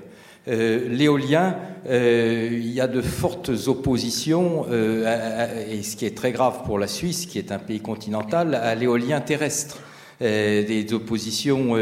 [0.49, 6.79] Euh, l'éolien, il y a de fortes oppositions, et ce qui est très grave pour
[6.79, 9.79] la Suisse, qui est un pays continental, à l'éolien terrestre.
[10.21, 11.77] des oppositions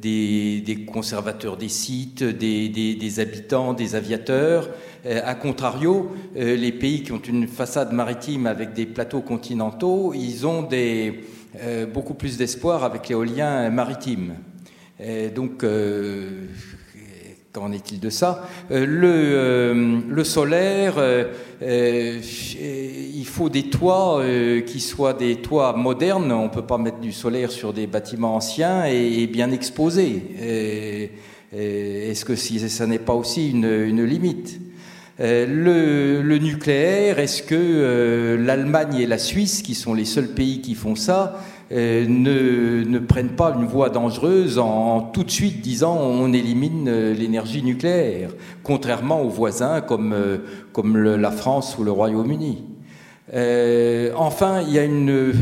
[0.00, 4.70] des, conservateurs des sites, des, habitants, des aviateurs,
[5.06, 10.12] euh, a contrario, euh, les pays qui ont une façade maritime avec des plateaux continentaux,
[10.14, 11.20] ils ont des,
[11.60, 14.34] euh, beaucoup plus d'espoir avec l'éolien maritime.
[15.34, 15.64] donc,
[17.52, 18.48] qu'en est-il de ça?
[18.70, 20.94] Le, le, solaire,
[21.62, 24.22] il faut des toits
[24.66, 26.30] qui soient des toits modernes.
[26.32, 30.22] On ne peut pas mettre du solaire sur des bâtiments anciens et, bien exposés.
[31.52, 34.60] Est-ce que si, ça n'est pas aussi une, limite?
[35.20, 40.60] Euh, le, nucléaire, est-ce que euh, l'Allemagne et la Suisse, qui sont les seuls pays
[40.60, 45.96] qui font ça, ne, ne, prennent pas une voie dangereuse en, tout de suite disant
[45.96, 48.30] on élimine l'énergie nucléaire,
[48.62, 50.14] contrairement aux voisins comme,
[50.72, 52.64] comme la France ou le Royaume-Uni.
[54.16, 55.32] enfin, il y a une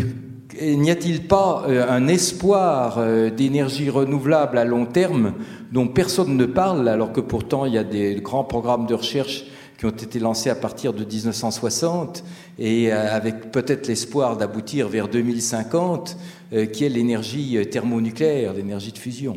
[0.62, 5.35] n'y a-t-il pas euh, un espoir euh, d'énergie renouvelable à long terme
[5.72, 9.45] dont personne ne parle, alors que pourtant il y a des grands programmes de recherche
[9.79, 12.24] qui ont été lancés à partir de 1960
[12.59, 16.16] et euh, avec peut-être l'espoir d'aboutir vers 2050,
[16.72, 19.37] qui est l'énergie thermonucléaire, l'énergie de fusion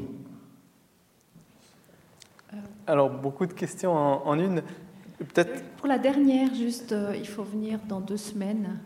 [2.85, 4.61] Alors, beaucoup de questions en, une.
[5.17, 5.63] Peut-être.
[5.77, 8.79] Pour la dernière, juste, il faut venir dans deux semaines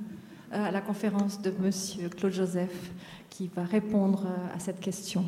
[0.51, 2.91] à la conférence de Monsieur Claude Joseph
[3.29, 4.25] qui va répondre
[4.55, 5.25] à cette question.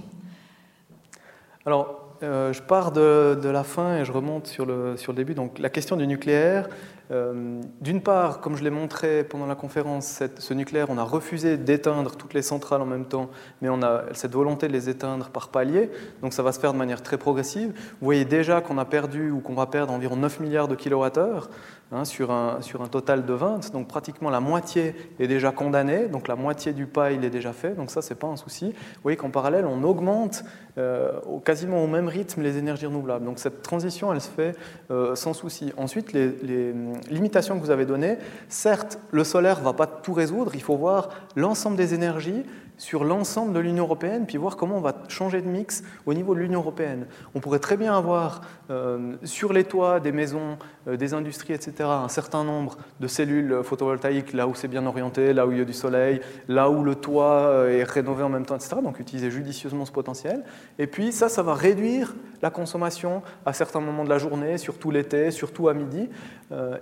[1.66, 5.34] Alors, euh, je pars de, la fin et je remonte sur le, sur le début.
[5.34, 6.70] Donc, la question du nucléaire.
[7.12, 11.56] Euh, d'une part, comme je l'ai montré pendant la conférence, ce nucléaire, on a refusé
[11.56, 13.30] d'éteindre toutes les centrales en même temps,
[13.62, 15.92] mais on a cette volonté de les éteindre par palier.
[16.22, 17.74] Donc, ça va se faire de manière très progressive.
[17.76, 21.50] Vous voyez déjà qu'on a perdu ou qu'on va perdre environ 9 milliards de kilowattheures.
[21.92, 23.72] Hein, sur, un, sur, un, total de 20.
[23.72, 27.54] Donc pratiquement la moitié est déjà condamnée, donc la moitié du pas il est déjà
[27.54, 28.72] fait, donc ça c'est pas un souci.
[28.72, 30.44] Vous voyez qu'en parallèle on augmente
[30.80, 31.12] euh,
[31.46, 33.24] quasiment au même rythme les énergies renouvelables.
[33.24, 34.58] Donc cette transition elle se fait
[34.90, 35.74] euh, sans souci.
[35.78, 36.74] Ensuite les, les,
[37.12, 38.18] limitations que vous avez données,
[38.50, 42.46] certes le solaire va pas tout résoudre, il faut voir l'ensemble des énergies
[42.78, 46.36] sur l'ensemble de l'Union européenne, puis voir comment on va changer de mix au niveau
[46.36, 47.06] de l'Union européenne.
[47.34, 50.58] On pourrait très bien avoir euh, sur les toits des maisons,
[50.88, 55.48] des industries, etc., un certain nombre de cellules photovoltaïques là où c'est bien orienté, là
[55.48, 58.46] où il y a du soleil, là où le toit euh, est rénové en même
[58.46, 58.78] temps, etc.
[58.84, 60.44] Donc utiliser judicieusement ce potentiel.
[60.78, 64.92] Et puis ça, ça va réduire la consommation à certains moments de la journée, surtout
[64.92, 66.10] l'été, surtout à midi.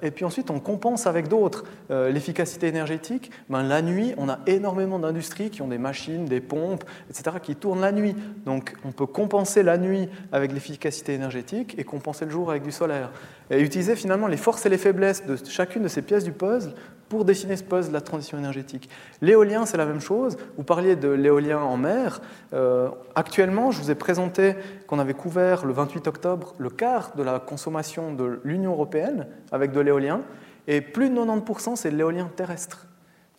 [0.02, 1.64] et puis ensuite, on compense avec d'autres.
[1.90, 6.84] L'efficacité énergétique, ben, la nuit, on a énormément d'industries qui ont des machines, des pompes,
[7.10, 8.16] etc., qui tournent la nuit.
[8.46, 12.72] Donc on peut compenser la nuit avec l'efficacité énergétique et compenser le jour avec du
[12.72, 13.12] solaire.
[13.50, 16.74] Et utiliser finalement les forces et les faiblesses de chacune de ces pièces du puzzle
[17.10, 18.90] pour dessiner ce puzzle de la transition énergétique.
[19.22, 20.38] L'éolien, c'est la même chose.
[20.58, 22.22] Vous parliez de l'éolien en mer.
[22.54, 24.56] Euh, actuellement, je vous ai présenté
[24.88, 29.72] qu'on avait couvert le 28 octobre le quart de la consommation de l'Union européenne avec
[29.72, 30.22] de l'éolien.
[30.68, 32.88] Et plus de 90%, c'est de l'éolien terrestre.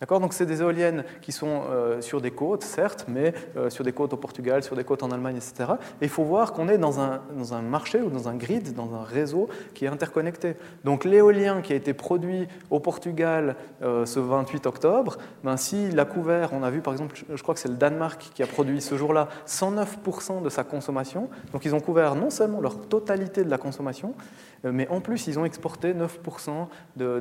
[0.07, 3.91] Donc c'est des éoliennes qui sont euh, sur des côtes, certes, mais euh, sur des
[3.91, 5.73] côtes au Portugal, sur des côtes en Allemagne, etc.
[6.01, 7.21] Et il faut voir qu'on est dans un,
[7.61, 10.55] marché ou dans un grid, dans un réseau qui est interconnecté.
[10.83, 16.05] Donc l'éolien qui a été produit au Portugal euh, ce 28 octobre, ben, s'il a
[16.05, 18.81] couvert, on a vu par exemple, je crois que c'est le Danemark qui a produit
[18.81, 21.29] ce jour-là 109% de sa consommation.
[21.51, 24.13] Donc ils ont couvert non seulement leur totalité de la consommation,
[24.71, 26.67] mais en plus ils ont exporté 9%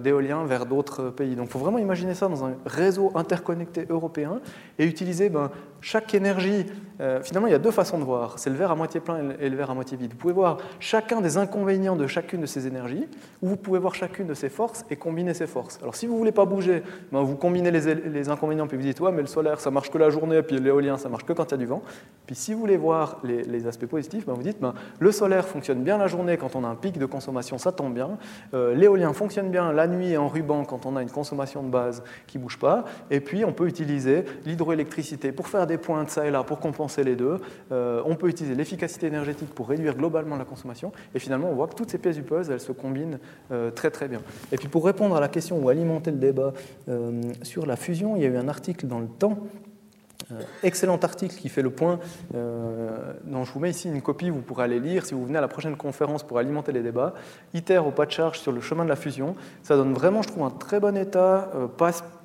[0.01, 1.36] d'éolien vers d'autres pays.
[1.36, 4.40] Donc il faut vraiment imaginer ça dans un réseau interconnecté européen
[4.78, 6.66] et utiliser ben, chaque énergie.
[7.01, 8.38] Euh, finalement, il y a deux façons de voir.
[8.38, 10.12] C'est le verre à moitié plein et le verre à moitié vide.
[10.12, 13.09] Vous pouvez voir chacun des inconvénients de chacune de ces énergies,
[13.42, 15.78] ou vous pouvez voir chacune de ces forces et combiner ces forces.
[15.82, 19.01] Alors si vous ne voulez pas bouger, ben, vous combinez les, inconvénients, puis vous dites,
[19.01, 21.45] ouais, mais le solaire, ça marche que la journée, puis l'éolien, ça marche que quand
[21.47, 21.82] il y a du vent.
[22.26, 25.82] Puis si vous voulez voir les, aspects positifs, ben, vous dites, ben, le solaire fonctionne
[25.82, 28.18] bien la journée quand on a un pic de consommation, ça tombe bien.
[28.53, 32.03] Euh, l'éolien fonctionne bien la nuit en ruban quand on a une consommation de base
[32.26, 32.84] qui bouge pas.
[33.11, 36.84] Et puis, on peut utiliser l'hydroélectricité pour faire des pointes ça et là pour compenser
[37.72, 40.93] Euh, on peut utiliser l'efficacité énergétique pour réduire globalement la consommation.
[41.14, 43.18] Et finalement, on voit que toutes ces pièces du puzzle, elles se combinent
[43.53, 44.20] euh, très très bien.
[44.53, 46.53] Et puis, pour répondre à la question ou alimenter le débat
[46.89, 49.39] euh, sur la fusion, il y a eu un article dans le temps
[50.62, 51.99] excellent article qui fait le point,
[52.32, 55.43] dont je vous mets ici une copie, vous pourrez aller lire si vous venez à
[55.43, 57.12] la prochaine conférence pour alimenter les débats.
[57.53, 59.37] ITER au pas de charge sur le chemin de la fusion.
[59.62, 61.51] Ça donne vraiment, je trouve, un très bon état,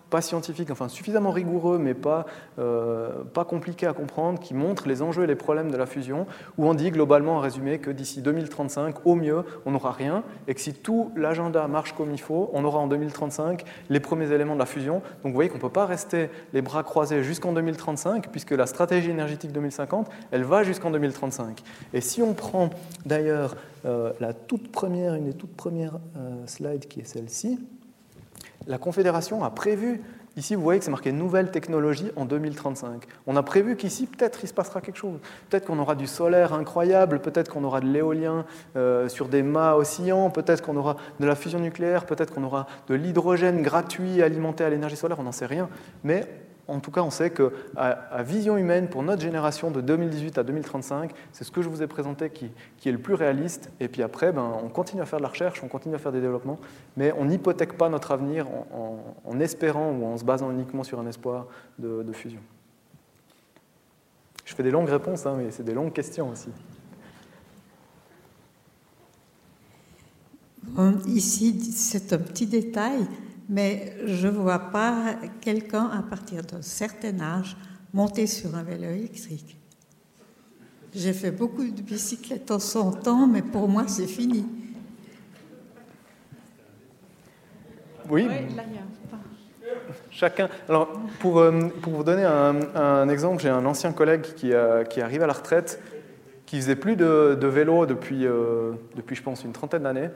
[0.09, 2.25] pas scientifique, enfin suffisamment rigoureux, mais pas,
[2.57, 6.25] euh, pas compliqué à comprendre, qui montre les enjeux et les problèmes de la fusion,
[6.57, 10.55] où on dit globalement, en résumé, que d'ici 2035, au mieux, on n'aura rien, et
[10.55, 14.53] que si tout l'agenda marche comme il faut, on aura en 2035 les premiers éléments
[14.55, 14.95] de la fusion.
[15.23, 18.65] Donc vous voyez qu'on ne peut pas rester les bras croisés jusqu'en 2035, puisque la
[18.65, 21.61] stratégie énergétique 2050, elle va jusqu'en 2035.
[21.93, 22.69] Et si on prend
[23.05, 23.55] d'ailleurs
[23.85, 27.59] euh, la toute première, une des toutes premières euh, slides qui est celle-ci,
[28.69, 29.99] la Confédération a prévu,
[30.37, 33.03] ici vous voyez que c'est marqué nouvelle technologie en 2035.
[33.25, 35.19] On a prévu qu'ici, peut-être, il se passera quelque chose.
[35.49, 38.45] Peut-être qu'on aura du solaire incroyable, peut-être qu'on aura de l'éolien
[38.75, 42.67] euh, sur des mâts oscillants, peut-être qu'on aura de la fusion nucléaire, peut-être qu'on aura
[42.87, 45.67] de l'hydrogène gratuit alimenté à l'énergie solaire, on n'en sait rien.
[46.03, 46.27] Mais
[46.69, 50.43] en tout cas, on sait qu'à à vision humaine, pour notre génération de 2018 à
[50.43, 52.51] 2035, c'est ce que je vous ai présenté qui,
[52.85, 53.71] est le plus réaliste.
[53.79, 56.11] Et puis après, ben, on continue à faire de la recherche, on continue à faire
[56.11, 56.59] des développements,
[56.97, 61.07] mais on n'hypothèque pas notre avenir en, espérant ou en se basant uniquement sur un
[61.07, 61.47] espoir
[61.77, 62.41] de fusion.
[64.49, 66.49] Je fais des longues réponses, hein, mais c'est des longues questions aussi.
[71.05, 73.05] ici, c'est un petit détail,
[73.49, 77.57] mais je ne vois pas quelqu'un à partir d'un certain âge
[77.93, 79.57] monter sur un vélo électrique.
[80.93, 84.45] J'ai fait beaucoup de bicyclettes en son temps, mais pour moi, c'est fini.
[88.09, 88.27] Oui.
[90.09, 90.49] Chacun.
[90.67, 94.51] Alors, pour, euh, pour vous donner un, exemple, j'ai un ancien collègue qui,
[94.89, 95.81] qui, arrive à la retraite,
[96.45, 100.09] qui faisait plus de, vélo depuis, euh, depuis, je pense, une trentaine d'années,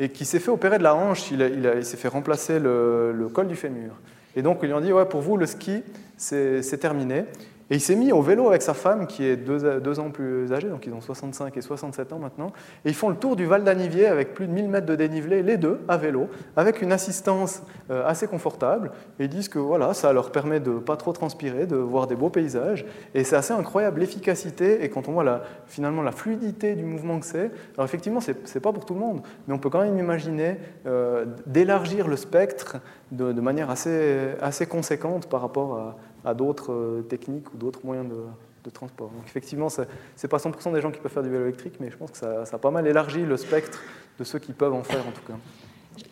[0.00, 1.30] et qui s'est fait opérer de la hanche.
[1.30, 3.92] Il, s'est fait remplacer le, le, col du fémur.
[4.34, 5.82] Et donc, ils lui ont dit Ouais, pour vous, le ski,
[6.16, 7.26] c'est terminé.
[7.70, 10.68] Et il s'est mis au vélo avec sa femme, qui est deux, ans plus âgée,
[10.68, 12.52] donc ils ont 65 et 67 ans maintenant.
[12.84, 15.44] Et ils font le tour du Val d'Anivier avec plus de 1000 mètres de dénivelé,
[15.44, 18.90] les deux, à vélo, avec une assistance euh, assez confortable.
[19.20, 22.16] Et ils disent que voilà, ça leur permet de pas trop transpirer, de voir des
[22.16, 22.84] beaux paysages.
[23.14, 24.82] Et c'est assez incroyable l'efficacité.
[24.84, 28.32] Et quand on voit la, finalement la fluidité du mouvement que c'est, alors effectivement, ce
[28.32, 30.56] n'est pas pour tout le monde, mais on peut quand même imaginer
[30.86, 32.78] euh, d'élargir le spectre
[33.12, 37.80] de, de, manière assez, assez conséquente par rapport à à d'autres euh, techniques ou d'autres
[37.84, 39.10] moyens de, transport.
[39.10, 41.90] Donc effectivement, ce n'est pas 100% des gens qui peuvent faire du vélo électrique, mais
[41.90, 43.80] je pense que ça, a pas mal élargi le spectre
[44.18, 45.36] de ceux qui peuvent en faire en tout cas.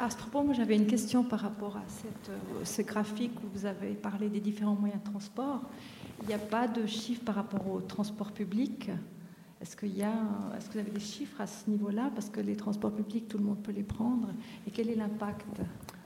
[0.01, 3.49] À ce propos, moi j'avais une question par rapport à cette, euh, ce graphique où
[3.57, 5.61] vous avez parlé des différents moyens de transport.
[6.23, 8.91] Il n'y a pas de chiffres par rapport au transport public
[9.61, 10.13] est-ce, qu'il y a,
[10.57, 12.11] est-ce que vous avez des chiffres à ce niveau-là?
[12.15, 14.29] Parce que les transports publics, tout le monde peut les prendre.
[14.67, 15.61] Et quel est l'impact?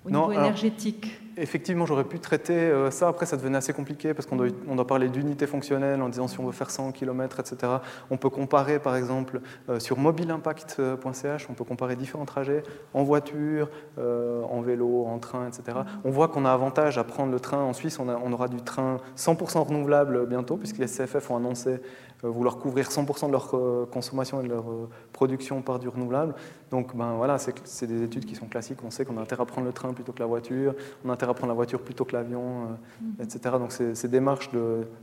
[0.05, 3.09] Au niveau énergétique Effectivement, j'aurais pu traiter euh, ça.
[3.09, 6.29] Après, ça devenait assez compliqué parce qu'on doit, on doit parler d'unité fonctionnelle en disant
[6.29, 7.73] si on veut faire 100 km, etc.
[8.11, 9.41] On peut comparer, par exemple,
[9.71, 15.49] euh, sur mobileimpact.ch, on peut comparer différents trajets en voiture, euh, en vélo, en train,
[15.49, 15.79] etc.
[16.05, 17.63] On voit qu'on a avantage à prendre le train.
[17.63, 21.81] En Suisse, on, on aura du train 100% renouvelable bientôt, puisque les CFF ont annoncé
[22.23, 24.65] vouloir couvrir 100% de leur consommation et de leur
[25.13, 26.35] production par du renouvelable.
[26.71, 28.79] Donc, ben, voilà, c'est des études qui sont classiques.
[28.85, 30.75] On sait qu'on a intérêt à prendre le train plutôt que la voiture.
[31.05, 32.67] On a à prendre la voiture plutôt que l'avion, euh,
[33.01, 33.15] mhm.
[33.21, 33.57] etc.
[33.59, 34.51] Donc ces, démarches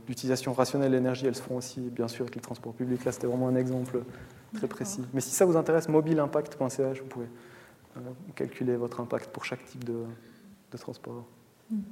[0.06, 3.04] d'utilisation rationnelle de l'énergie, elles se font aussi bien sûr avec les transports publics.
[3.04, 4.02] Là, c'était vraiment un exemple
[4.54, 5.02] très précis.
[5.12, 7.28] Mais si ça vous intéresse, mobileimpact.ch, vous pouvez
[7.96, 8.00] euh,
[8.34, 10.04] calculer votre impact pour chaque type de,
[10.78, 11.24] transport.
[11.70, 11.82] Mhm.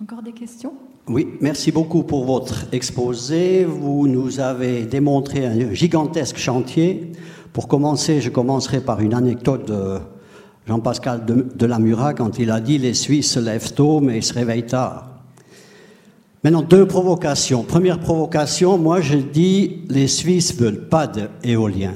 [0.00, 0.72] Encore des questions?
[1.08, 3.64] Oui, merci beaucoup pour votre exposé.
[3.64, 7.12] Vous nous avez démontré un gigantesque chantier.
[7.52, 9.98] Pour commencer, je commencerai par une anecdote de
[10.66, 14.22] Jean-Pascal de, la Murat quand il a dit les Suisses se lèvent tôt mais ils
[14.22, 15.08] se réveillent tard.
[16.44, 17.62] Maintenant, deux provocations.
[17.62, 21.94] Première provocation, moi je dis les Suisses veulent pas d'éolien.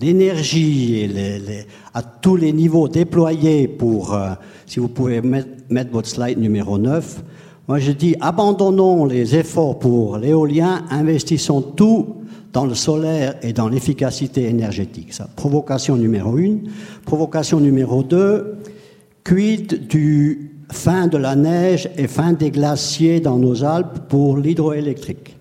[0.00, 4.30] L'énergie et à tous les niveaux déployés pour, euh,
[4.66, 7.22] si vous pouvez mettre, mettre, votre slide numéro 9,
[7.68, 12.16] moi je dis abandonnons les efforts pour l'éolien, investissons tout
[12.52, 15.12] dans le solaire et dans l'efficacité énergétique.
[15.12, 16.70] Ça, provocation numéro une.
[17.04, 18.56] Provocation numéro deux,
[19.22, 25.33] quid du fin de la neige et fin des glaciers dans nos Alpes pour l'hydroélectrique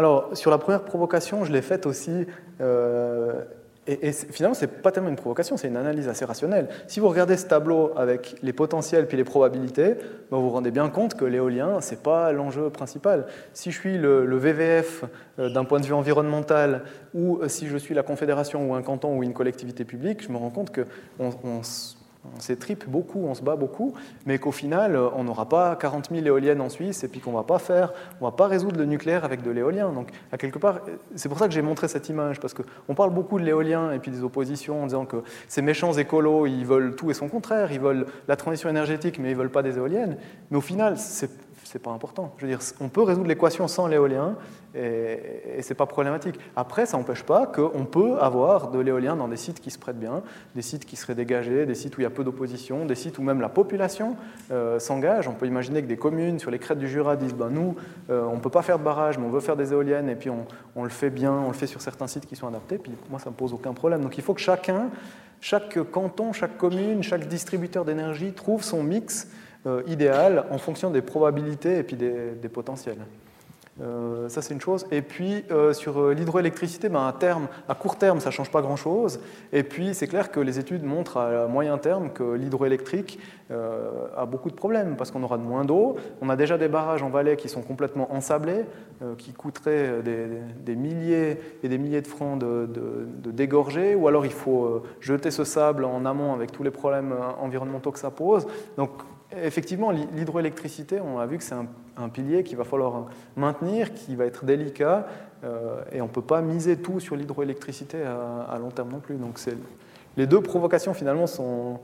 [0.00, 2.24] Alors, sur la première provocation, je l'ai faite aussi
[2.62, 3.44] euh,
[3.86, 6.70] et, finalement, ce n'est pas tellement une provocation, c'est une analyse assez rationnelle.
[6.86, 9.96] Si vous regardez ce tableau avec les potentiels puis les probabilités,
[10.30, 13.26] ben, vous vous rendez bien compte que l'éolien, ce n'est pas l'enjeu principal.
[13.52, 15.04] Si je suis le, VVF
[15.38, 19.18] euh, d'un point de vue environnemental, ou si je suis la Confédération ou un canton
[19.18, 20.86] ou une collectivité publique, je me rends compte qu'on
[21.18, 21.62] on, on
[22.38, 23.94] s'étripe beaucoup, on se bat beaucoup,
[24.26, 27.42] mais qu'au final, on n'aura pas 40 000 éoliennes en Suisse et puis qu'on va
[27.42, 29.90] pas faire, on va pas résoudre le nucléaire avec de l'éolien.
[29.90, 30.80] Donc, à quelque part,
[31.14, 33.98] c'est pour ça que j'ai montré cette image, parce qu'on parle beaucoup de l'éolien et
[33.98, 37.72] puis des oppositions en disant que ces méchants écolos, ils veulent tout et son contraire,
[37.72, 40.16] ils veulent la transition énergétique, mais ils veulent pas des éoliennes.
[40.50, 41.30] Mais au final, c'est
[41.70, 42.34] c'est pas important.
[42.38, 44.36] Je veux dire, on peut résoudre l'équation sans l'éolien
[44.74, 46.36] et, et c'est pas problématique.
[46.56, 49.98] Après, ça n'empêche pas qu'on peut avoir de l'éolien dans des sites qui se prêtent
[49.98, 50.22] bien,
[50.54, 53.18] des sites qui seraient dégagés, des sites où il y a peu d'opposition, des sites
[53.18, 54.16] où même la population
[54.50, 55.28] euh, s'engage.
[55.28, 57.76] On peut imaginer que des communes sur les crêtes du Jura disent ben, nous,
[58.10, 60.16] euh, on ne peut pas faire de barrage, mais on veut faire des éoliennes et
[60.16, 60.46] puis on,
[60.76, 62.78] on, le fait bien, on le fait sur certains sites qui sont adaptés.
[62.78, 64.02] Puis moi, ça ne me pose aucun problème.
[64.02, 64.90] Donc il faut que chacun,
[65.40, 69.28] chaque canton, chaque commune, chaque distributeur d'énergie trouve son mix
[69.66, 72.98] euh, idéal en fonction des probabilités et puis des, potentiels.
[73.80, 74.86] Euh, ça, c'est une chose.
[74.90, 77.12] Et puis, euh, sur l'hydroélectricité, ben,
[77.68, 79.20] à, court terme, ça ne change pas grand-chose.
[79.52, 83.18] Et puis, c'est clair que les études montrent à moyen terme que l'hydroélectrique
[84.16, 85.96] a beaucoup de problèmes parce qu'on aura de moins d'eau.
[86.20, 88.64] On a déjà des barrages en vallée qui sont complètement ensablés,
[89.18, 92.68] qui coûteraient des, milliers et des milliers de francs de,
[93.32, 93.96] dégorger.
[93.96, 97.98] Ou alors, il faut jeter ce sable en amont avec tous les problèmes environnementaux que
[97.98, 98.46] ça pose.
[98.76, 98.90] Donc,
[99.36, 104.24] effectivement, l'hydroélectricité, on a vu que c'est un, pilier qu'il va falloir maintenir, qui va
[104.24, 105.06] être délicat,
[105.44, 109.16] euh, et on ne peut pas miser tout sur l'hydroélectricité à, long terme non plus.
[109.16, 109.38] Donc
[110.16, 111.78] les deux provocations finalement sont,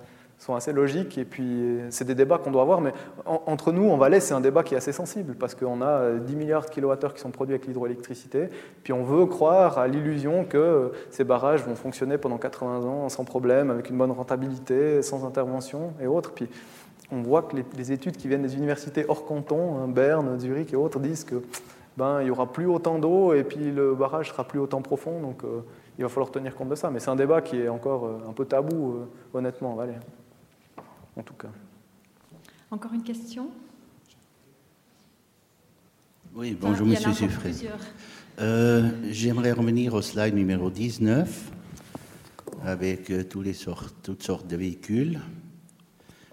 [0.55, 2.93] assez logiques, et puis c'est des débats qu'on doit avoir, mais
[3.24, 6.36] entre nous, en Valais, c'est un débat qui est assez sensible, parce qu'on a 10
[6.36, 8.48] milliards de kilowattheures qui sont produits avec l'hydroélectricité,
[8.82, 13.24] puis on veut croire à l'illusion que ces barrages vont fonctionner pendant 80 ans sans
[13.24, 16.32] problème, avec une bonne rentabilité, sans intervention et autres.
[16.32, 16.48] Puis
[17.11, 20.77] on voit que les, études qui viennent des universités hors canton, hein, Berne, Zurich et
[20.77, 21.43] autres, disent que
[21.97, 25.20] ben, il n'y aura plus autant d'eau et puis le barrage sera plus autant profond.
[25.20, 25.61] Donc euh,
[25.99, 26.91] il va falloir tenir compte de ça.
[26.91, 29.95] Mais c'est un débat qui est encore euh, un peu tabou, euh, honnêtement, allez.
[31.16, 31.49] en tout cas.
[32.70, 33.49] Encore une question?
[36.35, 37.53] Oui, bonjour Monsieur Suffré.
[39.09, 41.53] J'aimerais revenir au slide numéro 19
[42.65, 45.20] avec tous les sortes, toutes sortes de véhicules.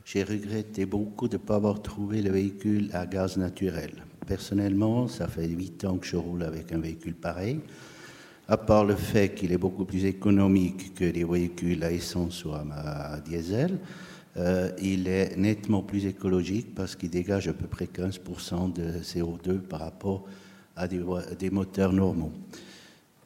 [0.05, 3.91] J'ai regretté beaucoup de ne pas avoir trouvé le véhicule à gaz naturel.
[4.27, 7.59] Personnellement, ça fait 8 ans que je roule avec un véhicule pareil.
[8.47, 12.51] À part le fait qu'il est beaucoup plus économique que les véhicules à essence ou
[12.51, 13.79] à diesel,
[14.35, 19.59] euh, il est nettement plus écologique parce qu'il dégage à peu près 15% de CO2
[19.59, 20.25] par rapport
[20.75, 22.33] à des moteurs normaux.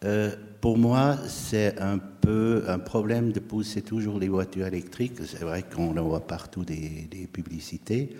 [0.04, 1.98] Euh, pour moi, c'est un
[2.68, 5.14] un problème de pousser toujours les voitures électriques.
[5.26, 8.16] C'est vrai qu'on en voit partout des, publicités.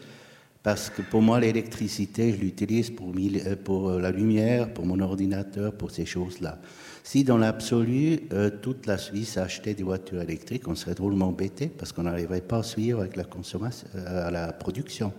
[0.64, 5.72] Parce que pour moi, l'électricité, je l'utilise pour, euh, pour, la lumière, pour mon ordinateur,
[5.74, 6.60] pour ces choses-là.
[7.04, 11.68] Si dans l'absolu, euh, toute la Suisse achetait des voitures électriques, on serait drôlement embêté
[11.68, 15.14] parce qu'on n'arriverait pas à suivre avec la consommation, la production.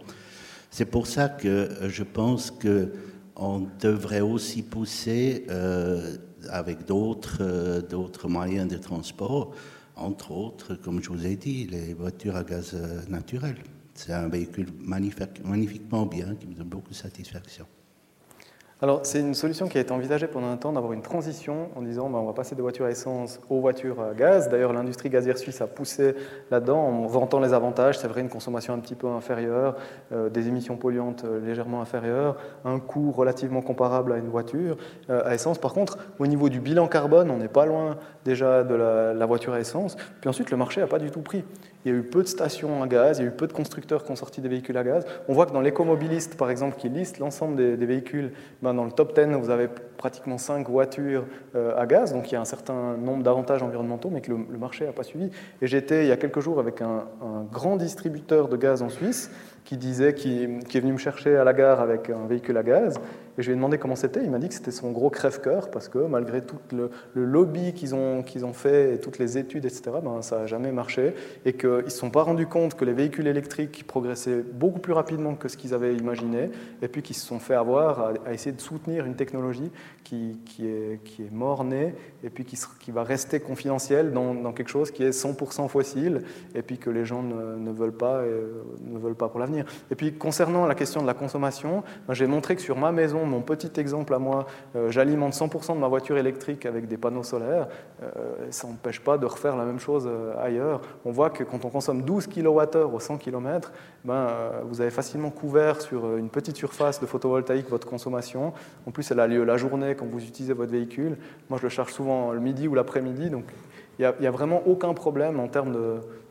[0.71, 2.93] C'est pour ça que je pense que
[3.37, 5.47] on devrait aussi pousser
[6.51, 9.55] avec d'autres euh, d'autres moyens de transport,
[9.97, 13.57] entre autres, comme je vous ai dit, les voitures à gaz euh, naturel.
[13.95, 17.67] C'est un véhicule magnifiquement bien qui me donne beaucoup de satisfaction.
[18.81, 21.83] Alors, c'est une solution qui a été envisagée pendant un temps d'avoir une transition en
[21.83, 24.49] disant bah, on va passer des voitures à essence aux voitures à gaz.
[24.49, 26.15] D'ailleurs, l'industrie gazière suisse a poussé
[26.53, 27.99] là-dedans en vantant les avantages.
[27.99, 29.75] C'est vrai, une consommation un petit peu inférieure,
[30.13, 34.77] euh, des émissions polluantes euh, légèrement inférieures, un coût relativement comparable à une voiture
[35.11, 35.59] euh, à essence.
[35.59, 39.27] Par contre, au niveau du bilan carbone, on n'est pas loin déjà de la, la,
[39.27, 39.97] voiture à essence.
[40.21, 41.43] Puis ensuite, le marché n'a pas du tout pris.
[41.85, 43.53] Il y a eu peu de stations à gaz, il y a eu peu de
[43.53, 45.05] constructeurs qui ont sorti des véhicules à gaz.
[45.29, 48.33] On voit que dans l'écomobiliste, par exemple, qui liste l'ensemble des, véhicules,
[48.63, 51.25] ben dans le top 10, vous avez pratiquement 5 voitures
[51.55, 54.59] euh, à gaz, donc il y a un certain nombre d'avantages environnementaux, mais que le,
[54.59, 55.31] marché n'a pas suivi.
[55.63, 57.05] Et j'étais il y a quelques jours avec un,
[57.53, 59.31] grand distributeur de gaz en Suisse
[59.65, 63.01] qui disait, qui, est venu me chercher à la gare avec un véhicule à gaz.
[63.39, 64.23] Et je lui ai demandé comment c'était.
[64.25, 67.95] Il m'a dit que c'était son gros crève-cœur parce que malgré tout le, lobby qu'ils
[67.95, 71.15] ont, ont fait et toutes les études, etc., ben, ça n'a jamais marché.
[71.45, 74.93] Et qu'ils ne se sont pas rendus compte que les véhicules électriques progressaient beaucoup plus
[74.93, 76.51] rapidement que ce qu'ils avaient imaginé.
[76.83, 79.71] Et puis qu'ils se sont fait avoir à, essayer de soutenir une technologie
[80.03, 81.95] qui est mort-née
[82.25, 86.23] et puis qui, va rester confidentielle dans, quelque chose qui est 100% fossile
[86.55, 89.65] et puis que les gens ne, veulent, pas, et, ne veulent pas pour l'avenir.
[89.91, 93.41] Et puis concernant la question de la consommation, j'ai montré que sur ma maison, mon
[93.41, 97.69] petit exemple à moi, euh, j'alimente 100% de ma voiture électrique avec des panneaux solaires.
[98.03, 100.81] Euh, ça n'empêche pas de refaire la même chose euh, ailleurs.
[101.05, 103.73] On voit que quand on consomme 12 kWh au 100 km,
[104.05, 104.29] ben,
[104.65, 108.53] vous avez facilement couvert sur une petite surface de photovoltaïque votre consommation.
[108.87, 111.17] En plus, elle a lieu la journée quand vous utilisez votre véhicule.
[111.51, 113.31] Moi, je le charge souvent le midi ou l'après-midi.
[113.31, 113.45] Donc,
[113.99, 115.73] il n'y a, vraiment aucun problème en termes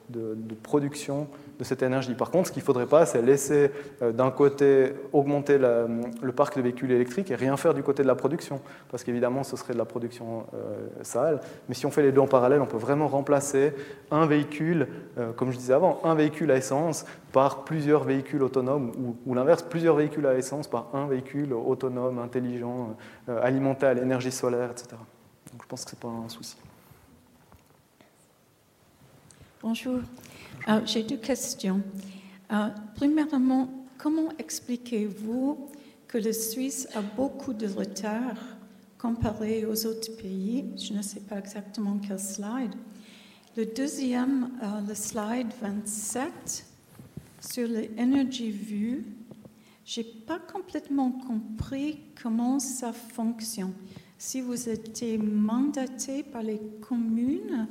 [0.10, 1.28] de, production
[1.60, 2.14] de cette énergie.
[2.14, 3.72] Par contre, ce qu'il ne faudrait pas, c'est laisser
[4.02, 8.08] euh, d'un côté augmenter le parc de véhicules électriques et rien faire du côté de
[8.08, 11.42] la production, parce qu'évidemment, ce serait de la production euh, sale.
[11.68, 13.74] Mais si on fait les deux en parallèle, on peut vraiment remplacer
[14.12, 14.88] un véhicule,
[15.18, 18.92] euh, comme je disais avant, un véhicule à essence par plusieurs véhicules autonomes,
[19.26, 22.96] ou, l'inverse, plusieurs véhicules à essence par un véhicule autonome, intelligent,
[23.28, 24.96] alimenté à l'énergie solaire, etc.
[25.52, 26.56] Donc je pense que ce n'est pas un souci.
[29.62, 30.02] Bonjour.
[30.68, 31.82] Euh, j'ai deux questions.
[32.52, 35.70] Euh, premièrement, comment expliquez-vous
[36.08, 38.36] que la Suisse a beaucoup de retard
[38.98, 40.66] comparé aux autres pays?
[40.78, 42.74] Je ne sais pas exactement quel slide.
[43.56, 46.66] Le deuxième, euh, le slide 27,
[47.40, 49.06] sur l'énergie vue,
[49.86, 53.74] je n'ai pas complètement compris comment ça fonctionne.
[54.18, 57.68] Si vous étiez mandaté par les communes,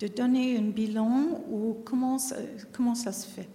[0.00, 3.48] de donner un bilan ou comment ça, se fait?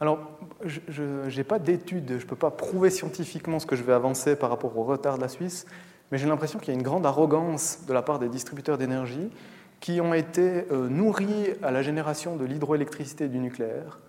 [0.00, 0.18] Alors,
[0.64, 4.36] je n'ai pas d'études, je ne peux pas prouver scientifiquement ce que je vais avancer
[4.36, 5.66] par rapport au retard de la Suisse,
[6.10, 9.30] mais j'ai l'impression qu'il y a une grande arrogance de la part des distributeurs d'énergie
[9.80, 14.00] qui ont été euh, nourris à la génération de l'hydroélectricité et du nucléaire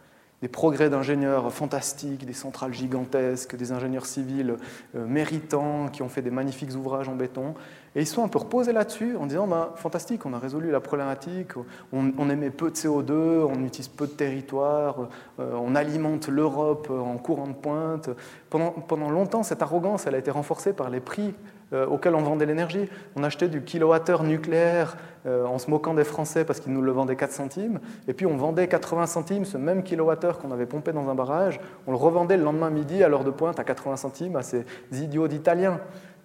[0.41, 4.55] des progrès d'ingénieurs fantastiques, des centrales gigantesques, des ingénieurs civils
[4.95, 7.55] euh, méritants qui ont fait des magnifiques ouvrages en béton.
[7.95, 10.79] Et ils sont un peu reposés là-dessus en disant bah, fantastique, on a résolu la
[10.79, 11.51] problématique,
[11.91, 15.09] on, émet peu de CO2, on utilise peu de territoire,
[15.39, 18.09] euh, on alimente l'Europe en courant de pointe.
[18.49, 21.33] Pendant, pendant longtemps, cette arrogance elle a été renforcée par les prix
[21.73, 22.89] euh, auquel on vendait l'énergie.
[23.15, 26.91] On achetait du kilowattheure nucléaire euh, en se moquant des Français parce qu'ils nous le
[26.91, 30.93] vendaient 4 centimes, et puis on vendait 80 centimes ce même kilowattheure qu'on avait pompé
[30.93, 33.97] dans un barrage, on le revendait le lendemain midi à l'heure de pointe à 80
[33.97, 35.79] centimes à ces idiots d'Italiens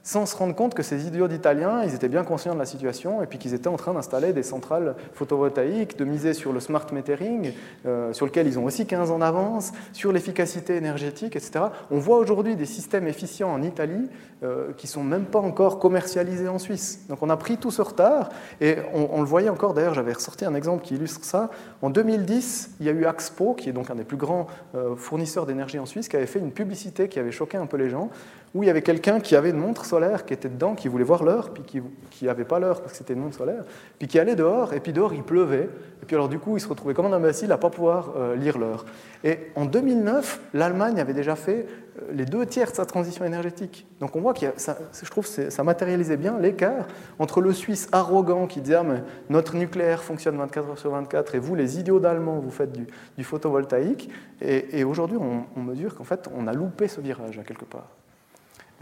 [0.05, 3.23] sans se rendre compte que ces idiots d'Italiens, ils étaient bien conscients de la situation
[3.23, 6.87] et puis qu'ils étaient en train d'installer des centrales photovoltaïques, de miser sur le smart
[6.93, 7.53] metering,
[7.87, 11.67] euh, sur lequel ils ont aussi 15 ans d'avance, sur l'efficacité énergétique, etc.
[11.91, 14.11] On voit aujourd'hui des systèmes efficients en Italie
[14.43, 17.07] euh, qui ne sont même pas encore commercialisés en Suisse.
[17.09, 18.29] Donc on a pris tout ce retard
[18.61, 21.49] et on, le voyait encore, d'ailleurs j'avais ressorti un exemple qui illustre ça.
[21.81, 24.97] En 2010, il y a eu Axpo, qui est donc un des plus grands euh,
[24.97, 27.89] fournisseurs d'énergie en Suisse, qui avait fait une publicité qui avait choqué un peu les
[27.89, 28.11] gens,
[28.55, 29.85] où il y avait quelqu'un qui avait une montre
[30.27, 33.15] qui était dedans, qui voulait voir l'heure, puis qui n'avait pas l'heure parce que c'était
[33.15, 33.65] montre solaire,
[33.99, 35.69] puis qui allait dehors, et puis dehors il pleuvait,
[36.03, 38.15] et puis alors du coup il se retrouvait comme un imbécile à ne pas pouvoir
[38.17, 38.85] euh, lire l'heure.
[39.23, 41.67] Et en 2009, l'Allemagne avait déjà fait
[41.99, 43.87] euh, les deux tiers de sa transition énergétique.
[44.01, 46.87] Donc on voit que je trouve que ça matérialisait bien l'écart
[47.19, 51.35] entre le Suisse arrogant qui disait ah, mais notre nucléaire fonctionne 24 heures sur 24
[51.35, 54.11] et vous les idiots d'Allemands vous faites du, photovoltaïque
[54.41, 57.89] et, aujourd'hui on, on mesure qu'en fait on a loupé ce virage à quelque part.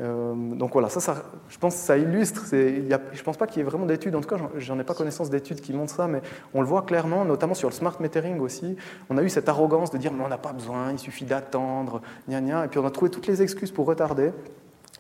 [0.00, 2.46] Euh, donc voilà, ça, je pense que ça illustre.
[2.50, 4.94] je ne pense pas qu'il y ait vraiment d'études, en tout cas, j'en ai pas
[4.94, 6.22] connaissance d'études qui montrent ça, mais
[6.54, 8.76] on le voit clairement, notamment sur le smart metering aussi.
[9.10, 12.00] On a eu cette arrogance de dire mais on n'a pas besoin, il suffit d'attendre,
[12.28, 14.32] gna gna, et puis on a trouvé toutes les excuses pour retarder.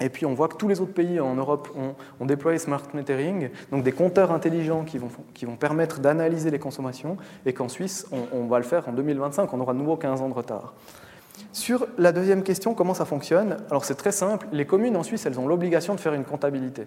[0.00, 1.68] Et puis on voit que tous les autres pays en Europe
[2.20, 6.58] ont, déployé smart metering, donc des compteurs intelligents qui vont, qui vont permettre d'analyser les
[6.58, 7.16] consommations,
[7.46, 10.20] et qu'en Suisse, on, on va le faire en 2025, on aura de nouveau 15
[10.20, 10.74] ans de retard.
[11.52, 13.58] Sur la deuxième question, comment ça fonctionne?
[13.68, 16.86] Alors c'est très simple, les communes en Suisse, elles ont l'obligation de faire une comptabilité.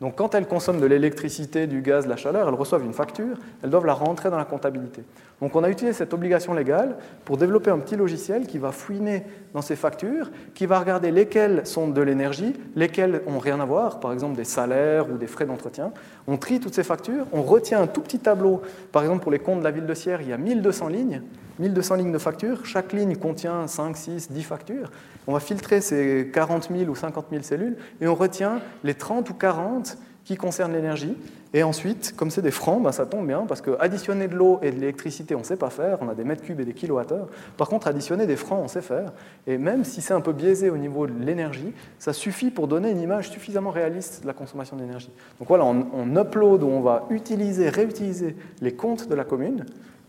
[0.00, 3.38] Donc quand elles consomment de l'électricité, du gaz, de la chaleur, elles reçoivent une facture,
[3.62, 5.02] elles doivent la rentrer dans la comptabilité.
[5.40, 9.24] Donc on a utilisé cette obligation légale pour développer un petit logiciel qui va fouiner
[9.54, 13.98] dans ces factures, qui va regarder lesquelles sont de l'énergie, lesquelles n'ont rien à voir,
[13.98, 15.92] par exemple des salaires ou des frais d'entretien.
[16.26, 18.60] On trie toutes ces factures, on retient un tout petit tableau,
[18.92, 21.22] par exemple pour les comptes de la ville de Sierre, il y a 1200 lignes,
[21.58, 24.90] 1200 lignes de factures, chaque ligne contient 5, 6, 10 factures.
[25.26, 29.28] On va filtrer ces 40 000 ou 50 000 cellules et on retient les 30
[29.30, 31.16] ou 40 qui concernent l'énergie.
[31.54, 34.58] Et ensuite, comme c'est des francs, ben ça tombe bien parce que additionner de l'eau
[34.60, 35.98] et de l'électricité, on ne sait pas faire.
[36.00, 37.28] On a des mètres cubes et des kilowattheures.
[37.56, 39.12] Par contre, additionner des francs, on sait faire.
[39.46, 42.90] Et même si c'est un peu biaisé au niveau de l'énergie, ça suffit pour donner
[42.90, 45.12] une image suffisamment réaliste de la consommation d'énergie.
[45.38, 49.64] Donc voilà, on, on upload où on va utiliser, réutiliser les comptes de la commune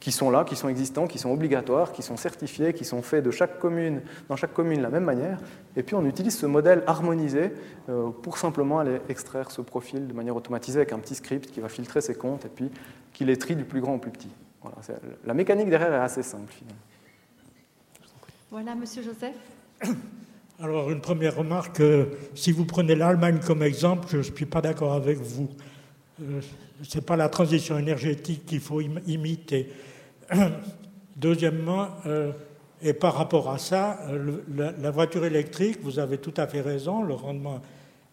[0.08, 3.26] qui sont là, qui sont existants, qui sont obligatoires, qui sont certifiés, qui sont faits
[3.26, 5.38] de chaque commune, dans chaque commune de la même manière.
[5.76, 7.52] Et puis on utilise ce modèle harmonisé
[7.90, 11.60] euh, pour simplement aller extraire ce profil de manière automatisée avec un petit script qui
[11.60, 12.72] va filtrer ses comptes et puis
[13.12, 14.30] qui les trie du plus grand au plus petit.
[14.62, 14.78] Voilà,
[15.26, 16.80] la mécanique derrière est assez simple finalement.
[18.50, 19.36] Voilà, Monsieur Joseph.
[20.62, 24.62] Alors, une première remarque, euh, si vous prenez l'Allemagne comme exemple, je ne suis pas
[24.62, 25.50] d'accord avec vous.
[26.22, 26.40] Euh,
[26.82, 29.70] Ce n'est pas la transition énergétique qu'il faut imiter.
[31.16, 32.32] Deuxièmement, euh,
[32.82, 37.02] et par rapport à ça, euh, la, voiture électrique, vous avez tout à fait raison,
[37.02, 37.62] le rendement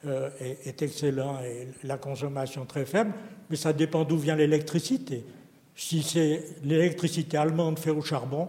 [0.07, 3.13] euh, est, excellent et la consommation très faible,
[3.51, 5.25] mais ça dépend d'où vient l'électricité.
[5.77, 8.49] Si c'est l'électricité allemande faite au charbon,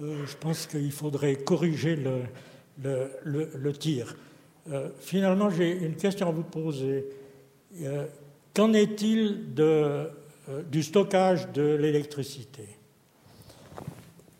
[0.00, 1.96] je pense qu'il faudrait corriger
[2.82, 4.16] le tir.
[4.98, 7.06] finalement, j'ai une question à vous poser.
[8.52, 9.54] Qu'en est-il
[10.68, 12.66] du stockage de l'électricité?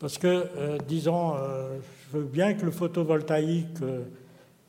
[0.05, 1.79] Parce que, euh, disons, euh,
[2.13, 4.03] je veux bien que le photovoltaïque euh,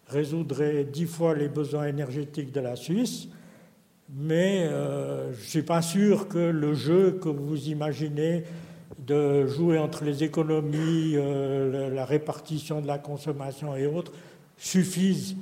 [0.08, 3.28] résoudrait dix fois les besoins énergétiques de la Suisse,
[4.16, 8.46] mais je ne suis pas sûr que le jeu que vous imaginez
[8.98, 14.14] de jouer entre les économies, la répartition de la consommation et autres
[14.58, 15.36] suffise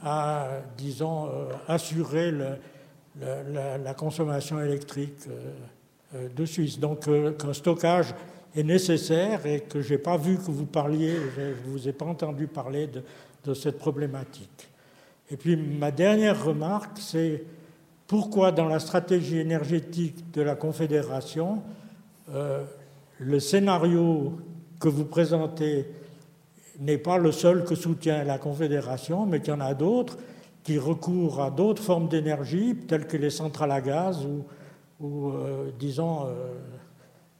[0.00, 0.46] à,
[0.78, 1.28] disons,
[1.66, 2.32] assurer
[3.20, 5.26] la, consommation électrique
[6.14, 6.78] de Suisse.
[6.78, 7.08] Donc,
[7.38, 8.14] qu'un stockage
[8.54, 11.92] est nécessaire et que je n'ai pas vu que vous parliez, je ne vous ai
[11.92, 14.68] pas entendu parler de, cette problématique.
[15.30, 17.44] Et puis ma dernière remarque, c'est
[18.06, 21.62] pourquoi dans la stratégie énergétique de la Confédération,
[22.34, 22.64] euh,
[23.18, 24.38] le scénario
[24.78, 25.86] que vous présentez
[26.80, 30.16] n'est pas le seul que soutient la Confédération, mais qu'il y en a d'autres
[30.62, 34.26] qui recourent à d'autres formes d'énergie, telles que les centrales à gaz
[35.00, 36.54] ou, euh, disons, euh,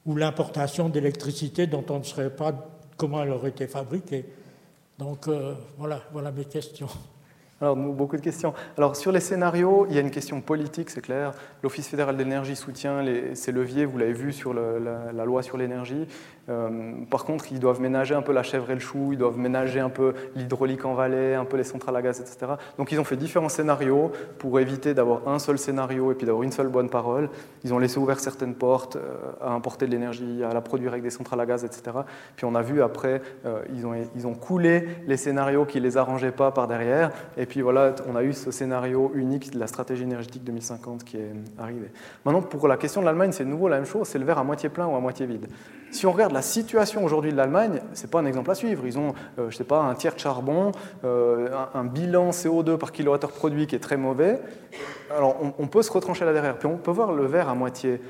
[0.07, 2.53] ou l'importation d'électricité dont on ne serait pas
[2.97, 4.25] comment elle aurait été fabriquée.
[4.99, 5.29] Donc
[5.79, 6.89] voilà, voilà mes questions.
[7.63, 8.55] Alors, beaucoup de questions.
[8.79, 11.33] Alors, sur les scénarios, il y a une question politique, c'est clair.
[11.63, 16.07] L'Office fédéral d'énergie soutient les, ces leviers, vous l'avez vu sur la, loi sur l'énergie.
[16.51, 19.39] Euh, par contre, ils doivent ménager un peu la chèvre et le chou, ils doivent
[19.39, 22.53] ménager un peu l'hydraulique en vallée, un peu les centrales à gaz, etc.
[22.77, 26.43] Donc, ils ont fait différents scénarios pour éviter d'avoir un seul scénario et puis d'avoir
[26.43, 27.31] une seule bonne parole.
[27.65, 31.03] Ils ont laissé ouvert certaines portes euh, à importer de l'énergie, à la produire avec
[31.03, 31.83] des centrales à gaz, etc.
[32.37, 35.85] Puis, on a vu après, euh, ils, ont, ils ont coulé les scénarios qui ne
[35.85, 37.11] les arrangeaient pas par derrière.
[37.37, 41.17] Et puis voilà, on a eu ce scénario unique de la stratégie énergétique 2050 qui
[41.17, 41.91] est arrivé.
[42.25, 44.45] Maintenant, pour la question de l'Allemagne, c'est nouveau la même chose, c'est le verre à
[44.45, 45.47] moitié plein ou à moitié vide.
[45.91, 48.87] Si on regarde la situation aujourd'hui de l'Allemagne, ce n'est pas un exemple à suivre.
[48.87, 50.73] Ils ont, euh, je sais pas, un tiers de charbon,
[51.05, 54.41] euh, un, bilan CO2 par kilowattheure produit qui est très mauvais.
[55.15, 56.59] Alors, on, on peut se retrancher là derrière.
[56.59, 58.01] Puis on peut voir le verre à moitié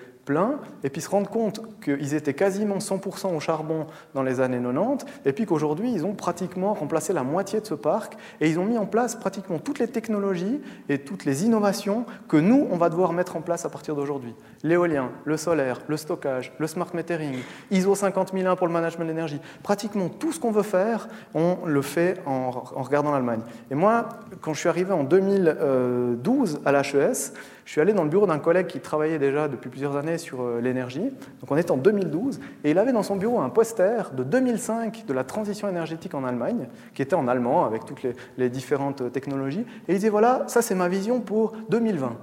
[0.84, 5.06] et puis se rendre compte qu'ils étaient quasiment 100% au charbon dans les années 90,
[5.24, 8.64] et puis qu'aujourd'hui, ils ont pratiquement remplacé la moitié de ce parc, et ils ont
[8.64, 12.88] mis en place pratiquement toutes les technologies et toutes les innovations que nous, on va
[12.88, 14.34] devoir mettre en place à partir d'aujourd'hui.
[14.62, 17.38] L'éolien, le solaire, le stockage, le smart metering,
[17.70, 19.40] ISO 50001 pour le management de l'énergie.
[19.62, 23.40] Pratiquement tout ce qu'on veut faire, on le fait en, en regardant l'Allemagne.
[23.70, 24.08] Et moi,
[24.40, 27.32] quand je suis arrivé en 2012 à l'HES,
[27.70, 30.42] je suis allé dans le bureau d'un collègue qui travaillait déjà depuis plusieurs années sur
[30.42, 31.04] euh, l'énergie.
[31.40, 35.04] Donc on est en 2012 et il avait dans son bureau un poster de 2005
[35.06, 39.12] de la transition énergétique en Allemagne, qui était en allemand avec toutes les, les différentes
[39.12, 39.64] technologies.
[39.86, 42.16] Et il disait voilà, ça c'est ma vision pour 2020.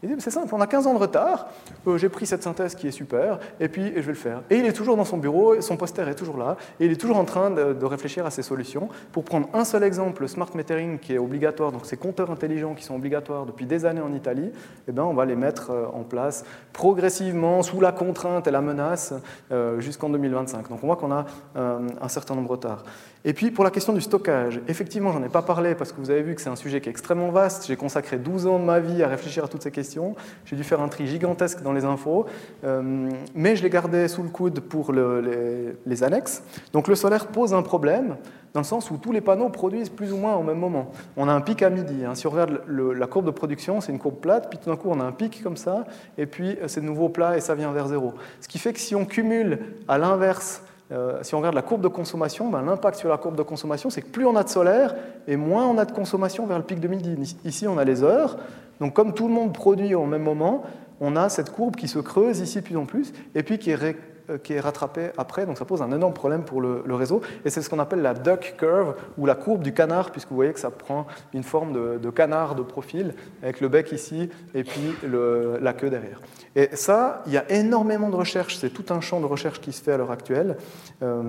[0.00, 1.48] Il dit, c'est simple, on a 15 ans de retard,
[1.88, 4.42] euh, j'ai pris cette synthèse qui est super, et puis je vais le faire.
[4.48, 6.96] Et il est toujours dans son bureau, son poster est toujours là, et il est
[6.96, 8.90] toujours en train de, réfléchir à ses solutions.
[9.10, 12.74] Pour prendre un seul exemple, le smart metering qui est obligatoire, donc ces compteurs intelligents
[12.74, 14.52] qui sont obligatoires depuis des années en Italie,
[14.86, 18.60] eh ben, on va les mettre euh, en place progressivement, sous la contrainte et la
[18.60, 19.14] menace,
[19.50, 20.68] euh, jusqu'en 2025.
[20.68, 21.26] Donc on voit qu'on a
[21.56, 22.84] un certain nombre de retards.
[23.24, 26.10] Et puis pour la question du stockage, effectivement, j'en ai pas parlé parce que vous
[26.10, 27.66] avez vu que c'est un sujet qui est extrêmement vaste.
[27.66, 30.14] J'ai consacré 12 ans de ma vie à réfléchir à toutes ces questions.
[30.44, 32.26] J'ai dû faire un tri gigantesque dans les infos,
[32.64, 36.44] euh, mais je les gardais sous le coude pour les, annexes.
[36.72, 38.16] Donc le solaire pose un problème
[38.54, 40.92] dans le sens où tous les panneaux produisent plus ou moins au même moment.
[41.16, 42.04] On a un pic à midi.
[42.04, 42.14] Hein.
[42.14, 44.88] Si on regarde la courbe de production, c'est une courbe plate, puis tout d'un coup
[44.90, 45.84] on a un pic comme ça,
[46.16, 48.14] et puis c'est de nouveau plat et ça vient vers zéro.
[48.40, 49.58] Ce qui fait que si on cumule
[49.88, 53.36] à l'inverse euh, si on regarde la courbe de consommation, ben, l'impact sur la courbe
[53.36, 54.94] de consommation, c'est que plus on a de solaire,
[55.26, 57.38] et moins on a de consommation vers le pic 2010.
[57.44, 58.38] Ici, on a les heures.
[58.80, 60.62] Donc, comme tout le monde produit au même moment,
[61.00, 63.70] on a cette courbe qui se creuse ici de plus en plus, et puis qui
[63.70, 63.96] est
[64.30, 67.50] euh, qui est rattrapé après, donc ça pose un énorme problème pour le, réseau, et
[67.50, 70.52] c'est ce qu'on appelle la duck curve, ou la courbe du canard, puisque vous voyez
[70.52, 74.94] que ça prend une forme de, canard de profil, avec le bec ici, et puis
[75.02, 76.20] la queue derrière.
[76.58, 79.72] Et ça, il y a énormément de recherches, c'est tout un champ de recherche qui
[79.72, 80.56] se fait à l'heure actuelle.
[81.04, 81.22] Euh,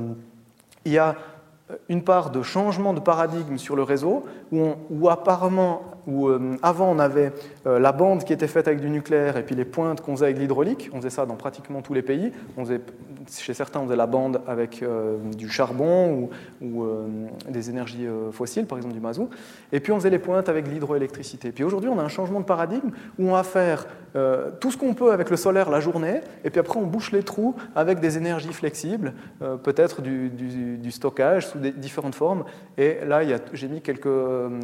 [0.86, 1.16] il y a
[1.88, 7.00] une part de changement de paradigme sur le réseau, où, apparemment, où euh, avant on
[7.00, 7.32] avait
[7.66, 10.26] euh, la bande qui était faite avec du nucléaire et puis les pointes qu'on faisait
[10.26, 12.32] avec l'hydraulique, on faisait ça dans pratiquement tous les pays,
[13.30, 16.30] chez certains on faisait la bande avec euh, du charbon
[16.62, 16.86] ou,
[17.50, 19.30] des énergies fossiles, par exemple du mazout,
[19.72, 21.52] et puis on faisait les pointes avec l'hydroélectricité.
[21.52, 23.88] Puis aujourd'hui on a un changement de paradigme où on va faire
[24.60, 27.24] tout ce qu'on peut avec le solaire la journée, et puis après on bouche les
[27.24, 29.14] trous avec des énergies flexibles,
[29.64, 32.44] peut-être du, stockage, des différentes formes.
[32.78, 33.22] Et là,
[33.54, 34.08] j'ai mis quelques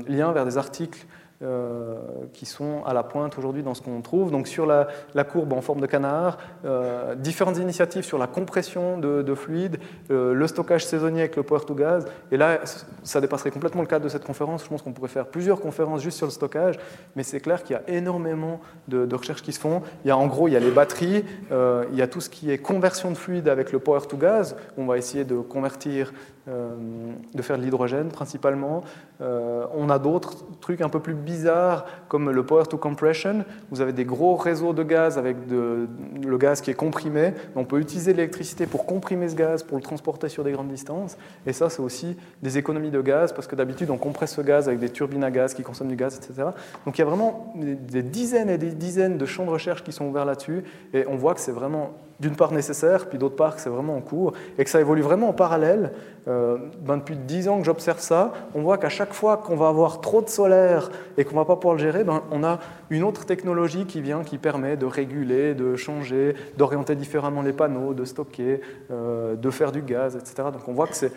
[0.07, 1.05] liens vers des articles
[1.41, 1.95] euh,
[2.33, 4.31] qui sont à la pointe aujourd'hui dans ce qu'on trouve.
[4.31, 4.87] Donc sur la,
[5.23, 9.77] courbe en forme de canard, euh, différentes initiatives sur la compression de, fluides,
[10.09, 12.05] le stockage saisonnier avec le power to gaz.
[12.31, 12.59] Et là,
[13.03, 14.63] ça dépasserait complètement le cadre de cette conférence.
[14.63, 16.79] Je pense qu'on pourrait faire plusieurs conférences juste sur le stockage,
[17.15, 19.81] mais c'est clair qu'il y a énormément de, de, recherches qui se font.
[20.03, 22.29] Il y a en gros, il y a les batteries, il y a tout ce
[22.29, 24.55] qui est conversion de fluide avec le power to gaz.
[24.77, 28.84] On va essayer de convertir euh, de faire de l'hydrogène principalement.
[29.22, 33.45] Euh, on a d'autres trucs un peu plus bizarres comme le power to compression.
[33.72, 37.34] Vous avez des gros réseaux de gaz avec le gaz qui est comprimé.
[37.55, 41.17] On peut utiliser l'électricité pour comprimer ce gaz, pour le transporter sur des grandes distances.
[41.45, 44.67] Et ça, c'est aussi des économies de gaz parce que d'habitude, on compresse ce gaz
[44.67, 46.49] avec des turbines à gaz qui consomment du gaz, etc.
[46.85, 49.91] Donc il y a vraiment des dizaines et des dizaines de champs de recherche qui
[49.91, 50.63] sont ouverts là-dessus.
[50.93, 53.95] Et on voit que c'est vraiment d'une part nécessaire, puis d'autre part que c'est vraiment
[53.95, 55.91] en cours, et que ça évolue vraiment en parallèle.
[56.27, 59.67] Euh, ben depuis 10 ans que j'observe ça, on voit qu'à chaque fois qu'on va
[59.67, 62.59] avoir trop de solaire et qu'on va pas pouvoir le gérer, ben, on a
[62.89, 67.93] une autre technologie qui vient, qui permet de réguler, de changer, d'orienter différemment les panneaux,
[67.93, 70.49] de stocker, euh, de faire du gaz, etc.
[70.51, 71.11] Donc on voit que c'est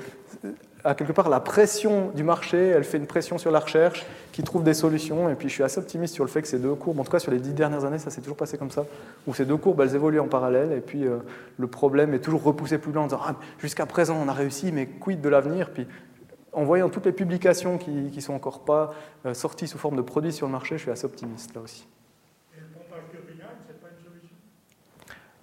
[0.89, 4.43] à quelque part la pression du marché, elle fait une pression sur la recherche qui
[4.43, 5.29] trouve des solutions.
[5.29, 7.13] Et puis je suis assez optimiste sur le fait que ces deux courbes, en tout
[7.13, 8.87] cas sur les dix dernières années, ça s'est toujours passé comme ça,
[9.27, 10.73] où ces deux courbes, elles évoluent en parallèle.
[10.73, 11.19] Et puis euh,
[11.59, 14.73] le problème est toujours repoussé plus loin en disant ah, jusqu'à présent on a réussi,
[14.73, 15.71] mais quid de l'avenir?
[15.75, 15.87] Puis
[16.55, 18.95] en voyant toutes les publications qui ne sont encore pas
[19.27, 21.87] euh, sorties sous forme de produits sur le marché, je suis assez optimiste là aussi.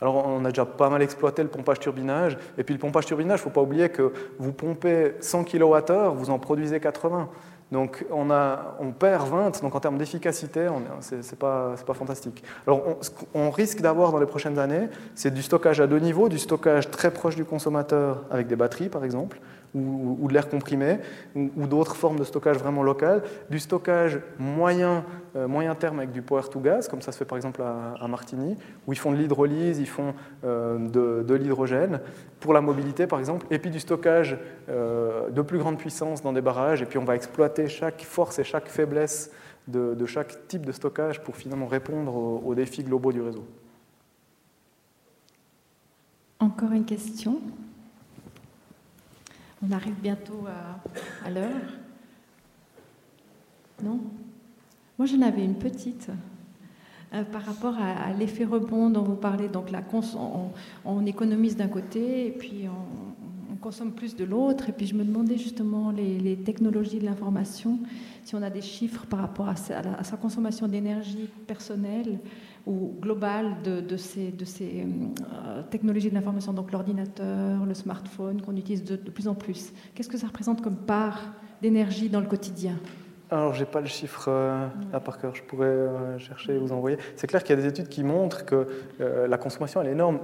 [0.05, 2.37] Alors on a déjà pas mal exploité le pompage turbinage.
[2.59, 6.13] Et puis le pompage turbinage, il ne faut pas oublier que vous pompez 100 kWh,
[6.13, 7.27] vous en produisez 80.
[7.71, 10.67] Donc on, a, on perd 20, donc en termes d'efficacité,
[11.01, 12.43] ce n'est pas, pas, fantastique.
[12.67, 15.97] Alors on, ce qu'on risque d'avoir dans les prochaines années, c'est du stockage à deux
[15.97, 19.39] niveaux, du stockage très proche du consommateur avec des batteries par exemple,
[19.75, 20.99] ou, de l'air comprimé,
[21.35, 25.03] ou, d'autres formes de stockage vraiment local, du stockage moyen,
[25.35, 28.07] euh, moyen terme avec du power to gas, comme ça se fait par exemple à,
[28.07, 28.55] Martigny,
[28.87, 31.99] où ils font de l'hydrolyse, ils font euh, de, l'hydrogène,
[32.39, 34.37] pour la mobilité par exemple, et puis du stockage
[34.69, 38.39] euh, de plus grande puissance dans des barrages, et puis on va exploiter chaque force
[38.39, 39.31] et chaque faiblesse
[39.67, 43.45] de, chaque type de stockage pour finalement répondre aux défis globaux du réseau.
[46.39, 47.39] Encore une question
[49.67, 50.45] on arrive bientôt
[51.25, 51.51] à, l'heure.
[53.83, 53.99] Non?
[54.97, 56.09] Moi, j'en avais une petite.
[57.13, 59.69] Euh, par rapport à, l'effet rebond dont vous parlez, donc
[60.85, 64.69] on, économise d'un côté et puis on, consomme plus de l'autre.
[64.69, 67.79] Et puis je me demandais justement les, technologies de l'information,
[68.23, 72.19] si on a des chiffres par rapport à sa consommation d'énergie personnelle
[72.65, 78.95] ou globale de, ces, euh, technologies de l'information, donc l'ordinateur, le smartphone qu'on utilise de,
[78.95, 79.71] plus en plus.
[79.93, 81.21] Qu'est-ce que ça représente comme part
[81.61, 82.75] d'énergie dans le quotidien?
[83.31, 86.57] Alors, je n'ai pas le chiffre euh, là par cœur, je pourrais euh, chercher et
[86.57, 86.97] vous envoyer.
[87.15, 88.67] C'est clair qu'il y a des études qui montrent que
[88.99, 90.19] la consommation elle est énorme.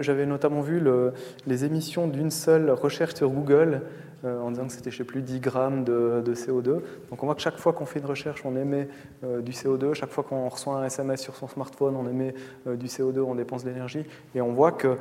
[0.00, 1.12] J'avais notamment vu le,
[1.46, 5.22] les émissions d'une seule recherche sur Google euh, en disant que c'était, je sais plus,
[5.22, 6.80] 10 grammes de, CO2.
[7.10, 8.88] Donc on voit que chaque fois qu'on fait une recherche, on émet
[9.24, 9.94] euh, du CO2.
[9.94, 12.34] Chaque fois qu'on reçoit un SMS sur son smartphone, on émet
[12.66, 14.04] euh, du CO2, on dépense de l'énergie.
[14.34, 14.96] Et on voit que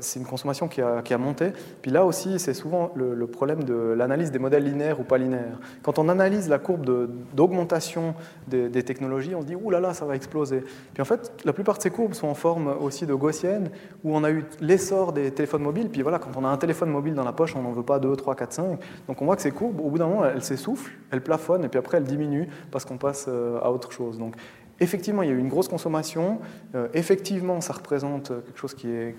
[0.00, 1.52] c'est une consommation qui a, qui a, monté.
[1.82, 5.58] Puis là aussi, c'est souvent le, problème de l'analyse des modèles linéaires ou pas linéaires.
[5.82, 8.14] Quand on analyse la courbe d'augmentation
[8.46, 10.62] des, des, technologies, on se dit, ouh là là, ça va exploser.
[10.92, 13.70] Puis en fait, la plupart de ces courbes sont en forme aussi de gaussienne,
[14.04, 15.88] où on a eu l'essor des téléphones mobiles.
[15.88, 17.98] Puis voilà, quand on a un téléphone mobile dans la poche, on n'en veut pas
[17.98, 18.43] 2, 3, 4
[19.08, 21.68] donc on voit que ces courbes, au bout d'un moment, elles s'essoufflent, elles plafonnent, et
[21.68, 24.18] puis après elles diminuent parce qu'on passe euh, à autre chose.
[24.18, 24.34] Donc
[24.80, 26.40] effectivement, il y a eu une grosse consommation.
[26.74, 29.14] Euh, effectivement, ça représente quelque chose qui est,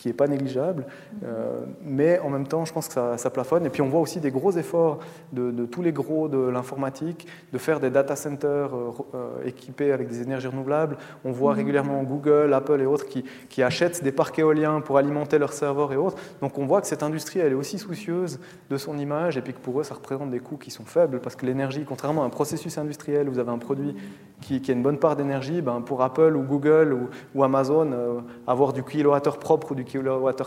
[0.00, 0.86] qui n'est pas négligeable,
[1.24, 3.66] euh, mais en même temps, je pense que ça, plafonne.
[3.66, 5.00] Et puis on voit aussi des gros efforts
[5.34, 10.08] de, tous les gros de l'informatique, de faire des data centers euh, euh, équipés avec
[10.08, 10.96] des énergies renouvelables.
[11.22, 11.58] On voit mhm.
[11.58, 15.92] régulièrement Google, Apple et autres qui, qui, achètent des parcs éoliens pour alimenter leurs serveurs
[15.92, 16.16] et autres.
[16.40, 18.40] Donc on voit que cette industrie, elle est aussi soucieuse
[18.70, 21.20] de son image, et puis que pour eux, ça représente des coûts qui sont faibles,
[21.20, 23.94] parce que l'énergie, contrairement à un processus industriel où vous avez un produit
[24.40, 26.96] qui, qui a une bonne part d'énergie, ben pour Apple ou Google
[27.34, 29.84] ou, Amazon, avoir du kilowattheure propre ou du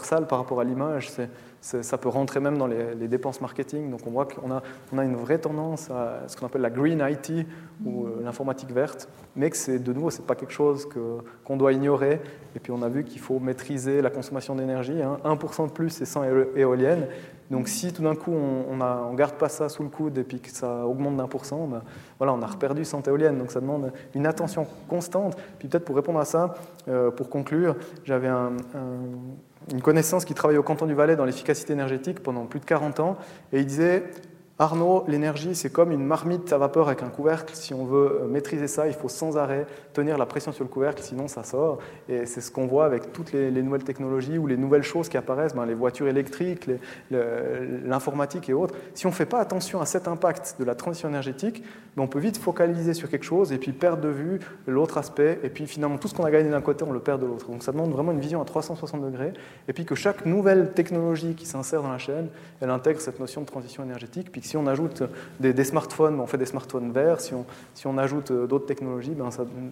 [0.04, 1.12] sale par rapport à l'image,
[1.62, 3.90] ça peut rentrer même dans les, dépenses marketing.
[3.90, 4.62] Donc on voit qu'on a,
[4.92, 7.46] on a une vraie tendance à ce qu'on appelle la green IT
[7.86, 10.88] ou euh, l'informatique verte, mais que c'est de nouveau, c'est pas quelque chose
[11.46, 12.22] qu'on doit ignorer.
[12.56, 14.94] Et puis on a vu qu'il faut maîtriser la consommation d'énergie.
[14.94, 15.68] 1% hein.
[15.68, 16.24] de plus, c'est 100
[16.56, 17.08] éoliennes.
[17.54, 20.40] Donc si tout d'un coup on ne garde pas ça sous le coude et puis
[20.40, 21.84] que ça augmente d'un pour cent, ben,
[22.18, 23.38] voilà, on a reperdu 100 éoliennes.
[23.38, 25.38] Donc ça demande une attention constante.
[25.60, 26.56] Puis peut-être pour répondre à ça,
[26.88, 27.76] euh, pour conclure,
[28.06, 32.66] j'avais une connaissance qui travaillait au canton du Valais dans l'efficacité énergétique pendant plus de
[32.66, 33.18] 40 ans
[33.52, 34.04] et il disait
[34.60, 37.56] Arnaud, l'énergie, c'est comme une marmite à vapeur avec un couvercle.
[37.56, 40.70] Si on veut euh, maîtriser ça, il faut sans arrêt tenir la pression sur le
[40.70, 41.80] couvercle, sinon ça sort.
[42.08, 45.18] Et c'est ce qu'on voit avec toutes les, nouvelles technologies ou les nouvelles choses qui
[45.18, 46.70] apparaissent, ben, les voitures électriques,
[47.10, 48.76] l'informatique et autres.
[48.94, 51.64] Si on ne fait pas attention à cet impact de la transition énergétique,
[51.98, 55.40] ben, on peut vite focaliser sur quelque chose et puis perdre de vue l'autre aspect.
[55.42, 57.50] Et puis finalement, tout ce qu'on a gagné d'un côté, on le perd de l'autre.
[57.50, 59.34] Donc ça demande vraiment une vision à 360 degrés.
[59.68, 62.28] Et puis que chaque nouvelle technologie qui s'insère dans la chaîne,
[62.62, 64.32] elle intègre cette notion de transition énergétique.
[64.44, 65.04] Si on ajoute
[65.40, 67.22] des, smartphones, on fait des smartphones verts.
[67.22, 67.34] Si
[67.86, 69.30] on, ajoute euh, d'autres technologies, ben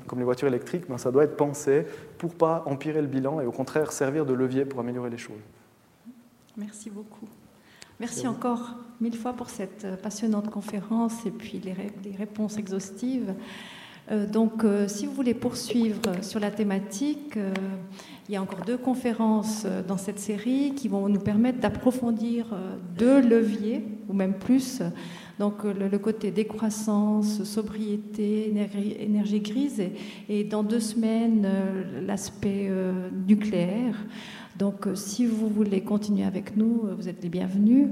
[0.08, 1.86] comme les voitures électriques, ben ça doit être pensé
[2.18, 5.42] pour pas empirer le bilan et au contraire servir de levier pour améliorer les choses.
[6.56, 7.28] Merci beaucoup.
[8.00, 13.34] Merci encore mille fois pour cette euh, passionnante conférence et puis les, les réponses exhaustives.
[14.10, 17.38] Euh, donc, si vous voulez poursuivre sur la thématique,
[18.32, 22.56] Il y a encore deux conférences dans cette série qui vont nous permettre d'approfondir
[22.98, 24.82] deux leviers, ou même plus,
[25.38, 28.50] donc le, côté décroissance, sobriété,
[29.02, 29.84] énergie, grise,
[30.30, 31.46] et, dans deux semaines,
[32.08, 32.72] l'aspect
[33.28, 33.98] nucléaire.
[34.58, 37.90] Donc si vous voulez continuer avec nous, vous êtes les bienvenus.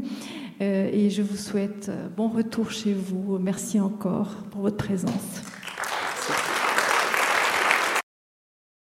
[0.62, 3.38] et je vous souhaite bon retour chez vous.
[3.40, 5.44] Merci encore pour votre présence.